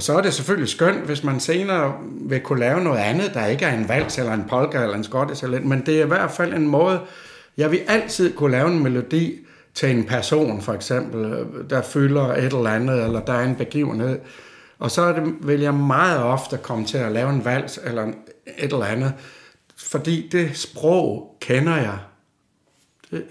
og 0.00 0.04
så 0.04 0.18
er 0.18 0.20
det 0.20 0.34
selvfølgelig 0.34 0.68
skønt, 0.68 1.06
hvis 1.06 1.24
man 1.24 1.40
senere 1.40 1.94
vil 2.20 2.40
kunne 2.40 2.60
lave 2.60 2.80
noget 2.80 2.98
andet, 2.98 3.34
der 3.34 3.46
ikke 3.46 3.64
er 3.64 3.78
en 3.78 3.88
vals 3.88 4.18
eller 4.18 4.32
en 4.32 4.44
polka 4.48 4.82
eller 4.82 4.96
en 4.96 5.04
skottis, 5.04 5.42
men 5.42 5.86
det 5.86 5.98
er 5.98 6.04
i 6.04 6.08
hvert 6.08 6.30
fald 6.30 6.54
en 6.54 6.68
måde, 6.68 7.00
jeg 7.56 7.70
vil 7.70 7.80
altid 7.88 8.34
kunne 8.34 8.50
lave 8.50 8.68
en 8.68 8.82
melodi 8.82 9.38
til 9.74 9.90
en 9.90 10.04
person, 10.04 10.62
for 10.62 10.72
eksempel, 10.72 11.46
der 11.70 11.82
fylder 11.82 12.34
et 12.34 12.44
eller 12.44 12.70
andet, 12.70 13.04
eller 13.04 13.20
der 13.20 13.32
er 13.32 13.44
en 13.44 13.54
begivenhed. 13.54 14.18
Og 14.78 14.90
så 14.90 15.12
det, 15.12 15.34
vil 15.40 15.60
jeg 15.60 15.74
meget 15.74 16.22
ofte 16.22 16.58
komme 16.62 16.86
til 16.86 16.98
at 16.98 17.12
lave 17.12 17.30
en 17.30 17.44
vals 17.44 17.80
eller 17.84 18.06
et 18.58 18.72
eller 18.72 18.84
andet, 18.84 19.12
fordi 19.76 20.28
det 20.32 20.56
sprog 20.56 21.36
kender 21.40 21.76
jeg. 21.76 21.98
Det, 23.10 23.24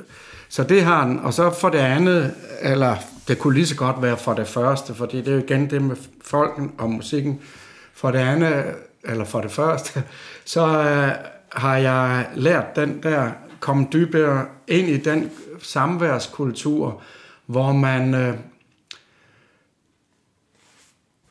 så 0.49 0.63
det 0.63 0.83
har 0.83 1.07
den. 1.07 1.19
Og 1.19 1.33
så 1.33 1.51
for 1.51 1.69
det 1.69 1.77
andet, 1.77 2.33
eller 2.61 2.95
det 3.29 3.39
kunne 3.39 3.53
lige 3.53 3.67
så 3.67 3.75
godt 3.75 4.01
være 4.01 4.17
for 4.17 4.33
det 4.33 4.47
første, 4.47 4.95
fordi 4.95 5.17
det 5.17 5.27
er 5.27 5.31
jo 5.31 5.39
igen 5.39 5.69
det 5.69 5.81
med 5.81 5.95
folken 6.29 6.71
og 6.77 6.89
musikken. 6.89 7.41
For 7.93 8.11
det 8.11 8.19
andet, 8.19 8.75
eller 9.03 9.25
for 9.25 9.41
det 9.41 9.51
første, 9.51 10.03
så 10.45 10.65
øh, 10.67 11.11
har 11.51 11.77
jeg 11.77 12.29
lært 12.35 12.75
den 12.75 13.03
der, 13.03 13.31
komme 13.59 13.87
dybere 13.93 14.45
ind 14.67 14.87
i 14.87 14.97
den 14.97 15.31
samværskultur, 15.61 17.01
hvor 17.45 17.71
man 17.71 18.13
øh, 18.13 18.37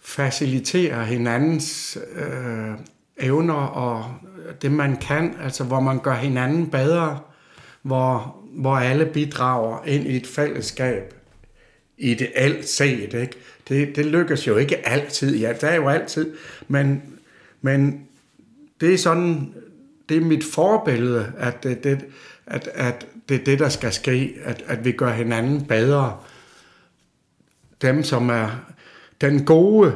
faciliterer 0.00 1.04
hinandens 1.04 1.98
øh, 2.14 2.70
evner 3.16 3.54
og 3.54 4.14
det 4.62 4.72
man 4.72 4.96
kan, 4.96 5.36
altså 5.42 5.64
hvor 5.64 5.80
man 5.80 5.98
gør 5.98 6.14
hinanden 6.14 6.70
bedre, 6.70 7.18
hvor, 7.82 8.36
hvor 8.52 8.76
alle 8.76 9.06
bidrager 9.06 9.84
ind 9.84 10.06
i 10.06 10.16
et 10.16 10.26
fællesskab 10.26 11.14
ideelt 11.98 12.68
set. 12.68 13.14
Ikke? 13.14 13.32
Det, 13.68 13.96
det 13.96 14.06
lykkes 14.06 14.46
jo 14.46 14.56
ikke 14.56 14.88
altid. 14.88 15.36
Ja, 15.36 15.52
det 15.52 15.64
er 15.64 15.74
jo 15.74 15.88
altid. 15.88 16.32
Men, 16.68 17.02
men 17.62 18.06
det 18.80 18.94
er 18.94 18.98
sådan, 18.98 19.54
det 20.08 20.16
er 20.16 20.20
mit 20.20 20.44
forbillede, 20.44 21.32
at 21.38 21.62
det, 21.62 21.84
det, 21.84 22.04
at, 22.46 22.68
at 22.74 23.06
det 23.28 23.40
er 23.40 23.44
det, 23.44 23.58
der 23.58 23.68
skal 23.68 23.92
ske, 23.92 24.34
at, 24.44 24.64
at 24.66 24.84
vi 24.84 24.92
gør 24.92 25.12
hinanden 25.12 25.64
bedre. 25.64 26.16
Dem, 27.82 28.02
som 28.02 28.30
er 28.30 28.48
den 29.20 29.44
gode 29.44 29.94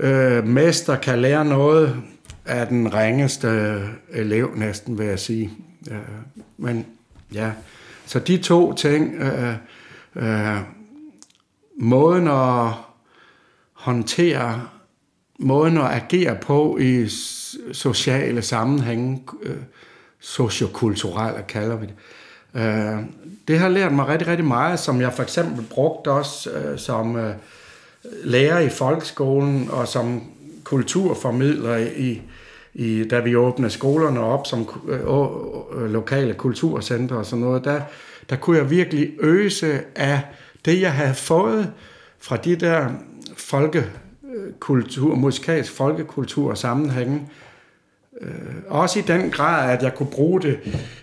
øh, 0.00 0.46
mester, 0.46 0.96
kan 0.96 1.18
lære 1.18 1.44
noget 1.44 1.96
af 2.44 2.66
den 2.66 2.94
ringeste 2.94 3.80
elev, 4.12 4.54
næsten 4.56 4.98
vil 4.98 5.06
jeg 5.06 5.18
sige. 5.18 5.50
Øh, 5.90 5.98
men 6.56 6.86
ja, 7.34 7.52
så 8.06 8.18
de 8.18 8.38
to 8.38 8.72
ting, 8.72 9.14
øh, 9.14 9.54
øh, 10.16 10.58
måden 11.76 12.28
at 12.28 12.72
håndtere, 13.86 14.62
måden 15.38 15.78
at 15.78 15.90
agere 15.90 16.36
på 16.42 16.78
i 16.80 17.08
sociale 17.72 18.42
sammenhænge, 18.42 19.22
øh, 19.42 19.56
sociokulturelle 20.20 21.42
kalder 21.48 21.76
vi 21.76 21.86
det, 21.86 21.94
øh, 22.62 22.98
det 23.48 23.58
har 23.58 23.68
lært 23.68 23.92
mig 23.92 24.08
rigtig, 24.08 24.28
rigtig 24.28 24.46
meget, 24.46 24.78
som 24.80 25.00
jeg 25.00 25.12
for 25.12 25.22
eksempel 25.22 25.64
brugte 25.70 26.10
også 26.10 26.50
øh, 26.50 26.78
som 26.78 27.16
øh, 27.16 27.34
lærer 28.24 28.58
i 28.58 28.68
folkeskolen, 28.68 29.70
og 29.70 29.88
som 29.88 30.22
kulturformidler 30.64 31.76
i, 31.76 32.22
i, 32.74 33.04
da 33.04 33.20
vi 33.20 33.36
åbnede 33.36 33.70
skolerne 33.70 34.20
op 34.20 34.46
som 34.46 34.68
øh, 34.88 35.00
øh, 35.82 35.90
lokale 35.90 36.34
kulturcentre 36.34 37.16
og 37.16 37.26
sådan 37.26 37.44
noget, 37.44 37.64
der, 37.64 37.80
der 38.30 38.36
kunne 38.36 38.58
jeg 38.58 38.70
virkelig 38.70 39.10
øse 39.20 39.80
af 39.96 40.20
det, 40.64 40.80
jeg 40.80 40.92
havde 40.92 41.14
fået 41.14 41.72
fra 42.18 42.36
de 42.36 42.56
der 42.56 42.88
folkekultur, 43.46 45.14
musikalsk 45.14 45.72
folkekultur 45.72 46.54
sammenhænge. 46.54 47.28
Øh, 48.20 48.30
også 48.68 48.98
i 48.98 49.02
den 49.02 49.30
grad, 49.30 49.72
at 49.72 49.82
jeg 49.82 49.94
kunne 49.94 50.10
bruge 50.10 50.42
det. 50.42 50.58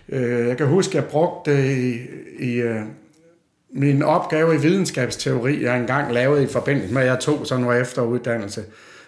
Øh, 0.10 0.48
jeg 0.48 0.58
kan 0.58 0.68
huske, 0.68 0.98
at 0.98 1.04
jeg 1.04 1.12
brugte 1.12 1.52
det 1.52 1.78
i, 1.78 2.00
i 2.40 2.54
øh, 2.54 2.82
min 3.74 4.02
opgave 4.02 4.56
i 4.56 4.58
videnskabsteori, 4.58 5.64
jeg 5.64 5.80
engang 5.80 6.14
lavede 6.14 6.44
i 6.44 6.48
forbindelse 6.48 6.94
med, 6.94 7.02
at 7.02 7.08
jeg 7.08 7.20
tog 7.20 7.48
sådan 7.48 7.64
noget 7.64 7.82
efteruddannelse. 7.82 8.64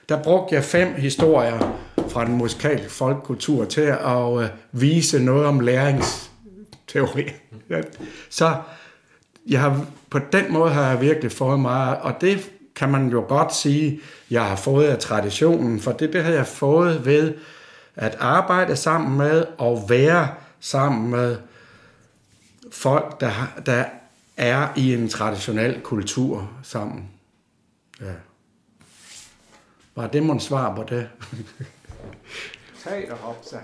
Der 0.09 0.23
brugte 0.23 0.55
jeg 0.55 0.63
fem 0.63 0.93
historier 0.93 1.79
fra 2.07 2.25
den 2.25 2.33
musikalske 2.33 2.89
folkekultur 2.89 3.65
til 3.65 3.81
at 3.81 4.41
øh, 4.41 4.47
vise 4.71 5.19
noget 5.19 5.45
om 5.45 5.59
læringsteori. 5.59 7.31
Så 8.29 8.55
jeg 9.47 9.61
har, 9.61 9.85
på 10.09 10.19
den 10.31 10.53
måde 10.53 10.71
har 10.71 10.89
jeg 10.89 11.01
virkelig 11.01 11.31
fået 11.31 11.59
meget, 11.59 11.97
og 11.97 12.13
det 12.21 12.51
kan 12.75 12.89
man 12.89 13.09
jo 13.09 13.25
godt 13.27 13.55
sige, 13.55 14.01
jeg 14.29 14.45
har 14.45 14.55
fået 14.55 14.87
af 14.87 14.99
traditionen, 14.99 15.79
for 15.79 15.91
det, 15.91 16.13
det 16.13 16.23
har 16.23 16.31
jeg 16.31 16.47
fået 16.47 17.05
ved 17.05 17.33
at 17.95 18.15
arbejde 18.19 18.75
sammen 18.75 19.17
med 19.17 19.45
og 19.57 19.85
være 19.89 20.29
sammen 20.59 21.11
med 21.11 21.37
folk, 22.71 23.21
der, 23.21 23.31
der 23.65 23.85
er 24.37 24.67
i 24.75 24.93
en 24.93 25.09
traditionel 25.09 25.81
kultur 25.81 26.51
sammen. 26.63 27.09
Ja. 28.01 28.13
Var 29.95 30.07
det 30.07 30.23
mon 30.23 30.39
svar 30.39 30.75
på 30.75 30.83
det? 30.83 31.09
Tag 32.83 33.11
og 33.11 33.17
hopsa. 33.17 33.57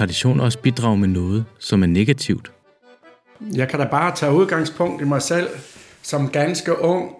Tradition 0.00 0.40
også 0.40 0.58
bidrage 0.58 0.98
med 0.98 1.08
noget, 1.08 1.44
som 1.58 1.82
er 1.82 1.86
negativt? 1.86 2.52
Jeg 3.52 3.68
kan 3.68 3.78
da 3.78 3.84
bare 3.84 4.16
tage 4.16 4.32
udgangspunkt 4.32 5.02
i 5.02 5.04
mig 5.04 5.22
selv 5.22 5.48
som 6.02 6.28
ganske 6.28 6.82
ung, 6.82 7.10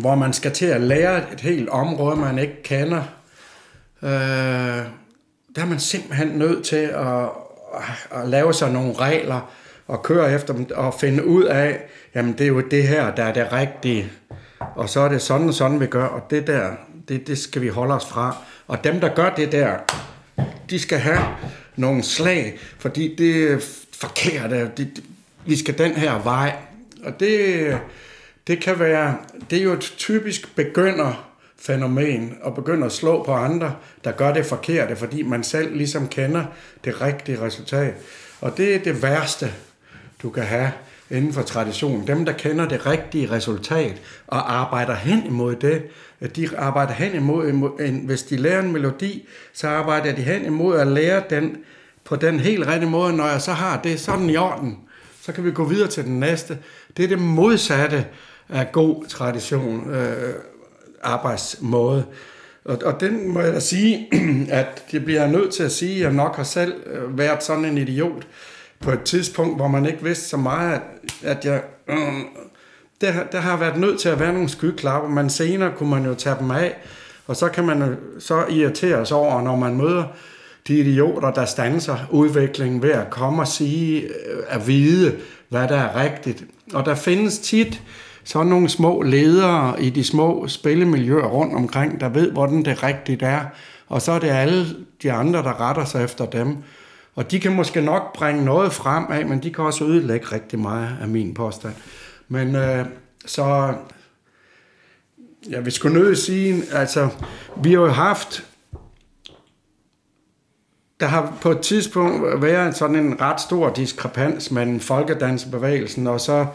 hvor 0.00 0.14
man 0.14 0.32
skal 0.32 0.52
til 0.52 0.66
at 0.66 0.80
lære 0.80 1.32
et 1.32 1.40
helt 1.40 1.68
område, 1.68 2.16
man 2.16 2.38
ikke 2.38 2.62
kender. 2.62 3.02
Øh, 4.02 4.10
der 5.54 5.62
er 5.62 5.66
man 5.66 5.80
simpelthen 5.80 6.28
nødt 6.28 6.64
til 6.64 6.76
at, 6.76 7.28
at 8.10 8.28
lave 8.28 8.54
sig 8.54 8.72
nogle 8.72 8.94
regler 8.94 9.50
og 9.88 10.02
køre 10.02 10.32
efter 10.32 10.54
dem 10.54 10.66
og 10.74 10.94
finde 10.94 11.26
ud 11.26 11.44
af, 11.44 11.80
jamen 12.14 12.32
det 12.32 12.40
er 12.40 12.48
jo 12.48 12.60
det 12.60 12.88
her, 12.88 13.14
der 13.14 13.24
er 13.24 13.32
det 13.32 13.52
rigtige. 13.52 14.12
Og 14.76 14.88
så 14.88 15.00
er 15.00 15.08
det 15.08 15.22
sådan 15.22 15.48
og 15.48 15.54
sådan, 15.54 15.80
vi 15.80 15.86
gør, 15.86 16.04
og 16.04 16.30
det 16.30 16.46
der, 16.46 16.70
det, 17.08 17.26
det 17.26 17.38
skal 17.38 17.62
vi 17.62 17.68
holde 17.68 17.94
os 17.94 18.06
fra. 18.06 18.36
Og 18.68 18.84
dem, 18.84 19.00
der 19.00 19.14
gør 19.14 19.30
det 19.34 19.52
der, 19.52 19.76
de 20.70 20.78
skal 20.78 20.98
have 20.98 21.20
nogle 21.80 22.02
slag, 22.02 22.58
fordi 22.78 23.16
det 23.16 23.52
er 23.52 23.58
forkert. 23.92 24.50
Det, 24.50 24.76
det, 24.76 25.02
vi 25.46 25.56
skal 25.56 25.78
den 25.78 25.92
her 25.92 26.22
vej. 26.22 26.56
Og 27.04 27.20
det, 27.20 27.78
det 28.46 28.62
kan 28.62 28.78
være, 28.78 29.16
det 29.50 29.58
er 29.58 29.62
jo 29.62 29.72
et 29.72 29.94
typisk 29.96 30.56
begynder 30.56 31.30
fænomen 31.58 32.38
og 32.42 32.54
begynder 32.54 32.86
at 32.86 32.92
slå 32.92 33.22
på 33.24 33.32
andre, 33.32 33.76
der 34.04 34.12
gør 34.12 34.32
det 34.32 34.46
forkerte, 34.46 34.96
fordi 34.96 35.22
man 35.22 35.44
selv 35.44 35.76
ligesom 35.76 36.08
kender 36.08 36.44
det 36.84 37.00
rigtige 37.00 37.40
resultat. 37.40 37.94
Og 38.40 38.56
det 38.56 38.74
er 38.74 38.78
det 38.78 39.02
værste, 39.02 39.52
du 40.22 40.30
kan 40.30 40.42
have 40.42 40.72
inden 41.10 41.32
for 41.32 41.42
traditionen. 41.42 42.06
Dem, 42.06 42.24
der 42.24 42.32
kender 42.32 42.68
det 42.68 42.86
rigtige 42.86 43.30
resultat 43.30 44.02
og 44.26 44.54
arbejder 44.54 44.94
hen 44.94 45.26
imod 45.26 45.56
det, 45.56 45.82
de 46.28 46.58
arbejder 46.58 46.92
hen 46.92 47.14
imod, 47.14 48.04
hvis 48.06 48.22
de 48.22 48.36
lærer 48.36 48.62
en 48.62 48.72
melodi, 48.72 49.28
så 49.52 49.68
arbejder 49.68 50.14
de 50.14 50.22
hen 50.22 50.44
imod 50.44 50.78
at 50.78 50.86
lære 50.86 51.22
den 51.30 51.56
på 52.04 52.16
den 52.16 52.40
helt 52.40 52.66
rette 52.66 52.86
måde. 52.86 53.16
Når 53.16 53.26
jeg 53.26 53.40
så 53.40 53.52
har 53.52 53.80
det 53.82 54.00
sådan 54.00 54.30
i 54.30 54.36
orden, 54.36 54.78
så 55.22 55.32
kan 55.32 55.44
vi 55.44 55.50
gå 55.50 55.64
videre 55.64 55.88
til 55.88 56.04
den 56.04 56.20
næste. 56.20 56.58
Det 56.96 57.04
er 57.04 57.08
det 57.08 57.18
modsatte 57.18 58.06
af 58.48 58.72
god 58.72 59.04
tradition, 59.06 59.90
øh, 59.90 60.34
arbejdsmåde. 61.02 62.04
Og, 62.64 62.78
og 62.84 63.00
den 63.00 63.28
må 63.28 63.40
jeg 63.40 63.52
da 63.52 63.60
sige, 63.60 64.08
at 64.60 64.84
det 64.92 65.04
bliver 65.04 65.20
jeg 65.20 65.30
nødt 65.30 65.52
til 65.52 65.62
at 65.62 65.72
sige, 65.72 65.94
at 65.94 66.00
jeg 66.00 66.12
nok 66.12 66.36
har 66.36 66.42
selv 66.42 66.74
øh, 66.86 67.18
været 67.18 67.42
sådan 67.42 67.64
en 67.64 67.78
idiot 67.78 68.26
på 68.80 68.90
et 68.90 69.02
tidspunkt, 69.02 69.56
hvor 69.56 69.68
man 69.68 69.86
ikke 69.86 70.04
vidste 70.04 70.24
så 70.28 70.36
meget, 70.36 70.80
at 71.22 71.44
jeg... 71.44 71.62
Øh, 71.88 71.96
der, 73.00 73.12
der 73.32 73.40
har 73.40 73.56
været 73.56 73.76
nødt 73.76 74.00
til 74.00 74.08
at 74.08 74.20
være 74.20 74.32
nogle 74.32 74.48
skyklapper, 74.48 75.08
men 75.08 75.30
senere 75.30 75.72
kunne 75.76 75.90
man 75.90 76.04
jo 76.04 76.14
tage 76.14 76.36
dem 76.40 76.50
af, 76.50 76.76
og 77.26 77.36
så 77.36 77.48
kan 77.48 77.66
man 77.66 77.96
så 78.18 78.44
irritere 78.50 79.06
sig 79.06 79.16
over, 79.16 79.42
når 79.42 79.56
man 79.56 79.76
møder 79.76 80.04
de 80.68 80.78
idioter, 80.78 81.30
der 81.30 81.44
stanser 81.44 81.96
udviklingen 82.10 82.82
ved 82.82 82.90
at 82.90 83.10
komme 83.10 83.42
og 83.42 83.48
sige, 83.48 84.02
øh, 84.02 84.10
at 84.48 84.66
vide, 84.66 85.16
hvad 85.48 85.68
der 85.68 85.76
er 85.76 86.02
rigtigt. 86.02 86.44
Og 86.74 86.86
der 86.86 86.94
findes 86.94 87.38
tit 87.38 87.82
sådan 88.24 88.46
nogle 88.46 88.68
små 88.68 89.02
ledere 89.02 89.82
i 89.82 89.90
de 89.90 90.04
små 90.04 90.48
spillemiljøer 90.48 91.26
rundt 91.26 91.54
omkring, 91.54 92.00
der 92.00 92.08
ved, 92.08 92.32
hvordan 92.32 92.64
det 92.64 92.82
rigtigt 92.82 93.22
er. 93.22 93.40
Og 93.88 94.02
så 94.02 94.12
er 94.12 94.18
det 94.18 94.28
alle 94.28 94.66
de 95.02 95.12
andre, 95.12 95.42
der 95.42 95.60
retter 95.60 95.84
sig 95.84 96.04
efter 96.04 96.26
dem. 96.26 96.56
Og 97.14 97.30
de 97.30 97.40
kan 97.40 97.52
måske 97.52 97.80
nok 97.80 98.12
bringe 98.12 98.44
noget 98.44 98.72
frem 98.72 99.04
af, 99.10 99.26
men 99.26 99.42
de 99.42 99.52
kan 99.52 99.64
også 99.64 99.84
ødelægge 99.84 100.26
rigtig 100.32 100.58
meget 100.58 100.88
af 101.02 101.08
min 101.08 101.34
påstand. 101.34 101.74
Men 102.32 102.56
øh, 102.56 102.86
så, 103.26 103.74
ja, 105.50 105.60
vil 105.60 105.72
sgu 105.72 105.88
nødt 105.88 106.18
sige, 106.18 106.62
altså, 106.72 107.08
vi 107.62 107.72
har 107.72 107.80
jo 107.80 107.88
haft, 107.88 108.46
der 111.00 111.06
har 111.06 111.38
på 111.42 111.50
et 111.50 111.60
tidspunkt 111.60 112.42
været 112.42 112.76
sådan 112.76 112.96
en 112.96 113.20
ret 113.20 113.40
stor 113.40 113.72
diskrepans 113.72 114.50
mellem 114.50 114.80
folkedansbevægelsen 114.80 116.06
og 116.06 116.20
så 116.20 116.46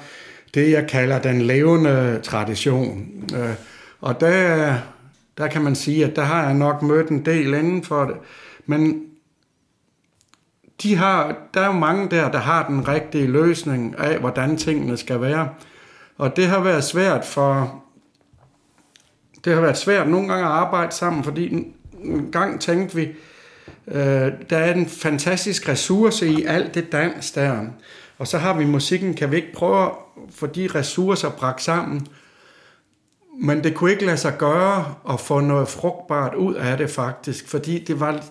det, 0.53 0.71
jeg 0.71 0.87
kalder 0.89 1.19
den 1.19 1.41
levende 1.41 2.19
tradition. 2.23 3.07
Øh, 3.35 3.55
og 4.01 4.19
der, 4.19 4.75
der 5.37 5.47
kan 5.47 5.61
man 5.61 5.75
sige, 5.75 6.05
at 6.05 6.15
der 6.15 6.23
har 6.23 6.43
jeg 6.43 6.53
nok 6.53 6.81
mødt 6.81 7.09
en 7.09 7.25
del 7.25 7.53
inden 7.53 7.83
for 7.83 8.05
det. 8.05 8.15
Men 8.65 9.03
de 10.83 10.95
har, 10.95 11.35
der 11.53 11.61
er 11.61 11.65
jo 11.65 11.71
mange 11.71 12.09
der, 12.09 12.31
der 12.31 12.39
har 12.39 12.67
den 12.67 12.87
rigtige 12.87 13.27
løsning 13.27 13.99
af, 13.99 14.19
hvordan 14.19 14.57
tingene 14.57 14.97
skal 14.97 15.21
være. 15.21 15.49
Og 16.17 16.35
det 16.35 16.47
har 16.47 16.59
været 16.59 16.83
svært 16.83 17.25
for... 17.25 17.81
Det 19.45 19.53
har 19.53 19.61
været 19.61 19.77
svært 19.77 20.07
nogle 20.07 20.27
gange 20.27 20.45
at 20.45 20.51
arbejde 20.51 20.91
sammen, 20.91 21.23
fordi 21.23 21.73
en 22.03 22.31
gang 22.31 22.61
tænkte 22.61 22.95
vi, 22.95 23.07
øh, 23.87 24.31
der 24.49 24.57
er 24.57 24.73
en 24.73 24.85
fantastisk 24.85 25.69
ressource 25.69 26.27
i 26.27 26.45
alt 26.45 26.75
det 26.75 26.91
dans 26.91 27.31
der. 27.31 27.65
Og 28.17 28.27
så 28.27 28.37
har 28.37 28.57
vi 28.57 28.65
musikken, 28.65 29.13
kan 29.13 29.31
vi 29.31 29.35
ikke 29.35 29.53
prøve 29.53 29.85
at 29.85 29.91
få 30.29 30.47
de 30.47 30.69
ressourcer 30.75 31.29
bragt 31.29 31.61
sammen, 31.61 32.07
men 33.41 33.63
det 33.63 33.75
kunne 33.75 33.91
ikke 33.91 34.05
lade 34.05 34.17
sig 34.17 34.37
gøre 34.37 34.95
at 35.09 35.19
få 35.19 35.39
noget 35.39 35.67
frugtbart 35.67 36.35
ud 36.35 36.53
af 36.53 36.77
det 36.77 36.89
faktisk, 36.89 37.49
fordi 37.49 37.83
det 37.83 37.99
var 37.99 38.23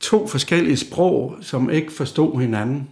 to 0.00 0.26
forskellige 0.26 0.76
sprog, 0.76 1.36
som 1.40 1.70
ikke 1.70 1.92
forstod 1.92 2.40
hinanden. 2.40 2.88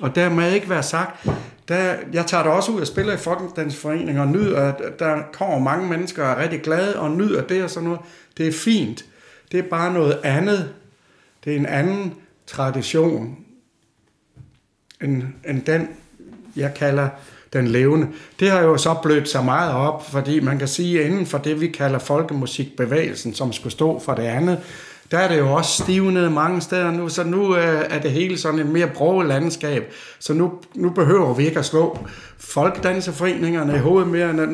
Og 0.00 0.14
der 0.14 0.28
må 0.28 0.40
ikke 0.40 0.70
være 0.70 0.82
sagt, 0.82 1.26
der, 1.68 1.94
jeg 2.12 2.26
tager 2.26 2.42
det 2.42 2.52
også 2.52 2.72
ud 2.72 2.80
og 2.80 2.86
spiller 2.86 3.12
i 3.12 3.16
Folkedansforeningen 3.16 4.18
og 4.18 4.28
nyder, 4.28 4.60
at 4.60 4.98
der 4.98 5.22
kommer 5.32 5.58
mange 5.58 5.88
mennesker 5.88 6.24
og 6.24 6.30
er 6.30 6.42
rigtig 6.42 6.62
glade 6.62 7.00
og 7.00 7.10
nyder 7.10 7.42
det 7.42 7.64
og 7.64 7.70
sådan 7.70 7.84
noget. 7.84 8.00
Det 8.36 8.48
er 8.48 8.52
fint. 8.52 9.04
Det 9.52 9.58
er 9.58 9.68
bare 9.70 9.92
noget 9.92 10.20
andet. 10.24 10.74
Det 11.44 11.52
er 11.52 11.56
en 11.56 11.66
anden 11.66 12.14
tradition 12.46 13.36
end, 15.02 15.22
end 15.48 15.62
den, 15.62 15.88
jeg 16.56 16.74
kalder 16.74 17.08
den 17.52 17.68
levende. 17.68 18.08
Det 18.40 18.50
har 18.50 18.60
jo 18.60 18.76
så 18.76 18.94
blødt 19.02 19.28
sig 19.28 19.44
meget 19.44 19.72
op, 19.72 20.10
fordi 20.10 20.40
man 20.40 20.58
kan 20.58 20.68
sige, 20.68 21.00
at 21.00 21.06
inden 21.10 21.26
for 21.26 21.38
det, 21.38 21.60
vi 21.60 21.68
kalder 21.68 21.98
folkemusikbevægelsen, 21.98 23.34
som 23.34 23.52
skulle 23.52 23.72
stå 23.72 23.98
for 23.98 24.14
det 24.14 24.22
andet, 24.22 24.60
der 25.10 25.18
er 25.18 25.28
det 25.28 25.38
jo 25.38 25.52
også 25.52 25.82
stivnet 25.82 26.32
mange 26.32 26.60
steder 26.60 26.90
nu, 26.90 27.08
så 27.08 27.24
nu 27.24 27.56
øh, 27.56 27.84
er 27.90 28.00
det 28.00 28.10
hele 28.10 28.38
sådan 28.38 28.60
et 28.60 28.66
mere 28.66 28.86
broget 28.86 29.26
landskab. 29.26 29.92
Så 30.18 30.34
nu, 30.34 30.52
nu 30.74 30.90
behøver 30.90 31.34
vi 31.34 31.46
ikke 31.46 31.58
at 31.58 31.64
slå 31.64 31.98
folkdanseforeningerne 32.38 33.74
i 33.74 33.78
hovedet 33.78 34.08
mere. 34.08 34.32
Nu, 34.32 34.46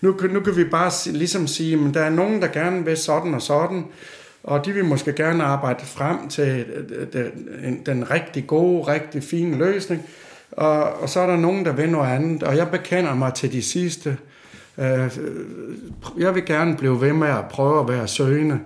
nu, 0.00 0.16
nu 0.30 0.40
kan 0.40 0.56
vi 0.56 0.64
bare 0.64 1.12
ligesom 1.12 1.46
sige, 1.46 1.88
at 1.88 1.94
der 1.94 2.00
er 2.00 2.10
nogen, 2.10 2.42
der 2.42 2.48
gerne 2.48 2.84
vil 2.84 2.96
sådan 2.96 3.34
og 3.34 3.42
sådan, 3.42 3.84
og 4.44 4.66
de 4.66 4.72
vil 4.72 4.84
måske 4.84 5.12
gerne 5.12 5.44
arbejde 5.44 5.84
frem 5.84 6.28
til 6.28 6.64
øh, 6.74 7.06
øh, 7.14 7.26
den, 7.62 7.82
den 7.86 8.10
rigtig 8.10 8.46
gode, 8.46 8.92
rigtig 8.92 9.22
fine 9.22 9.56
løsning. 9.56 10.02
Og, 10.52 10.82
og 10.82 11.08
så 11.08 11.20
er 11.20 11.26
der 11.26 11.36
nogen, 11.36 11.64
der 11.64 11.72
vil 11.72 11.90
noget 11.90 12.08
andet, 12.08 12.42
og 12.42 12.56
jeg 12.56 12.70
bekender 12.70 13.14
mig 13.14 13.34
til 13.34 13.52
de 13.52 13.62
sidste. 13.62 14.16
Øh, 14.78 15.18
jeg 16.18 16.34
vil 16.34 16.44
gerne 16.44 16.76
blive 16.76 17.00
ved 17.00 17.12
med 17.12 17.28
at 17.28 17.44
prøve 17.50 17.80
at 17.80 17.88
være 17.88 18.08
søgende 18.08 18.58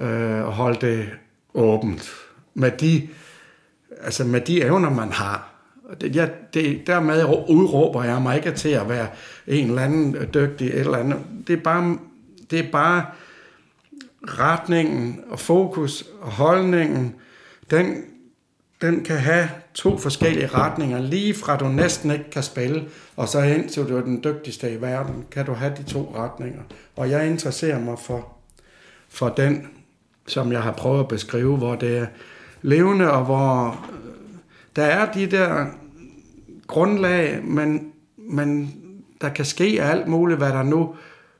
øh, 0.00 0.46
og 0.46 0.52
holde 0.52 0.86
det 0.86 1.08
åbent 1.54 2.10
med 2.54 2.70
de, 2.70 3.08
altså 4.02 4.24
med 4.24 4.40
de 4.40 4.62
evner, 4.62 4.90
man 4.90 5.12
har. 5.12 5.46
Det, 6.00 6.16
jeg, 6.16 6.30
det, 6.54 6.86
dermed 6.86 7.24
udråber 7.48 8.04
jeg 8.04 8.22
mig 8.22 8.36
ikke 8.36 8.52
til 8.52 8.68
at 8.68 8.88
være 8.88 9.08
en 9.46 9.68
eller 9.68 9.82
anden 9.82 10.16
dygtig 10.34 10.66
et 10.66 10.80
eller 10.80 10.98
andet. 10.98 11.18
Det 11.46 11.58
er 11.58 11.62
bare, 11.62 11.98
det 12.50 12.58
er 12.58 12.70
bare 12.72 13.06
retningen 14.22 15.20
og 15.30 15.38
fokus 15.38 16.04
og 16.20 16.30
holdningen, 16.30 17.14
den, 17.70 18.04
den 18.82 19.04
kan 19.04 19.16
have 19.16 19.48
to 19.74 19.98
forskellige 19.98 20.46
retninger, 20.46 21.00
lige 21.00 21.34
fra 21.34 21.56
du 21.56 21.68
næsten 21.68 22.10
ikke 22.10 22.30
kan 22.30 22.42
spille, 22.42 22.88
og 23.16 23.28
så 23.28 23.42
ind 23.42 23.68
til 23.68 23.88
du 23.88 23.96
er 23.96 24.00
den 24.00 24.24
dygtigste 24.24 24.72
i 24.72 24.80
verden, 24.80 25.24
kan 25.30 25.46
du 25.46 25.52
have 25.52 25.74
de 25.76 25.82
to 25.82 26.14
retninger. 26.16 26.62
Og 26.96 27.10
jeg 27.10 27.30
interesserer 27.30 27.80
mig 27.80 27.98
for, 27.98 28.36
for 29.08 29.28
den 29.28 29.68
som 30.30 30.52
jeg 30.52 30.62
har 30.62 30.72
prøvet 30.72 31.00
at 31.00 31.08
beskrive, 31.08 31.56
hvor 31.56 31.74
det 31.74 31.98
er 31.98 32.06
levende, 32.62 33.12
og 33.12 33.24
hvor 33.24 33.68
øh, 33.92 33.98
der 34.76 34.84
er 34.84 35.12
de 35.12 35.26
der 35.26 35.66
grundlag, 36.66 37.44
men, 37.44 37.92
men 38.16 38.74
der 39.20 39.28
kan 39.28 39.44
ske 39.44 39.82
alt 39.82 40.08
muligt, 40.08 40.38
hvad 40.38 40.52
der 40.52 40.62
nu 40.62 40.94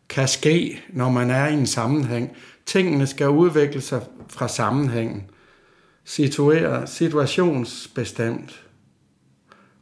kan 0.09 0.29
ske, 0.29 0.83
når 0.89 1.11
man 1.11 1.31
er 1.31 1.47
i 1.47 1.55
en 1.55 1.67
sammenhæng. 1.67 2.37
Tingene 2.67 3.07
skal 3.07 3.29
udvikle 3.29 3.81
sig 3.81 4.03
fra 4.29 4.49
sammenhængen. 4.49 5.31
Situere, 6.05 6.87
situationsbestemt. 6.87 8.67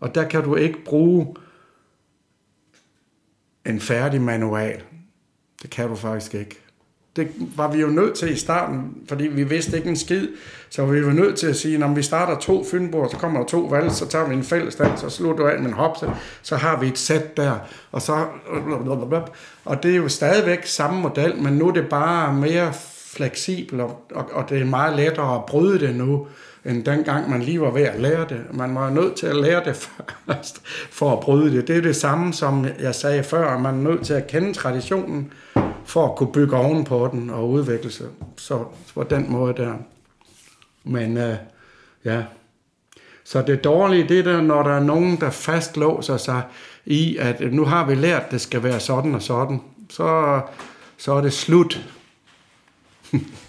Og 0.00 0.14
der 0.14 0.28
kan 0.28 0.44
du 0.44 0.56
ikke 0.56 0.84
bruge 0.84 1.34
en 3.66 3.80
færdig 3.80 4.20
manual. 4.20 4.82
Det 5.62 5.70
kan 5.70 5.88
du 5.88 5.94
faktisk 5.94 6.34
ikke. 6.34 6.67
Det 7.16 7.28
var 7.56 7.72
vi 7.72 7.80
jo 7.80 7.86
nødt 7.86 8.14
til 8.14 8.32
i 8.32 8.36
starten, 8.36 8.94
fordi 9.08 9.26
vi 9.26 9.44
vidste 9.44 9.76
ikke 9.76 9.88
en 9.88 9.96
skid. 9.96 10.28
Så 10.70 10.86
vi 10.86 11.06
var 11.06 11.12
nødt 11.12 11.36
til 11.36 11.46
at 11.46 11.56
sige, 11.56 11.78
når 11.78 11.94
vi 11.94 12.02
starter 12.02 12.38
to 12.38 12.64
fynbord, 12.70 13.10
så 13.10 13.16
kommer 13.16 13.40
der 13.40 13.46
to 13.46 13.60
valg, 13.60 13.92
så 13.92 14.08
tager 14.08 14.28
vi 14.28 14.34
en 14.34 14.42
fælles 14.44 14.76
dans, 14.76 15.00
så 15.00 15.10
slutter 15.10 15.44
du 15.44 15.50
af 15.50 15.58
med 15.58 15.68
en 15.68 15.74
hop, 15.74 15.96
så, 15.96 16.10
så 16.42 16.56
har 16.56 16.80
vi 16.80 16.88
et 16.88 16.98
sæt 16.98 17.36
der. 17.36 17.54
Og, 17.92 18.02
så, 18.02 18.26
og 19.64 19.82
det 19.82 19.90
er 19.90 19.96
jo 19.96 20.08
stadigvæk 20.08 20.66
samme 20.66 21.00
model, 21.00 21.36
men 21.36 21.52
nu 21.52 21.68
er 21.68 21.72
det 21.72 21.88
bare 21.88 22.32
mere 22.32 22.72
fleksibelt, 23.12 23.80
og, 23.80 24.02
og, 24.14 24.24
og 24.32 24.50
det 24.50 24.60
er 24.60 24.64
meget 24.64 24.96
lettere 24.96 25.34
at 25.34 25.44
bryde 25.46 25.80
det 25.80 25.96
nu, 25.96 26.26
end 26.64 26.84
dengang 26.84 27.30
man 27.30 27.42
lige 27.42 27.60
var 27.60 27.70
ved 27.70 27.82
at 27.82 28.00
lære 28.00 28.26
det. 28.28 28.40
Man 28.52 28.74
var 28.74 28.90
nødt 28.90 29.14
til 29.14 29.26
at 29.26 29.36
lære 29.36 29.64
det 29.64 29.76
først, 30.26 30.62
for 30.90 31.12
at 31.12 31.20
bryde 31.20 31.56
det. 31.56 31.68
Det 31.68 31.76
er 31.76 31.82
det 31.82 31.96
samme, 31.96 32.32
som 32.32 32.66
jeg 32.80 32.94
sagde 32.94 33.22
før, 33.22 33.58
man 33.58 33.74
er 33.74 33.90
nødt 33.90 34.06
til 34.06 34.14
at 34.14 34.26
kende 34.26 34.52
traditionen, 34.52 35.32
for 35.88 36.08
at 36.08 36.16
kunne 36.16 36.32
bygge 36.32 36.56
ovenpå 36.56 37.08
den 37.12 37.30
og 37.30 37.50
udvikle 37.50 37.90
sig. 37.90 38.06
Så 38.36 38.64
på 38.94 39.02
den 39.02 39.32
måde 39.32 39.54
der. 39.54 39.74
Men 40.84 41.16
øh, 41.16 41.36
ja, 42.04 42.22
så 43.24 43.42
det 43.42 43.64
dårlige, 43.64 44.08
det 44.08 44.18
er 44.18 44.22
der, 44.22 44.40
når 44.40 44.62
der 44.62 44.70
er 44.70 44.80
nogen, 44.80 45.20
der 45.20 45.30
fastlåser 45.30 46.16
sig 46.16 46.42
i, 46.86 47.16
at 47.16 47.52
nu 47.52 47.64
har 47.64 47.86
vi 47.86 47.94
lært, 47.94 48.22
at 48.22 48.30
det 48.30 48.40
skal 48.40 48.62
være 48.62 48.80
sådan 48.80 49.14
og 49.14 49.22
sådan, 49.22 49.60
så, 49.90 50.40
så 50.96 51.12
er 51.12 51.20
det 51.20 51.32
slut. 51.32 51.80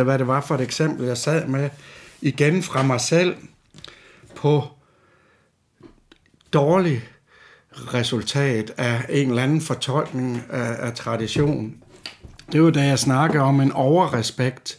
jeg, 0.00 0.04
hvad 0.04 0.18
det 0.18 0.26
var 0.26 0.40
for 0.40 0.54
et 0.54 0.60
eksempel, 0.60 1.06
jeg 1.06 1.16
sad 1.16 1.46
med 1.46 1.70
igen 2.20 2.62
fra 2.62 2.82
mig 2.82 3.00
selv 3.00 3.36
på 4.34 4.64
dårlig 6.52 7.08
resultat 7.72 8.72
af 8.76 9.06
en 9.08 9.28
eller 9.28 9.42
anden 9.42 9.60
fortolkning 9.60 10.42
af, 10.50 10.86
af 10.86 10.94
tradition. 10.94 11.74
Det 12.52 12.62
var 12.62 12.70
da 12.70 12.86
jeg 12.86 12.98
snakkede 12.98 13.42
om 13.42 13.60
en 13.60 13.72
overrespekt. 13.72 14.78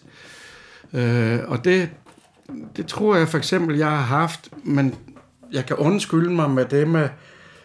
Øh, 0.94 1.40
og 1.48 1.66
det, 1.66 1.90
det 2.76 2.88
tror 2.88 3.16
jeg 3.16 3.30
for 3.30 3.38
eksempel, 3.38 3.78
jeg 3.78 3.90
har 3.90 4.02
haft, 4.02 4.50
men 4.64 4.96
jeg 5.52 5.66
kan 5.66 5.76
undskylde 5.76 6.32
mig 6.32 6.50
med 6.50 6.66
det 6.66 6.88
med 6.88 7.10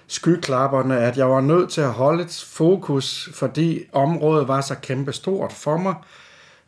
skyklapperne, 0.07 0.99
at 0.99 1.17
jeg 1.17 1.31
var 1.31 1.41
nødt 1.41 1.71
til 1.71 1.81
at 1.81 1.93
holde 1.93 2.23
et 2.23 2.47
fokus, 2.47 3.29
fordi 3.35 3.85
området 3.93 4.49
var 4.49 4.61
så 4.61 4.75
kæmpestort 4.75 5.53
for 5.53 5.77
mig, 5.77 5.95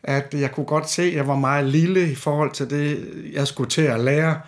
at 0.03 0.33
jeg 0.33 0.51
kunne 0.51 0.65
godt 0.65 0.89
se, 0.89 1.03
at 1.03 1.13
jeg 1.13 1.27
var 1.27 1.35
meget 1.35 1.65
lille 1.65 2.11
i 2.11 2.15
forhold 2.15 2.51
til 2.51 2.69
det, 2.69 3.07
jeg 3.33 3.47
skulle 3.47 3.69
til 3.69 3.81
at 3.81 3.99
lære. 3.99 4.39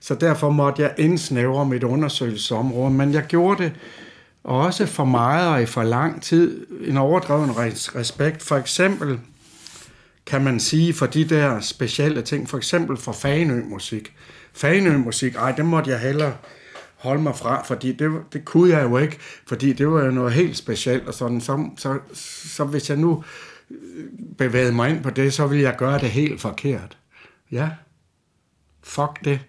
Så 0.00 0.14
derfor 0.14 0.50
måtte 0.50 0.82
jeg 0.82 0.94
indsnævre 0.98 1.66
mit 1.66 1.84
undersøgelsesområde. 1.84 2.90
Men 2.90 3.12
jeg 3.12 3.22
gjorde 3.22 3.62
det 3.62 3.72
også 4.44 4.86
for 4.86 5.04
meget 5.04 5.48
og 5.48 5.62
i 5.62 5.66
for 5.66 5.82
lang 5.82 6.22
tid. 6.22 6.66
En 6.80 6.96
overdreven 6.96 7.50
respekt. 7.96 8.42
For 8.42 8.56
eksempel 8.56 9.18
kan 10.26 10.44
man 10.44 10.60
sige 10.60 10.94
for 10.94 11.06
de 11.06 11.24
der 11.24 11.60
specielle 11.60 12.22
ting, 12.22 12.48
for 12.48 12.56
eksempel 12.56 12.96
for 12.96 13.12
Fanø-musik. 13.12 14.12
Fanø-musik, 14.52 15.34
ej, 15.34 15.52
det 15.52 15.64
måtte 15.64 15.90
jeg 15.90 15.98
hellere 15.98 16.32
holde 16.96 17.22
mig 17.22 17.36
fra, 17.36 17.62
fordi 17.62 17.92
det, 17.92 18.10
det 18.32 18.44
kunne 18.44 18.70
jeg 18.70 18.82
jo 18.82 18.98
ikke, 18.98 19.18
fordi 19.46 19.72
det 19.72 19.90
var 19.90 20.04
jo 20.04 20.10
noget 20.10 20.32
helt 20.32 20.56
specielt, 20.56 21.08
og 21.08 21.14
sådan, 21.14 21.40
så, 21.40 21.70
så, 21.76 21.98
så 22.44 22.64
hvis 22.64 22.90
jeg 22.90 22.98
nu 22.98 23.24
bevægede 24.38 24.72
mig 24.72 24.90
ind 24.90 25.02
på 25.02 25.10
det, 25.10 25.32
så 25.32 25.46
ville 25.46 25.64
jeg 25.64 25.76
gøre 25.78 25.98
det 25.98 26.10
helt 26.10 26.40
forkert. 26.40 26.98
Ja, 27.52 27.70
fuck 28.82 29.24
det. 29.24 29.40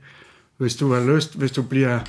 Hvis 0.57 0.75
du 0.75 0.93
har 0.93 1.15
lyst, 1.15 1.37
hvis 1.37 1.51
du 1.51 1.61
bliver 1.61 1.99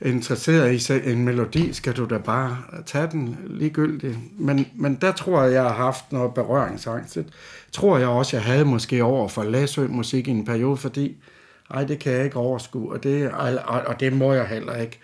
interesseret 0.00 0.90
i 0.90 1.10
en 1.12 1.24
melodi, 1.24 1.72
skal 1.72 1.96
du 1.96 2.04
da 2.04 2.18
bare 2.18 2.58
tage 2.86 3.08
den 3.10 3.38
ligegyldigt. 3.46 4.18
Men, 4.38 4.66
men 4.74 4.94
der 4.94 5.12
tror 5.12 5.42
jeg, 5.42 5.52
jeg 5.52 5.62
har 5.62 5.74
haft 5.74 6.12
noget 6.12 6.34
berøringsangst. 6.34 7.14
Det 7.14 7.26
tror 7.72 7.98
jeg 7.98 8.08
også, 8.08 8.36
jeg 8.36 8.44
havde 8.44 8.64
måske 8.64 9.04
over 9.04 9.28
for 9.28 9.44
Læsø 9.44 9.86
musik 9.86 10.28
i 10.28 10.30
en 10.30 10.44
periode, 10.44 10.76
fordi 10.76 11.16
ej, 11.70 11.84
det 11.84 11.98
kan 11.98 12.12
jeg 12.12 12.24
ikke 12.24 12.36
overskue, 12.36 12.92
og 12.92 13.02
det, 13.02 13.30
og, 13.30 13.80
og 13.86 14.00
det 14.00 14.12
må 14.12 14.32
jeg 14.32 14.46
heller 14.46 14.76
ikke. 14.76 15.00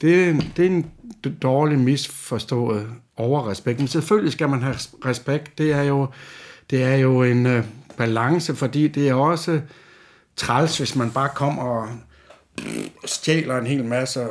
Det, 0.00 0.44
det 0.56 0.66
er 0.66 0.70
en 0.70 0.90
dårlig 1.42 1.78
misforstået 1.78 2.88
overrespekt. 3.16 3.78
Men 3.78 3.88
selvfølgelig 3.88 4.32
skal 4.32 4.48
man 4.48 4.62
have 4.62 4.74
respekt. 5.04 5.58
Det 5.58 5.72
er 5.72 5.82
jo, 5.82 6.06
det 6.70 6.82
er 6.82 6.96
jo 6.96 7.22
en 7.22 7.46
øh, 7.46 7.64
balance, 7.96 8.54
fordi 8.54 8.88
det 8.88 9.08
er 9.08 9.14
også 9.14 9.60
træls, 10.36 10.78
hvis 10.78 10.96
man 10.96 11.10
bare 11.10 11.28
kommer 11.34 11.62
og 11.62 11.88
stjæler 13.04 13.58
en 13.58 13.66
hel 13.66 13.84
masse. 13.84 14.20
Øh, 14.20 14.28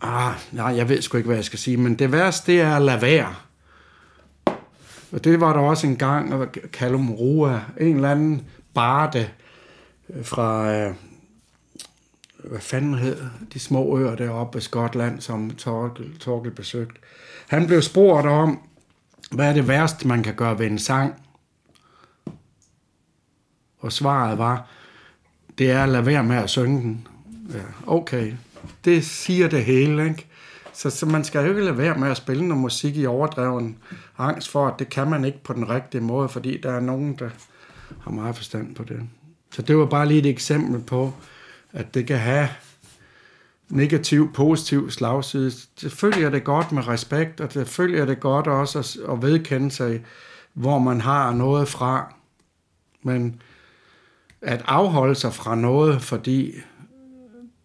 ah, 0.00 0.34
nej, 0.52 0.76
jeg 0.76 0.88
ved 0.88 1.02
sgu 1.02 1.16
ikke, 1.16 1.26
hvad 1.26 1.36
jeg 1.36 1.44
skal 1.44 1.58
sige, 1.58 1.76
men 1.76 1.94
det 1.94 2.12
værste, 2.12 2.52
det 2.52 2.60
er 2.60 2.76
at 2.76 2.82
lade 2.82 3.02
være. 3.02 3.34
Og 5.12 5.24
det 5.24 5.40
var 5.40 5.52
der 5.52 5.60
også 5.60 5.86
en 5.86 5.96
gang, 5.96 6.34
og 6.34 6.48
Callum 6.72 7.10
Rua, 7.10 7.60
en 7.80 7.94
eller 7.94 8.10
anden 8.10 8.42
barde 8.74 9.28
fra, 10.22 10.74
øh, 10.74 10.94
hvad 12.44 12.60
fanden 12.60 12.94
hed 12.94 13.16
de 13.52 13.58
små 13.58 13.98
øer 13.98 14.14
deroppe 14.14 14.58
i 14.58 14.60
Skotland, 14.60 15.20
som 15.20 15.50
Torkel, 15.50 16.18
Torkel 16.18 16.50
besøgte. 16.50 17.00
Han 17.48 17.66
blev 17.66 17.82
spurgt 17.82 18.26
om, 18.26 18.60
hvad 19.30 19.48
er 19.48 19.52
det 19.52 19.68
værste, 19.68 20.08
man 20.08 20.22
kan 20.22 20.34
gøre 20.34 20.58
ved 20.58 20.66
en 20.66 20.78
sang? 20.78 21.14
Og 23.78 23.92
svaret 23.92 24.38
var, 24.38 24.66
det 25.58 25.70
er 25.70 25.82
at 25.82 25.88
lade 25.88 26.06
være 26.06 26.24
med 26.24 26.36
at 26.36 26.50
synge 26.50 26.80
den. 26.80 27.08
Ja, 27.52 27.62
okay. 27.86 28.32
Det 28.84 29.04
siger 29.04 29.48
det 29.48 29.64
hele, 29.64 30.08
ikke? 30.08 30.26
Så, 30.72 30.90
så 30.90 31.06
man 31.06 31.24
skal 31.24 31.42
jo 31.42 31.48
ikke 31.48 31.64
lade 31.64 31.78
være 31.78 31.98
med 31.98 32.10
at 32.10 32.16
spille 32.16 32.48
noget 32.48 32.60
musik 32.60 32.96
i 32.96 33.06
overdreven 33.06 33.78
angst 34.18 34.48
for, 34.48 34.66
at 34.66 34.74
det 34.78 34.88
kan 34.88 35.10
man 35.10 35.24
ikke 35.24 35.42
på 35.44 35.52
den 35.52 35.68
rigtige 35.68 36.00
måde, 36.00 36.28
fordi 36.28 36.60
der 36.60 36.72
er 36.72 36.80
nogen, 36.80 37.14
der 37.18 37.30
har 38.00 38.10
meget 38.10 38.36
forstand 38.36 38.74
på 38.74 38.84
det. 38.84 39.00
Så 39.50 39.62
det 39.62 39.76
var 39.76 39.86
bare 39.86 40.06
lige 40.08 40.20
et 40.20 40.26
eksempel 40.26 40.80
på, 40.80 41.12
at 41.78 41.94
det 41.94 42.06
kan 42.06 42.18
have 42.18 42.48
negativ, 43.68 44.32
positiv 44.32 44.90
slagside. 44.90 45.52
Selvfølgelig 45.76 46.24
er 46.24 46.30
det 46.30 46.44
godt 46.44 46.72
med 46.72 46.88
respekt, 46.88 47.40
og 47.40 47.52
selvfølgelig 47.52 48.00
er 48.00 48.04
det 48.04 48.20
godt 48.20 48.46
også 48.46 48.78
at, 48.78 49.12
at 49.12 49.22
vedkende 49.22 49.70
sig, 49.70 50.04
hvor 50.52 50.78
man 50.78 51.00
har 51.00 51.32
noget 51.32 51.68
fra. 51.68 52.14
Men 53.02 53.42
at 54.42 54.62
afholde 54.64 55.14
sig 55.14 55.32
fra 55.32 55.54
noget, 55.54 56.02
fordi 56.02 56.54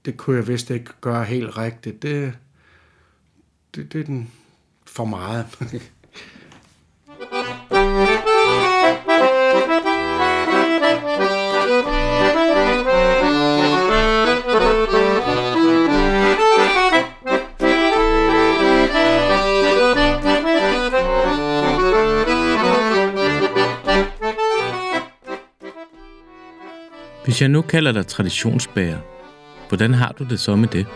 det 0.05 0.17
kunne 0.17 0.35
jeg 0.35 0.47
vist 0.47 0.69
ikke 0.69 0.91
gøre 1.01 1.25
helt 1.25 1.57
rigtigt, 1.57 2.01
det, 2.01 2.33
det, 3.75 3.93
det 3.93 4.01
er 4.01 4.05
den 4.05 4.31
for 4.85 5.05
meget. 5.05 5.45
Hvis 27.23 27.41
jeg 27.41 27.49
nu 27.49 27.61
kalder 27.61 27.91
dig 27.91 28.07
traditionsbærer, 28.07 28.97
hvordan 29.69 29.93
har 29.93 30.15
du 30.19 30.23
det 30.23 30.39
så 30.39 30.55
med 30.55 30.67
det? 30.67 30.85
det 30.85 30.87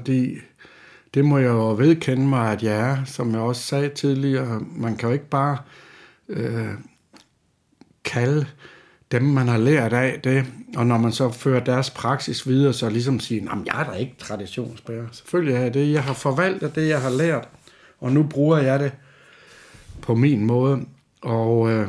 fordi 0.00 0.38
det 1.14 1.24
må 1.24 1.38
jeg 1.38 1.48
jo 1.48 1.74
vedkende 1.74 2.26
mig, 2.26 2.52
at 2.52 2.62
jeg 2.62 2.90
er, 2.90 3.04
som 3.04 3.32
jeg 3.32 3.40
også 3.40 3.62
sagde 3.62 3.88
tidligere. 3.88 4.60
Man 4.76 4.96
kan 4.96 5.08
jo 5.08 5.12
ikke 5.12 5.28
bare 5.28 5.58
øh, 6.28 6.68
kalde 8.04 8.46
dem, 9.12 9.22
man 9.22 9.48
har 9.48 9.58
lært 9.58 9.92
af 9.92 10.20
det, 10.24 10.46
og 10.76 10.86
når 10.86 10.98
man 10.98 11.12
så 11.12 11.30
fører 11.30 11.64
deres 11.64 11.90
praksis 11.90 12.48
videre, 12.48 12.72
så 12.72 12.90
ligesom 12.90 13.20
sige, 13.20 13.42
at 13.42 13.58
jeg 13.66 13.80
er 13.80 13.84
da 13.84 13.92
ikke 13.92 14.14
traditionsbærer. 14.18 15.06
Selvfølgelig 15.12 15.54
er 15.54 15.60
jeg 15.60 15.74
det. 15.74 15.92
Jeg 15.92 16.04
har 16.04 16.14
forvaltet 16.14 16.74
det, 16.74 16.88
jeg 16.88 17.00
har 17.00 17.10
lært, 17.10 17.48
og 17.98 18.12
nu 18.12 18.22
bruger 18.22 18.58
jeg 18.58 18.80
det 18.80 18.92
på 20.02 20.14
min 20.14 20.46
måde. 20.46 20.84
Og 21.22 21.70
øh, 21.70 21.88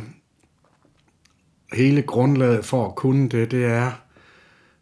hele 1.73 2.01
grundlaget 2.01 2.65
for 2.65 2.85
at 2.85 2.95
kunne 2.95 3.29
det, 3.29 3.51
det 3.51 3.65
er, 3.65 3.91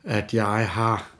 at 0.03 0.33
jeg 0.33 0.69
har 0.69 1.18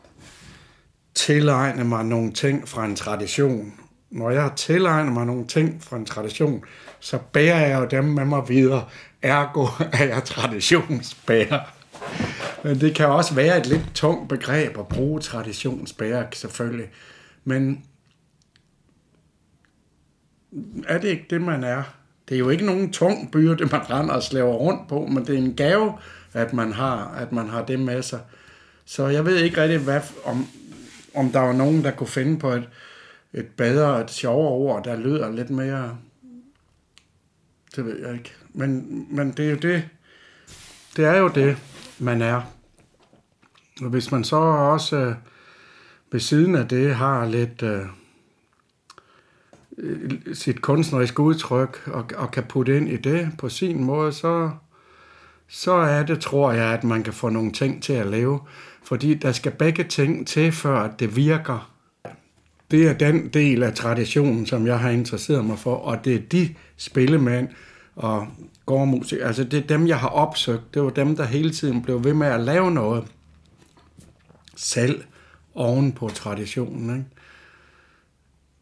tilegne 1.19 1.83
mig 1.83 2.05
nogle 2.05 2.31
ting 2.31 2.67
fra 2.67 2.85
en 2.85 2.95
tradition. 2.95 3.73
Når 4.09 4.29
jeg 4.29 4.41
har 4.41 4.53
tilegnet 4.55 5.13
mig 5.13 5.25
nogle 5.25 5.47
ting 5.47 5.83
fra 5.83 5.97
en 5.97 6.05
tradition, 6.05 6.63
så 6.99 7.19
bærer 7.33 7.67
jeg 7.67 7.79
jo 7.79 7.87
dem 7.91 8.03
med 8.03 8.25
mig 8.25 8.49
videre. 8.49 8.85
Ergo 9.21 9.67
er 9.99 10.05
jeg 10.05 10.23
traditionsbærer. 10.23 11.59
Men 12.63 12.81
det 12.81 12.95
kan 12.95 13.07
også 13.07 13.35
være 13.35 13.57
et 13.57 13.65
lidt 13.65 13.91
tungt 13.93 14.29
begreb 14.29 14.77
at 14.77 14.87
bruge 14.87 15.19
traditionsbærer, 15.19 16.25
selvfølgelig. 16.33 16.89
Men 17.43 17.83
er 20.87 20.97
det 20.97 21.07
ikke 21.07 21.25
det, 21.29 21.41
man 21.41 21.63
er? 21.63 21.83
Det 22.29 22.35
er 22.35 22.39
jo 22.39 22.49
ikke 22.49 22.65
nogen 22.65 22.91
tung 22.91 23.31
byrde, 23.31 23.65
man 23.65 23.89
render 23.89 24.13
og 24.13 24.23
slæver 24.23 24.53
rundt 24.53 24.87
på, 24.87 25.05
men 25.05 25.25
det 25.25 25.35
er 25.35 25.39
en 25.39 25.55
gave, 25.55 25.93
at 26.33 26.53
man 26.53 26.73
har, 26.73 27.15
at 27.17 27.31
man 27.31 27.49
har 27.49 27.65
det 27.65 27.79
med 27.79 28.01
sig. 28.01 28.19
Så 28.85 29.07
jeg 29.07 29.25
ved 29.25 29.37
ikke 29.37 29.61
rigtig, 29.61 29.79
hvad, 29.79 30.01
om, 30.25 30.47
om 31.15 31.31
der 31.31 31.39
var 31.39 31.53
nogen, 31.53 31.83
der 31.83 31.91
kunne 31.91 32.07
finde 32.07 32.39
på 32.39 32.49
et, 32.49 32.69
et 33.33 33.47
bedre, 33.57 34.01
et 34.01 34.11
sjovere 34.11 34.51
ord, 34.51 34.83
der 34.83 34.95
lyder 34.95 35.31
lidt 35.31 35.49
mere... 35.49 35.97
Det 37.75 37.85
ved 37.85 38.07
jeg 38.07 38.13
ikke. 38.13 38.33
Men, 38.53 39.05
men 39.09 39.31
det 39.31 39.45
er 39.45 39.49
jo 39.49 39.55
det, 39.55 39.89
det 40.95 41.05
er 41.05 41.17
jo 41.17 41.27
det, 41.27 41.57
man 41.99 42.21
er. 42.21 42.41
Og 43.81 43.89
hvis 43.89 44.11
man 44.11 44.23
så 44.23 44.35
også 44.35 44.97
øh, 44.97 45.15
ved 46.11 46.19
siden 46.19 46.55
af 46.55 46.67
det 46.67 46.95
har 46.95 47.25
lidt 47.25 47.63
øh, 47.63 47.85
sit 50.33 50.61
kunstneriske 50.61 51.19
udtryk 51.19 51.87
og, 51.87 52.05
og 52.15 52.31
kan 52.31 52.43
putte 52.43 52.77
ind 52.77 52.89
i 52.89 52.97
det 52.97 53.31
på 53.37 53.49
sin 53.49 53.83
måde, 53.83 54.13
så, 54.13 54.51
så 55.47 55.71
er 55.71 56.03
det, 56.03 56.21
tror 56.21 56.51
jeg, 56.51 56.73
at 56.73 56.83
man 56.83 57.03
kan 57.03 57.13
få 57.13 57.29
nogle 57.29 57.51
ting 57.51 57.83
til 57.83 57.93
at 57.93 58.07
leve. 58.07 58.39
Fordi 58.89 59.13
der 59.13 59.31
skal 59.31 59.51
begge 59.51 59.83
ting 59.83 60.27
til, 60.27 60.51
før 60.51 60.91
det 60.99 61.15
virker. 61.15 61.73
Det 62.71 62.87
er 62.87 62.93
den 62.93 63.27
del 63.27 63.63
af 63.63 63.73
traditionen, 63.73 64.45
som 64.45 64.67
jeg 64.67 64.79
har 64.79 64.89
interesseret 64.89 65.45
mig 65.45 65.59
for, 65.59 65.75
og 65.75 66.05
det 66.05 66.15
er 66.15 66.19
de 66.19 66.55
spillemænd 66.77 67.47
og 67.95 68.27
gårdmusik, 68.65 69.19
altså 69.21 69.43
det 69.43 69.63
er 69.63 69.67
dem, 69.67 69.87
jeg 69.87 69.99
har 69.99 70.07
opsøgt. 70.07 70.73
Det 70.73 70.81
var 70.81 70.89
dem, 70.89 71.15
der 71.15 71.25
hele 71.25 71.51
tiden 71.51 71.81
blev 71.81 72.03
ved 72.03 72.13
med 72.13 72.27
at 72.27 72.39
lave 72.39 72.71
noget 72.71 73.03
selv 74.55 75.03
oven 75.53 75.91
på 75.91 76.09
traditionen. 76.09 76.97
Ikke? 76.97 77.09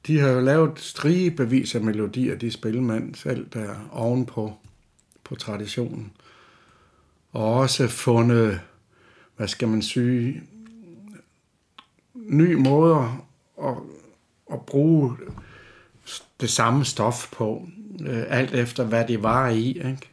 De 0.07 0.19
har 0.19 0.29
jo 0.29 0.39
lavet 0.39 0.79
strigebevis 0.79 1.75
af 1.75 1.81
melodier, 1.81 2.35
de 2.35 2.51
spillemænd 2.51 3.15
selv, 3.15 3.47
der 3.53 3.89
oven 3.91 4.25
på, 4.25 4.53
på 5.23 5.35
traditionen. 5.35 6.11
Og 7.31 7.53
også 7.53 7.87
fundet 7.87 8.59
hvad 9.37 9.47
skal 9.47 9.67
man 9.67 9.81
sige, 9.81 10.43
nye 12.13 12.55
måder 12.55 13.27
at, 13.63 13.75
at 14.53 14.65
bruge 14.65 15.17
det 16.39 16.49
samme 16.49 16.85
stof 16.85 17.31
på, 17.31 17.67
øh, 18.01 18.23
alt 18.27 18.53
efter 18.53 18.83
hvad 18.83 19.07
det 19.07 19.23
var 19.23 19.49
i. 19.49 19.67
Ikke? 19.67 20.09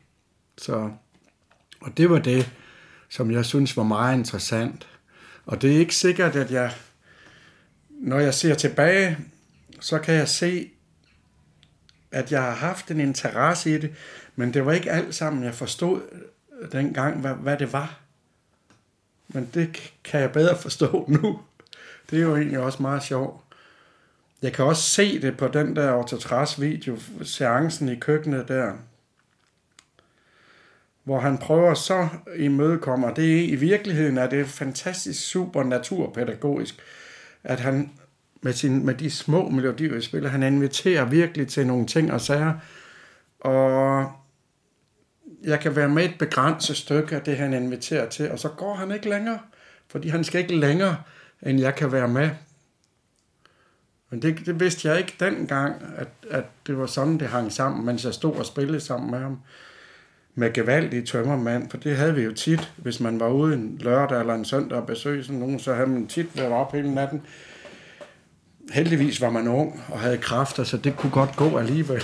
Så, 0.59 0.91
og 1.81 1.97
det 1.97 2.11
var 2.11 2.19
det, 2.19 2.53
som 3.09 3.31
jeg 3.31 3.45
synes 3.45 3.77
var 3.77 3.83
meget 3.83 4.19
interessant. 4.19 4.89
Og 5.47 5.63
det 5.63 5.75
er 5.75 5.79
ikke 5.79 5.95
sikkert, 5.95 6.37
at 6.37 6.51
jeg, 6.51 6.73
når 7.91 8.19
jeg 8.19 8.35
ser 8.35 8.55
tilbage, 8.55 9.19
så 9.81 9.99
kan 9.99 10.15
jeg 10.15 10.29
se, 10.29 10.71
at 12.11 12.33
jeg 12.33 12.43
har 12.43 12.55
haft 12.55 12.91
en 12.91 13.01
interesse 13.01 13.75
i 13.75 13.79
det, 13.79 13.95
men 14.37 14.55
det 14.55 14.67
var 14.67 14.73
ikke 14.73 14.91
alt 14.91 15.15
sammen, 15.15 15.45
jeg 15.45 15.55
forstod 15.55 16.03
øh, 16.13 16.73
dengang, 16.73 17.21
hvad, 17.21 17.35
hvad 17.35 17.57
det 17.57 17.73
var. 17.73 18.04
Men 19.35 19.51
det 19.55 19.93
kan 20.05 20.21
jeg 20.21 20.33
bedre 20.33 20.59
forstå 20.59 21.05
nu. 21.21 21.41
Det 22.11 22.19
er 22.19 22.23
jo 22.23 22.37
egentlig 22.37 22.59
også 22.59 22.83
meget 22.83 23.03
sjovt. 23.03 23.41
Jeg 24.43 24.53
kan 24.53 24.65
også 24.65 24.83
se 24.83 25.21
det 25.23 25.37
på 25.37 25.49
den 25.49 25.77
der 25.77 25.91
Autotras 25.91 26.61
video, 26.61 26.99
seancen 27.23 27.89
i 27.89 27.95
køkkenet 27.95 28.49
der, 28.49 28.73
hvor 31.05 31.21
han 31.21 31.39
prøver 31.39 31.75
så 31.75 32.09
imødekomme, 32.37 33.07
og 33.07 33.17
det 33.17 33.41
er, 33.41 33.45
i 33.45 33.55
virkeligheden 33.55 34.19
er 34.19 34.27
det 34.27 34.47
fantastisk 34.47 35.27
super 35.27 35.63
naturpædagogisk, 35.63 36.79
at 37.45 37.61
han 37.61 37.91
med, 38.43 38.53
sin, 38.53 38.87
med 38.87 38.95
de 38.95 39.11
små 39.11 39.49
melodier, 39.49 40.01
spiller, 40.01 40.31
han 40.31 40.43
inviterer 40.43 41.05
virkelig 41.05 41.49
til 41.49 41.67
nogle 41.67 41.87
ting 41.87 42.13
og 42.13 42.21
sager, 42.21 42.55
og 43.41 44.13
jeg 45.45 45.61
kan 45.61 45.77
være 45.77 45.89
med 45.89 46.05
et 46.05 46.19
begrænset 46.19 46.77
stykke 46.77 47.17
af 47.17 47.23
det, 47.23 47.37
han 47.37 47.53
inviterer 47.53 48.09
til, 48.09 48.31
og 48.31 48.39
så 48.39 48.49
går 48.49 48.75
han 48.75 48.93
ikke 48.93 49.09
længere, 49.09 49.39
fordi 49.89 50.09
han 50.09 50.25
skal 50.25 50.41
ikke 50.41 50.57
længere, 50.57 50.97
end 51.43 51.61
jeg 51.61 51.75
kan 51.75 51.93
være 51.93 52.09
med. 52.09 52.31
Men 54.11 54.23
det, 54.23 54.47
det 54.47 54.61
vidste 54.61 54.89
jeg 54.89 54.99
ikke 54.99 55.15
dengang, 55.21 55.75
at, 55.97 56.09
at 56.31 56.45
det 56.67 56.79
var 56.79 56.87
sådan, 56.87 57.19
det 57.19 57.29
hang 57.29 57.53
sammen, 57.53 57.87
mens 57.87 58.05
jeg 58.05 58.15
stod 58.15 58.37
og 58.37 58.47
spillede 58.47 58.81
sammen 58.81 59.11
med 59.11 59.19
ham. 59.19 59.41
Med 60.35 60.53
gevaldige 60.53 61.03
tømmermand, 61.03 61.71
for 61.71 61.77
det 61.77 61.97
havde 61.97 62.15
vi 62.15 62.23
jo 62.23 62.33
tit, 62.33 62.73
hvis 62.77 63.01
man 63.01 63.21
var 63.21 63.29
ude 63.29 63.55
en 63.55 63.79
lørdag 63.81 64.21
eller 64.21 64.35
en 64.35 64.45
søndag 64.45 64.79
og 64.79 64.87
besøgte 64.87 65.25
sådan 65.25 65.41
nogen, 65.41 65.59
så 65.59 65.75
havde 65.75 65.87
man 65.87 66.07
tit 66.07 66.37
været 66.37 66.53
op 66.53 66.73
hele 66.73 66.95
natten. 66.95 67.23
Heldigvis 68.73 69.21
var 69.21 69.31
man 69.31 69.49
ung 69.49 69.83
og 69.89 70.01
havde 70.01 70.19
kræfter, 70.19 70.65
så 70.65 70.77
det 70.77 70.97
kunne 70.97 71.13
godt 71.13 71.37
gå 71.37 71.59
alligevel. 71.59 72.03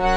Hvis 0.00 0.08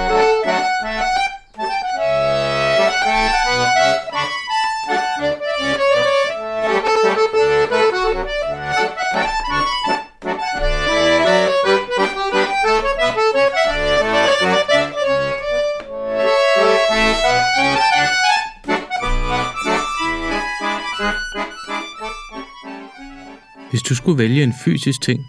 du 23.81 23.95
skulle 23.95 24.17
vælge 24.17 24.43
en 24.43 24.53
fysisk 24.65 25.01
ting, 25.01 25.19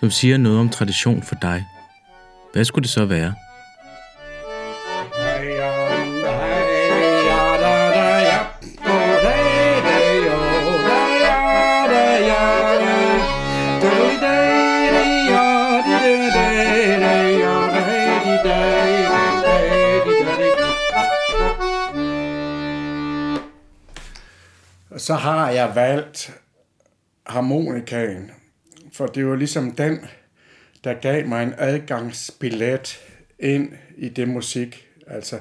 som 0.00 0.10
siger 0.10 0.36
noget 0.36 0.58
om 0.58 0.68
tradition 0.68 1.22
for 1.22 1.34
dig, 1.42 1.64
hvad 2.52 2.64
skulle 2.64 2.82
det 2.82 2.90
så 2.90 3.04
være? 3.04 3.34
Så 25.06 25.14
har 25.14 25.50
jeg 25.50 25.72
valgt 25.74 26.40
harmonikaen, 27.26 28.30
for 28.92 29.06
det 29.06 29.26
var 29.26 29.36
ligesom 29.36 29.72
den, 29.72 30.06
der 30.84 30.94
gav 30.94 31.26
mig 31.26 31.42
en 31.42 31.54
adgangsbillet 31.58 32.98
ind 33.38 33.72
i 33.96 34.08
det 34.08 34.28
musik. 34.28 34.88
Altså, 35.06 35.40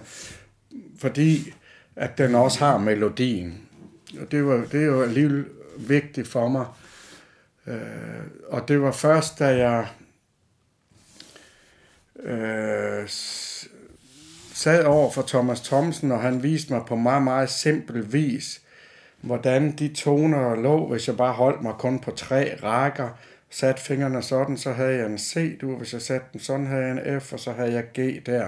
fordi 1.00 1.54
at 1.96 2.18
den 2.18 2.36
også 2.36 2.60
har 2.60 2.78
melodien. 2.78 3.68
Og 4.22 4.32
det 4.32 4.46
var, 4.46 4.66
det 4.72 4.92
var 4.92 5.04
alligevel 5.04 5.46
vigtigt 5.78 6.28
for 6.28 6.48
mig. 6.48 6.66
Øh, 7.68 8.26
og 8.48 8.68
det 8.68 8.82
var 8.82 8.92
først, 8.92 9.40
da 9.40 9.46
jeg 9.46 9.88
øh, 12.24 13.04
sad 14.54 14.86
over 14.86 15.12
for 15.12 15.22
Thomas 15.22 15.62
Thomsen, 15.62 16.12
og 16.12 16.22
han 16.22 16.44
viste 16.44 16.74
mig 16.74 16.82
på 16.88 16.96
meget, 16.96 17.24
meget 17.24 17.50
simpel 17.50 18.14
vis, 18.14 18.62
hvordan 19.26 19.72
de 19.72 19.88
toner 19.88 20.56
lå, 20.56 20.88
hvis 20.88 21.08
jeg 21.08 21.18
bare 21.18 21.34
holdt 21.34 21.62
mig 21.62 21.74
kun 21.80 22.00
på 22.00 22.12
tre 22.12 22.58
rækker, 22.64 23.10
satte 23.50 23.82
fingrene 23.82 24.22
sådan, 24.22 24.58
så 24.58 24.72
havde 24.72 24.96
jeg 24.96 25.06
en 25.06 25.18
C, 25.18 25.60
du, 25.62 25.76
hvis 25.76 25.94
jeg 25.94 26.02
satte 26.02 26.28
den 26.34 26.40
sådan, 26.40 26.68
havde 26.68 26.84
jeg 26.84 26.92
en 26.92 27.22
F, 27.22 27.34
og 27.34 27.40
så 27.40 27.52
havde 27.52 27.74
jeg 27.74 27.84
G 27.84 28.26
der. 28.26 28.48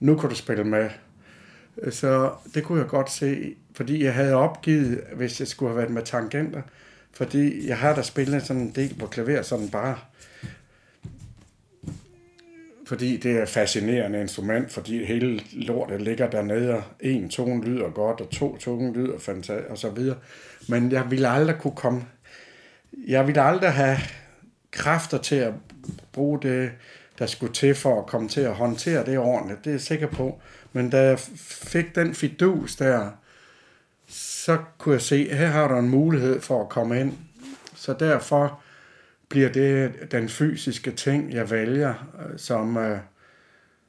Nu 0.00 0.16
kunne 0.16 0.30
du 0.30 0.34
spille 0.34 0.64
med. 0.64 0.90
Så 1.90 2.30
det 2.54 2.64
kunne 2.64 2.80
jeg 2.80 2.88
godt 2.88 3.10
se, 3.10 3.54
fordi 3.74 4.04
jeg 4.04 4.14
havde 4.14 4.34
opgivet, 4.34 5.00
hvis 5.14 5.40
jeg 5.40 5.48
skulle 5.48 5.70
have 5.70 5.78
været 5.78 5.90
med 5.90 6.02
tangenter, 6.02 6.62
fordi 7.12 7.68
jeg 7.68 7.78
har 7.78 7.94
da 7.94 8.02
spillet 8.02 8.42
sådan 8.42 8.62
en 8.62 8.72
del 8.74 8.94
på 8.98 9.06
klaver, 9.06 9.42
sådan 9.42 9.68
bare 9.68 9.96
fordi 12.86 13.16
det 13.16 13.38
er 13.38 13.42
et 13.42 13.48
fascinerende 13.48 14.20
instrument, 14.20 14.72
fordi 14.72 15.04
hele 15.04 15.40
lortet 15.52 16.02
ligger 16.02 16.30
dernede, 16.30 16.74
og 16.74 16.82
en 17.00 17.28
tone 17.28 17.64
lyder 17.64 17.90
godt, 17.90 18.20
og 18.20 18.30
to 18.30 18.56
tone 18.56 18.92
lyder 18.92 19.18
fantastisk, 19.18 19.70
og 19.70 19.78
så 19.78 19.90
videre. 19.90 20.16
Men 20.68 20.92
jeg 20.92 21.10
ville 21.10 21.28
aldrig 21.28 21.56
kunne 21.58 21.76
komme, 21.76 22.04
jeg 23.06 23.26
ville 23.26 23.42
aldrig 23.42 23.72
have 23.72 23.98
kræfter 24.70 25.18
til 25.18 25.36
at 25.36 25.52
bruge 26.12 26.40
det, 26.42 26.70
der 27.18 27.26
skulle 27.26 27.52
til 27.52 27.74
for 27.74 28.00
at 28.00 28.06
komme 28.06 28.28
til 28.28 28.40
at 28.40 28.54
håndtere 28.54 29.06
det 29.06 29.18
ordentligt, 29.18 29.64
det 29.64 29.70
er 29.70 29.74
jeg 29.74 29.80
sikker 29.80 30.06
på. 30.06 30.40
Men 30.72 30.90
da 30.90 31.02
jeg 31.02 31.18
fik 31.38 31.94
den 31.94 32.14
fidus 32.14 32.76
der, 32.76 33.10
så 34.08 34.58
kunne 34.78 34.92
jeg 34.92 35.02
se, 35.02 35.28
at 35.30 35.38
her 35.38 35.46
har 35.46 35.68
du 35.68 35.76
en 35.76 35.88
mulighed 35.88 36.40
for 36.40 36.62
at 36.62 36.68
komme 36.68 37.00
ind. 37.00 37.12
Så 37.74 37.92
derfor 37.92 38.61
bliver 39.32 39.48
det 39.48 40.12
den 40.12 40.28
fysiske 40.28 40.90
ting, 40.90 41.32
jeg 41.32 41.50
vælger, 41.50 41.94
øh, 42.18 42.38
som, 42.38 42.76
øh, 42.76 42.98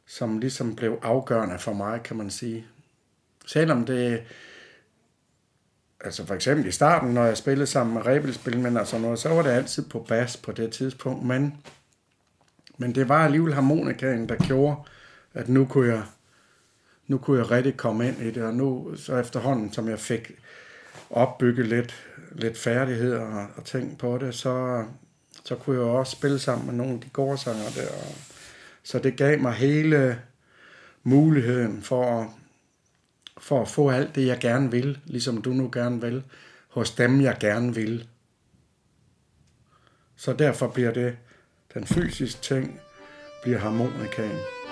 som 0.06 0.40
ligesom 0.40 0.76
blev 0.76 1.00
afgørende 1.02 1.60
for 1.60 1.74
mig, 1.74 2.04
kan 2.04 2.18
man 2.18 2.30
sige. 2.30 2.66
Selvom 3.46 3.86
det, 3.86 4.24
altså 6.02 6.26
for 6.26 6.36
eksempel 6.36 6.66
i 6.66 6.72
starten, 6.72 7.14
når 7.14 7.26
jeg 7.26 7.38
spillede 7.38 7.68
sammen 7.68 7.94
med 7.94 8.06
rebelspilmænd 8.06 8.78
og 8.78 8.88
sådan 8.88 9.06
altså 9.06 9.08
noget, 9.08 9.20
så 9.20 9.30
var 9.30 9.42
det 9.42 9.50
altid 9.50 9.84
på 9.90 10.06
bas 10.08 10.38
på 10.38 10.52
det 10.52 10.72
tidspunkt, 10.72 11.26
men, 11.26 11.58
men 12.78 12.96
det 12.96 13.10
var 13.10 13.26
alligevel 13.26 13.54
harmonikaen, 13.54 14.30
der 14.30 14.36
gjorde, 14.48 14.76
at 15.34 15.50
nu 15.50 15.66
kunne 15.66 15.94
jeg, 15.94 16.04
nu 17.08 17.18
kunne 17.18 17.40
jeg 17.40 17.52
rigtig 17.52 17.78
komme 17.78 18.08
ind 18.08 18.22
i 18.22 18.32
det, 18.32 18.44
og 18.44 18.54
nu 18.54 18.96
så 18.96 19.18
efterhånden, 19.18 19.74
som 19.74 19.90
jeg 19.90 20.00
fik 20.00 20.32
opbygget 21.10 21.68
lidt, 21.68 22.08
lidt 22.32 22.58
færdigheder 22.58 23.22
og, 23.22 23.48
og 23.56 23.66
ting 23.66 23.98
på 23.98 24.18
det, 24.18 24.36
så, 24.36 24.86
så 25.44 25.56
kunne 25.56 25.80
jeg 25.80 25.86
også 25.86 26.12
spille 26.12 26.40
sammen 26.40 26.66
med 26.66 26.74
nogle 26.74 26.94
af 26.94 27.02
de 27.02 27.10
gårdsanger 27.10 27.70
der. 27.76 27.88
Så 28.84 29.00
det 29.00 29.18
gav 29.18 29.40
mig 29.40 29.54
hele 29.54 30.22
muligheden 31.04 31.82
for 31.82 32.22
at, 32.22 32.28
for 33.38 33.62
at 33.62 33.68
få 33.68 33.90
alt 33.90 34.16
det, 34.16 34.28
jeg 34.28 34.40
gerne 34.40 34.72
vil, 34.72 35.00
ligesom 35.06 35.42
du 35.42 35.50
nu 35.50 35.70
gerne 35.74 36.02
vil, 36.02 36.24
hos 36.68 36.92
dem, 36.92 37.22
jeg 37.22 37.38
gerne 37.40 37.76
vil. 37.76 38.08
Så 40.16 40.34
derfor 40.34 40.68
bliver 40.68 40.92
det 40.92 41.18
den 41.74 41.88
fysiske 41.88 42.42
ting, 42.42 42.80
bliver 43.44 43.60
harmonikaen. 43.60 44.63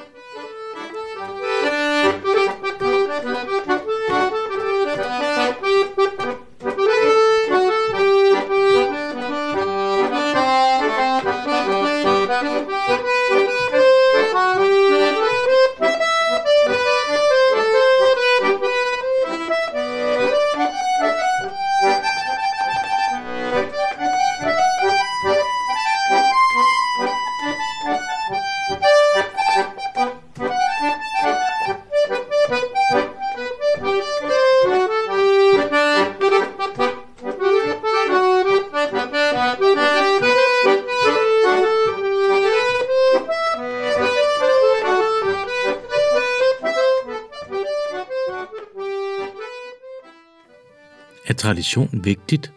Tradition 51.51 52.01
vigtigt? 52.03 52.51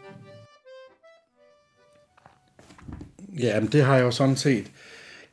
Ja, 3.38 3.60
men 3.60 3.72
det 3.72 3.84
har 3.84 3.96
jeg 3.96 4.02
jo 4.02 4.10
sådan 4.10 4.36
set 4.36 4.72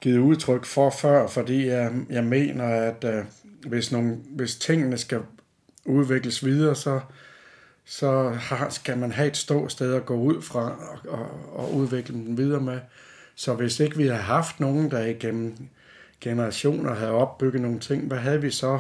givet 0.02 0.18
udtryk 0.18 0.66
for 0.66 0.90
før, 0.90 1.28
fordi 1.28 1.68
jeg, 1.68 1.92
jeg 2.10 2.24
mener, 2.24 2.66
at 2.66 3.04
øh, 3.04 3.24
hvis, 3.68 3.92
nogle, 3.92 4.18
hvis 4.30 4.56
tingene 4.56 4.98
skal 4.98 5.20
udvikles 5.86 6.46
videre, 6.46 6.76
så, 6.76 7.00
så 7.86 8.30
har, 8.30 8.70
skal 8.70 8.98
man 8.98 9.12
have 9.12 9.28
et 9.28 9.38
ståsted 9.38 9.94
at 9.94 10.06
gå 10.06 10.16
ud 10.16 10.42
fra 10.42 10.60
og, 10.62 11.20
og, 11.20 11.30
og 11.54 11.76
udvikle 11.76 12.16
den 12.16 12.38
videre 12.38 12.62
med. 12.62 12.80
Så 13.36 13.54
hvis 13.54 13.80
ikke 13.80 13.98
vi 13.98 14.04
havde 14.04 14.22
haft 14.22 14.60
nogen, 14.60 14.92
der 14.92 15.06
igennem 15.06 15.56
generationer 16.22 16.96
havde 16.96 17.12
opbygget 17.12 17.62
nogle 17.62 17.80
ting, 17.80 18.08
hvad 18.08 18.18
havde 18.18 18.42
vi 18.42 18.52
så 18.52 18.80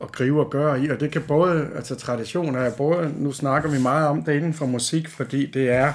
at 0.00 0.12
gribe 0.12 0.40
og 0.40 0.50
gøre 0.50 0.82
i? 0.82 0.88
Og 0.88 1.00
det 1.00 1.10
kan 1.10 1.22
både, 1.22 1.68
altså 1.76 1.94
traditioner 1.94 2.60
er 2.60 2.76
både, 2.76 3.14
nu 3.16 3.32
snakker 3.32 3.70
vi 3.70 3.78
meget 3.78 4.08
om 4.08 4.22
det 4.22 4.36
inden 4.36 4.54
for 4.54 4.66
musik, 4.66 5.08
fordi 5.08 5.46
det 5.46 5.70
er 5.70 5.92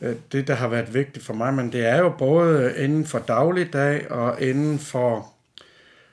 øh, 0.00 0.16
det, 0.32 0.46
der 0.46 0.54
har 0.54 0.68
været 0.68 0.94
vigtigt 0.94 1.24
for 1.24 1.34
mig, 1.34 1.54
men 1.54 1.72
det 1.72 1.86
er 1.86 1.98
jo 1.98 2.14
både 2.18 2.74
inden 2.78 3.06
for 3.06 3.18
dagligdag 3.18 4.10
og 4.10 4.42
inden 4.42 4.78
for 4.78 5.34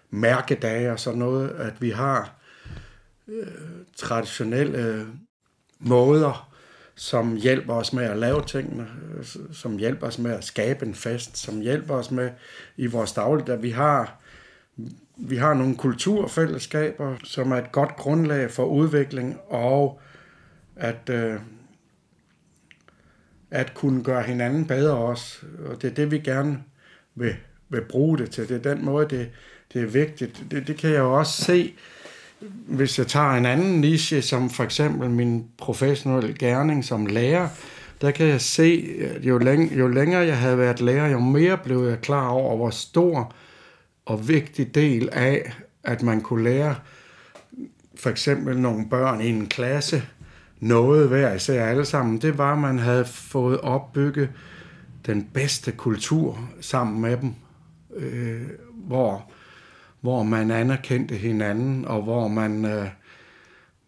mærkedage 0.10 0.92
og 0.92 1.00
sådan 1.00 1.20
noget, 1.20 1.50
at 1.50 1.82
vi 1.82 1.90
har 1.90 2.34
øh, 3.28 3.48
traditionelle 3.96 5.08
måder, 5.80 6.52
som 6.96 7.36
hjælper 7.36 7.74
os 7.74 7.94
med 7.94 8.04
at 8.04 8.18
lave 8.18 8.42
tingene, 8.46 8.88
øh, 9.18 9.26
som 9.54 9.78
hjælper 9.78 10.08
os 10.08 10.20
med 10.20 10.32
at 10.32 10.44
skabe 10.44 10.86
en 10.86 10.96
fest, 10.96 11.38
som 11.38 11.62
hjælper 11.62 11.96
os 11.96 12.12
med 12.12 12.30
i 12.78 12.88
vores 12.88 13.12
dagligdag. 13.12 13.62
Vi 13.62 13.70
har, 13.70 14.20
vi 15.24 15.38
har 15.38 15.54
nogle 15.54 15.76
kulturfællesskaber, 15.76 17.16
som 17.24 17.52
er 17.52 17.56
et 17.56 17.72
godt 17.72 17.96
grundlag 17.96 18.52
for 18.52 18.66
udvikling 18.66 19.38
og 19.50 20.00
at, 20.76 21.10
øh, 21.10 21.40
at 23.52 23.74
kunne 23.74 24.04
gøre 24.04 24.24
hinanden 24.24 24.66
bedre 24.66 24.96
også. 24.96 25.38
Og 25.66 25.82
det 25.82 25.92
er 25.92 25.94
det, 25.94 26.12
vi 26.12 26.20
gerne 26.20 26.64
vil, 27.16 27.36
vil 27.70 27.82
bruge 27.82 28.18
det 28.18 28.30
til. 28.32 28.50
Det 28.50 28.66
er 28.66 28.74
den 28.76 28.86
måde, 28.86 29.08
det, 29.10 29.30
det 29.74 29.82
er 29.82 29.86
vigtigt. 29.86 30.44
Det, 30.52 30.68
det 30.68 30.78
kan 30.78 30.90
jeg 30.90 31.00
jo 31.00 31.18
også 31.18 31.44
se, 31.44 31.74
hvis 32.68 33.00
jeg 33.00 33.08
tager 33.08 33.32
en 33.32 33.46
anden 33.46 33.82
niche, 33.82 34.22
som 34.22 34.50
for 34.50 34.64
eksempel 34.64 35.10
min 35.10 35.46
professionelle 35.58 36.34
gerning 36.34 36.86
som 36.86 37.06
lærer, 37.06 37.50
der 38.02 38.12
kan 38.12 38.28
jeg 38.28 38.42
se, 38.42 38.90
jo, 39.22 39.38
læng- 39.38 39.78
jo 39.78 39.88
længere 39.88 40.26
jeg 40.26 40.38
havde 40.38 40.58
været 40.58 40.82
lærer, 40.82 41.08
jo 41.08 41.20
mere 41.20 41.58
blev 41.58 41.88
jeg 41.88 42.02
klar 42.02 42.28
over, 42.28 42.58
hvor 42.58 42.70
stor 42.70 43.34
og 44.06 44.28
vigtig 44.28 44.76
del 44.76 45.10
af, 45.12 45.54
at 45.84 46.02
man 46.02 46.22
kunne 46.22 46.44
lære 46.44 46.76
for 47.96 48.10
eksempel 48.10 48.60
nogle 48.60 48.90
børn 48.90 49.22
i 49.22 49.30
en 49.30 49.48
klasse 49.48 50.04
noget 50.62 51.08
hver 51.08 51.34
især 51.34 51.66
alle 51.66 51.86
sammen, 51.86 52.22
det 52.22 52.38
var, 52.38 52.54
at 52.54 52.60
man 52.60 52.80
havde 52.80 53.06
fået 53.06 53.62
opbygget 53.62 54.30
den 55.06 55.24
bedste 55.34 55.72
kultur 55.72 56.50
sammen 56.62 57.02
med 57.02 57.18
dem, 57.18 57.34
øh, 57.96 58.42
hvor 58.74 59.32
hvor 60.02 60.24
man 60.24 60.52
anerkendte 60.52 61.16
hinanden, 61.16 61.86
og 61.86 62.02
hvor 62.02 62.28
man 62.28 62.66
øh, 62.66 62.88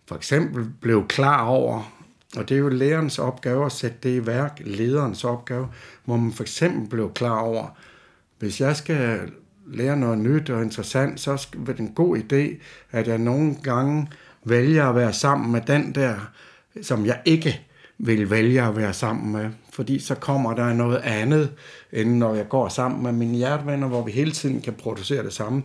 for 0.07 0.15
eksempel 0.15 0.65
blev 0.81 1.07
klar 1.07 1.45
over, 1.45 1.93
og 2.37 2.49
det 2.49 2.55
er 2.55 2.59
jo 2.59 2.69
lærerens 2.69 3.19
opgave 3.19 3.65
at 3.65 3.71
sætte 3.71 3.97
det 4.03 4.15
i 4.21 4.25
værk, 4.27 4.61
lederens 4.65 5.23
opgave, 5.23 5.67
hvor 6.05 6.17
man 6.17 6.31
for 6.31 6.43
eksempel 6.43 6.89
blev 6.89 7.13
klar 7.13 7.39
over, 7.39 7.77
hvis 8.39 8.61
jeg 8.61 8.75
skal 8.75 9.31
lære 9.67 9.97
noget 9.97 10.17
nyt 10.17 10.49
og 10.49 10.61
interessant, 10.61 11.19
så 11.19 11.31
er 11.31 11.71
det 11.71 11.79
en 11.79 11.93
god 11.95 12.17
idé, 12.17 12.63
at 12.91 13.07
jeg 13.07 13.17
nogle 13.17 13.55
gange 13.63 14.07
vælger 14.45 14.89
at 14.89 14.95
være 14.95 15.13
sammen 15.13 15.51
med 15.51 15.61
den 15.61 15.95
der, 15.95 16.15
som 16.81 17.05
jeg 17.05 17.21
ikke 17.25 17.61
vil 17.97 18.29
vælge 18.29 18.61
at 18.61 18.77
være 18.77 18.93
sammen 18.93 19.31
med. 19.31 19.49
Fordi 19.73 19.99
så 19.99 20.15
kommer 20.15 20.53
der 20.53 20.73
noget 20.73 20.97
andet, 20.97 21.51
end 21.91 22.17
når 22.17 22.35
jeg 22.35 22.49
går 22.49 22.69
sammen 22.69 23.03
med 23.03 23.11
mine 23.11 23.37
hjertevenner, 23.37 23.87
hvor 23.87 24.03
vi 24.03 24.11
hele 24.11 24.31
tiden 24.31 24.61
kan 24.61 24.73
producere 24.73 25.23
det 25.23 25.33
samme 25.33 25.63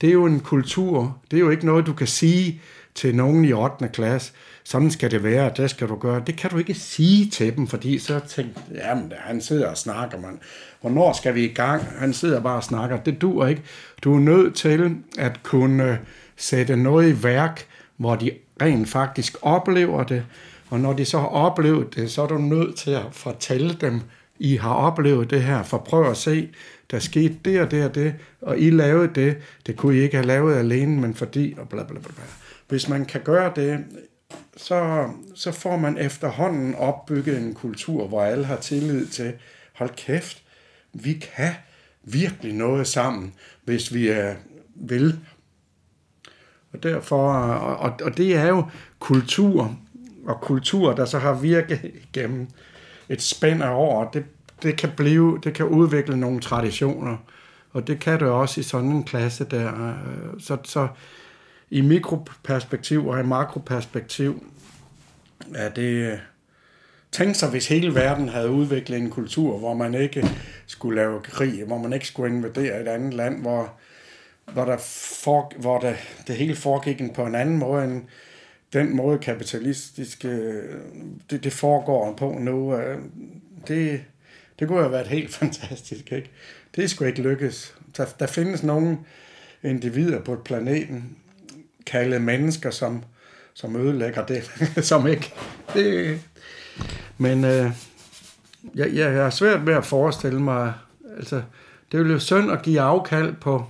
det 0.00 0.08
er 0.08 0.12
jo 0.12 0.26
en 0.26 0.40
kultur. 0.40 1.18
Det 1.30 1.36
er 1.36 1.40
jo 1.40 1.50
ikke 1.50 1.66
noget, 1.66 1.86
du 1.86 1.92
kan 1.92 2.06
sige 2.06 2.60
til 2.94 3.16
nogen 3.16 3.44
i 3.44 3.52
8. 3.52 3.88
klasse. 3.88 4.32
Sådan 4.68 4.90
skal 4.90 5.10
det 5.10 5.22
være, 5.22 5.50
det 5.56 5.70
skal 5.70 5.88
du 5.88 5.96
gøre. 5.96 6.22
Det 6.26 6.36
kan 6.36 6.50
du 6.50 6.58
ikke 6.58 6.74
sige 6.74 7.30
til 7.30 7.56
dem, 7.56 7.66
fordi 7.66 7.98
så 7.98 8.20
tænker 8.28 8.60
jamen 8.74 9.12
han 9.16 9.40
sidder 9.40 9.68
og 9.68 9.76
snakker, 9.76 10.20
man. 10.20 10.40
Hvornår 10.80 11.12
skal 11.12 11.34
vi 11.34 11.44
i 11.44 11.52
gang? 11.52 11.82
Han 11.98 12.12
sidder 12.12 12.40
bare 12.40 12.56
og 12.56 12.64
snakker. 12.64 12.96
Det 12.96 13.20
dur 13.20 13.46
ikke. 13.46 13.62
Du 14.04 14.14
er 14.14 14.20
nødt 14.20 14.54
til 14.54 14.96
at 15.18 15.42
kunne 15.42 15.90
øh, 15.90 15.96
sætte 16.36 16.76
noget 16.76 17.08
i 17.08 17.22
værk, 17.22 17.66
hvor 17.96 18.16
de 18.16 18.30
rent 18.62 18.88
faktisk 18.88 19.36
oplever 19.42 20.04
det. 20.04 20.24
Og 20.70 20.80
når 20.80 20.92
de 20.92 21.04
så 21.04 21.18
har 21.18 21.26
oplevet 21.26 21.94
det, 21.94 22.10
så 22.10 22.22
er 22.22 22.26
du 22.26 22.38
nødt 22.38 22.76
til 22.76 22.90
at 22.90 23.06
fortælle 23.12 23.76
dem, 23.80 24.00
I 24.38 24.56
har 24.56 24.74
oplevet 24.74 25.30
det 25.30 25.42
her, 25.42 25.62
for 25.62 25.78
prøv 25.78 26.10
at 26.10 26.16
se, 26.16 26.48
der 26.90 26.98
skete 26.98 27.36
det 27.44 27.60
og 27.60 27.70
det 27.70 27.84
og 27.84 27.94
det, 27.94 28.14
og 28.40 28.58
I 28.58 28.70
lavede 28.70 29.08
det, 29.14 29.36
det 29.66 29.76
kunne 29.76 29.96
I 29.96 30.00
ikke 30.00 30.16
have 30.16 30.26
lavet 30.26 30.54
alene, 30.54 31.00
men 31.00 31.14
fordi, 31.14 31.54
og 31.58 31.68
bla 31.68 31.82
bla 31.82 31.98
bla. 31.98 32.12
bla. 32.14 32.24
Hvis 32.68 32.88
man 32.88 33.04
kan 33.04 33.20
gøre 33.20 33.52
det, 33.56 33.84
så, 34.56 35.08
så 35.34 35.52
får 35.52 35.76
man 35.76 35.98
efterhånden 35.98 36.74
opbygget 36.74 37.38
en 37.38 37.54
kultur, 37.54 38.06
hvor 38.06 38.22
alle 38.22 38.44
har 38.44 38.56
tillid 38.56 39.06
til, 39.06 39.32
hold 39.72 39.90
kæft, 39.96 40.42
vi 40.92 41.12
kan 41.12 41.52
virkelig 42.02 42.52
noget 42.52 42.86
sammen, 42.86 43.34
hvis 43.64 43.94
vi 43.94 44.08
er, 44.08 44.34
vil. 44.74 45.18
Og 46.72 46.82
derfor, 46.82 47.32
og, 47.32 47.92
og 48.02 48.16
det 48.16 48.36
er 48.36 48.46
jo 48.46 48.64
kultur, 48.98 49.76
og 50.26 50.40
kultur, 50.40 50.92
der 50.92 51.04
så 51.04 51.18
har 51.18 51.34
virket 51.34 51.92
gennem 52.12 52.48
et 53.08 53.22
spænd 53.22 53.62
af 53.62 53.70
år, 53.70 54.10
det 54.10 54.24
det 54.62 54.76
kan 54.76 54.90
blive, 54.96 55.38
det 55.44 55.54
kan 55.54 55.66
udvikle 55.66 56.16
nogle 56.16 56.40
traditioner, 56.40 57.16
og 57.72 57.86
det 57.86 58.00
kan 58.00 58.20
det 58.20 58.28
også 58.28 58.60
i 58.60 58.62
sådan 58.62 58.88
en 58.88 59.04
klasse 59.04 59.44
der. 59.44 59.88
Øh, 59.88 60.40
så, 60.40 60.56
så 60.64 60.88
i 61.70 61.80
mikroperspektiv 61.80 63.06
og 63.06 63.20
i 63.20 63.22
makroperspektiv 63.22 64.44
er 65.54 65.68
det... 65.68 66.12
Øh, 66.12 66.18
Tænk 67.12 67.34
sig, 67.34 67.50
hvis 67.50 67.68
hele 67.68 67.94
verden 67.94 68.28
havde 68.28 68.50
udviklet 68.50 68.98
en 68.98 69.10
kultur, 69.10 69.58
hvor 69.58 69.74
man 69.74 69.94
ikke 69.94 70.28
skulle 70.66 70.96
lave 70.96 71.20
krig, 71.20 71.64
hvor 71.64 71.78
man 71.78 71.92
ikke 71.92 72.06
skulle 72.06 72.34
invadere 72.34 72.80
et 72.80 72.88
andet 72.88 73.14
land, 73.14 73.40
hvor, 73.40 73.72
hvor, 74.52 74.64
der 74.64 74.76
for, 75.22 75.52
hvor 75.58 75.78
der, 75.80 75.94
det 76.26 76.36
hele 76.36 76.56
foregik 76.56 77.12
på 77.14 77.26
en 77.26 77.34
anden 77.34 77.58
måde 77.58 77.84
end 77.84 78.02
den 78.72 78.96
måde 78.96 79.18
kapitalistiske 79.18 80.28
øh, 80.28 80.80
det, 81.30 81.44
det 81.44 81.52
foregår 81.52 82.12
på 82.12 82.36
nu. 82.40 82.76
Øh, 82.76 82.98
det, 83.68 84.04
det 84.58 84.68
kunne 84.68 84.80
have 84.80 84.92
været 84.92 85.06
helt 85.06 85.34
fantastisk, 85.40 86.12
ikke? 86.12 86.30
Det 86.76 86.90
skulle 86.90 87.08
ikke 87.08 87.22
lykkes. 87.22 87.74
Der, 87.96 88.04
der 88.18 88.26
findes 88.26 88.62
nogle 88.62 88.98
individer 89.62 90.20
på 90.20 90.36
planeten, 90.44 91.16
kalde 91.86 92.18
mennesker, 92.18 92.70
som, 92.70 93.04
som 93.54 93.76
ødelægger 93.76 94.26
det, 94.26 94.50
som 94.90 95.06
ikke. 95.06 95.34
Det, 95.74 96.20
men 97.18 97.44
øh, 97.44 97.70
jeg, 98.74 98.94
jeg 98.94 99.12
har 99.12 99.30
svært 99.30 99.66
ved 99.66 99.74
at 99.74 99.84
forestille 99.84 100.40
mig, 100.40 100.72
altså, 101.16 101.42
det 101.92 102.00
ville 102.00 102.12
jo 102.12 102.18
synd 102.18 102.52
at 102.52 102.62
give 102.62 102.80
afkald 102.80 103.34
på 103.34 103.66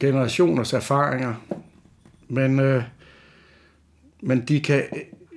generationers 0.00 0.72
erfaringer, 0.72 1.34
men, 2.28 2.60
øh, 2.60 2.82
men 4.22 4.40
de 4.40 4.60
kan 4.60 4.84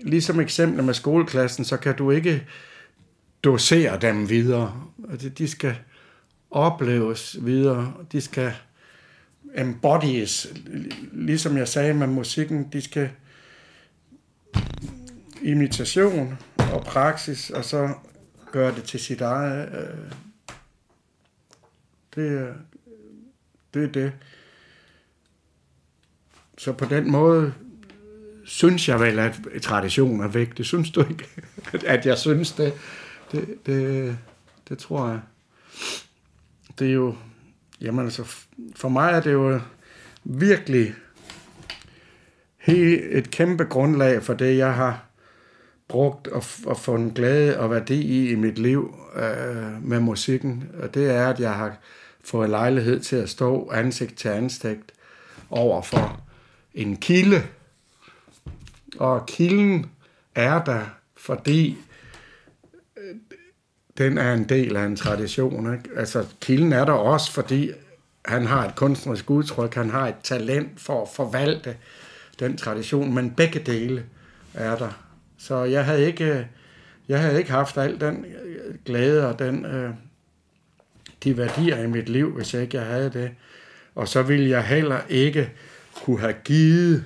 ligesom 0.04 0.40
eksempler 0.40 0.84
med 0.84 0.94
skoleklassen, 0.94 1.66
så 1.66 1.78
kan 1.78 1.96
du 1.96 2.12
ikke 2.12 2.44
dosere 3.44 4.00
dem 4.00 4.30
videre. 4.30 4.84
De 5.38 5.48
skal 5.48 5.76
opleves 6.52 7.38
videre. 7.42 7.94
De 8.12 8.22
skal 8.22 8.54
embodies, 9.58 10.54
ligesom 11.12 11.58
jeg 11.58 11.68
sagde 11.68 11.94
med 11.94 12.08
musikken, 12.08 12.70
de 12.74 12.82
skal 12.82 13.10
imitation 15.42 16.38
og 16.58 16.82
praksis, 16.82 17.50
og 17.50 17.66
så 17.66 17.94
gøre 18.52 18.76
det 18.76 18.84
til 18.84 19.00
sit 19.00 19.22
eget. 19.22 19.70
Øh, 19.74 20.12
det, 22.16 22.54
det 23.74 23.84
er 23.84 23.88
det. 23.88 24.14
Så 26.58 26.74
på 26.74 26.86
den 26.86 27.12
måde 27.12 27.54
synes 28.44 28.90
jeg 28.90 29.00
vel, 29.00 29.20
at 29.20 29.40
tradition 29.62 30.22
er 30.22 30.28
væk. 30.28 30.58
Det 30.58 30.66
synes 30.66 30.92
du 30.92 31.06
ikke, 31.10 31.26
at 31.94 32.06
jeg 32.06 32.18
synes 32.18 32.52
det. 32.52 32.74
Det, 33.32 33.66
det, 33.66 34.18
det 34.70 34.78
tror 34.78 35.08
jeg. 35.08 35.20
Det 36.80 36.88
er 36.88 36.94
jo, 36.94 37.16
jamen 37.84 38.06
altså, 38.06 38.24
for 38.76 38.90
mig 38.90 39.12
er 39.12 39.22
det 39.22 39.32
jo 39.32 39.52
øh, 39.52 39.62
virkelig 40.24 40.94
helt 42.58 43.04
et 43.12 43.32
kæmpe 43.32 43.64
grundlag 43.64 44.24
for 44.24 44.34
det, 44.34 44.58
jeg 44.58 44.74
har 44.74 45.06
brugt 45.88 46.28
og, 46.28 46.44
og 46.66 46.78
fundet 46.78 47.14
glæde 47.14 47.60
og 47.60 47.72
værdi 47.72 48.02
i 48.02 48.32
i 48.32 48.36
mit 48.36 48.60
liv 48.60 48.96
øh, 49.16 49.88
med 49.88 50.00
musikken. 50.00 50.64
Og 50.82 50.94
det 50.94 51.12
er, 51.12 51.28
at 51.28 51.40
jeg 51.40 51.54
har 51.54 51.78
fået 52.24 52.50
lejlighed 52.50 53.00
til 53.00 53.16
at 53.16 53.30
stå 53.30 53.72
ansigt 53.74 54.18
til 54.18 54.30
ansigt 54.30 54.92
over 55.50 55.82
for 55.82 56.22
en 56.74 56.98
kilde, 56.98 57.44
og 59.00 59.26
kilden 59.26 59.86
er 60.36 60.64
der, 60.64 60.82
fordi 61.18 61.78
den 63.98 64.18
er 64.18 64.34
en 64.34 64.44
del 64.44 64.76
af 64.76 64.86
en 64.86 64.96
tradition. 64.96 65.74
Ikke? 65.74 65.90
Altså, 65.96 66.26
kilden 66.42 66.74
er 66.74 66.86
der 66.86 66.94
også, 66.94 67.32
fordi 67.32 67.72
han 68.26 68.46
har 68.46 68.68
et 68.68 68.76
kunstnerisk 68.76 69.30
udtryk, 69.30 69.76
han 69.76 69.90
har 69.90 70.08
et 70.08 70.16
talent 70.24 70.82
for 70.82 71.02
at 71.02 71.10
forvalte 71.16 71.76
den 72.40 72.58
tradition, 72.58 73.14
men 73.14 73.32
begge 73.32 73.60
dele 73.60 74.04
er 74.54 74.76
der. 74.76 75.04
Så 75.38 75.64
jeg 75.64 75.86
havde 75.86 76.06
ikke, 76.06 76.48
jeg 77.08 77.22
havde 77.22 77.38
ikke 77.38 77.52
haft 77.52 77.78
al 77.78 78.00
den 78.02 78.26
øh, 78.26 78.76
glæde 78.86 79.28
og 79.28 79.40
den, 79.40 79.66
øh, 79.66 79.90
de 81.24 81.38
værdier 81.38 81.84
i 81.84 81.88
mit 81.88 82.10
liv, 82.10 82.36
hvis 82.36 82.54
jeg 82.54 82.62
ikke 82.62 82.78
jeg 82.78 82.86
havde 82.86 83.10
det. 83.10 83.32
Og 83.96 84.08
så 84.08 84.22
ville 84.22 84.50
jeg 84.50 84.64
heller 84.64 85.00
ikke 85.10 85.52
kunne 86.04 86.20
have 86.20 86.36
givet 86.44 87.06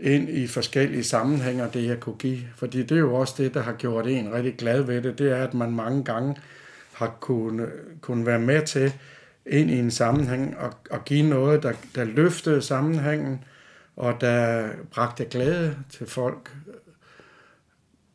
ind 0.00 0.28
i 0.28 0.46
forskellige 0.46 1.04
sammenhænge 1.04 1.68
det, 1.72 1.88
jeg 1.88 2.00
kunne 2.00 2.16
give. 2.18 2.38
Fordi 2.56 2.82
det 2.82 2.92
er 2.92 3.00
jo 3.00 3.14
også 3.14 3.34
det, 3.38 3.54
der 3.54 3.62
har 3.62 3.72
gjort 3.72 4.06
en 4.06 4.32
rigtig 4.32 4.56
glad 4.56 4.82
ved 4.82 5.02
det, 5.02 5.18
det 5.18 5.32
er, 5.32 5.44
at 5.44 5.54
man 5.54 5.72
mange 5.72 6.04
gange 6.04 6.36
har 6.92 7.16
kunnet, 7.20 7.68
kunne 8.00 8.26
være 8.26 8.38
med 8.38 8.66
til 8.66 8.92
ind 9.46 9.70
i 9.70 9.78
en 9.78 9.90
sammenhæng 9.90 10.58
og, 10.58 10.74
og 10.90 11.04
give 11.04 11.28
noget, 11.28 11.62
der, 11.62 11.72
der 11.94 12.04
løftede 12.04 12.62
sammenhængen, 12.62 13.44
og 13.96 14.20
der 14.20 14.68
bragte 14.90 15.24
glæde 15.24 15.76
til 15.90 16.06
folk, 16.06 16.52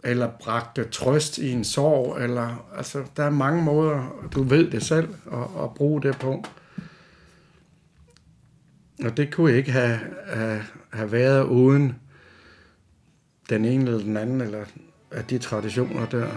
eller 0.03 0.29
bragte 0.39 0.84
trøst 0.84 1.38
i 1.38 1.51
en 1.51 1.63
sorg, 1.63 2.17
eller 2.23 2.67
altså, 2.77 3.03
der 3.17 3.23
er 3.23 3.29
mange 3.29 3.63
måder, 3.63 4.27
du 4.36 4.43
ved 4.43 4.71
det 4.71 4.84
selv, 4.84 5.09
at, 5.31 5.63
at 5.63 5.73
bruge 5.75 6.01
det 6.01 6.17
på. 6.19 6.45
Og 9.03 9.17
det 9.17 9.33
kunne 9.33 9.57
ikke 9.57 9.71
have, 9.71 9.99
have, 10.27 10.63
have 10.93 11.11
været 11.11 11.43
uden 11.43 11.95
den 13.49 13.65
ene 13.65 13.85
eller 13.85 14.03
den 14.03 14.17
anden, 14.17 14.41
eller 14.41 14.65
af 15.11 15.25
de 15.25 15.37
traditioner 15.37 16.05
der. 16.05 16.27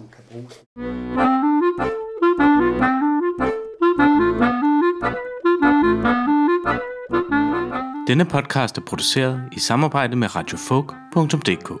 Som 0.00 0.08
kan 0.08 0.24
bruges. 0.30 0.54
Denne 8.08 8.24
podcast 8.24 8.78
er 8.78 8.82
produceret 8.82 9.42
i 9.52 9.58
samarbejde 9.58 10.16
med 10.16 10.36
radiofolk.dk. 10.36 11.72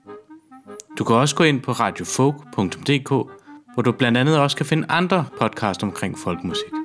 Du 0.98 1.04
kan 1.04 1.16
også 1.16 1.36
gå 1.36 1.44
ind 1.44 1.62
på 1.62 1.72
radiofolk.dk, 1.72 3.10
hvor 3.74 3.84
du 3.84 3.91
blandt 3.91 4.18
andet 4.18 4.39
også 4.39 4.58
kan 4.58 4.66
finde 4.66 4.88
andre 4.89 5.26
podcast 5.39 5.84
omkring 5.84 6.20
folkmusik. 6.20 6.83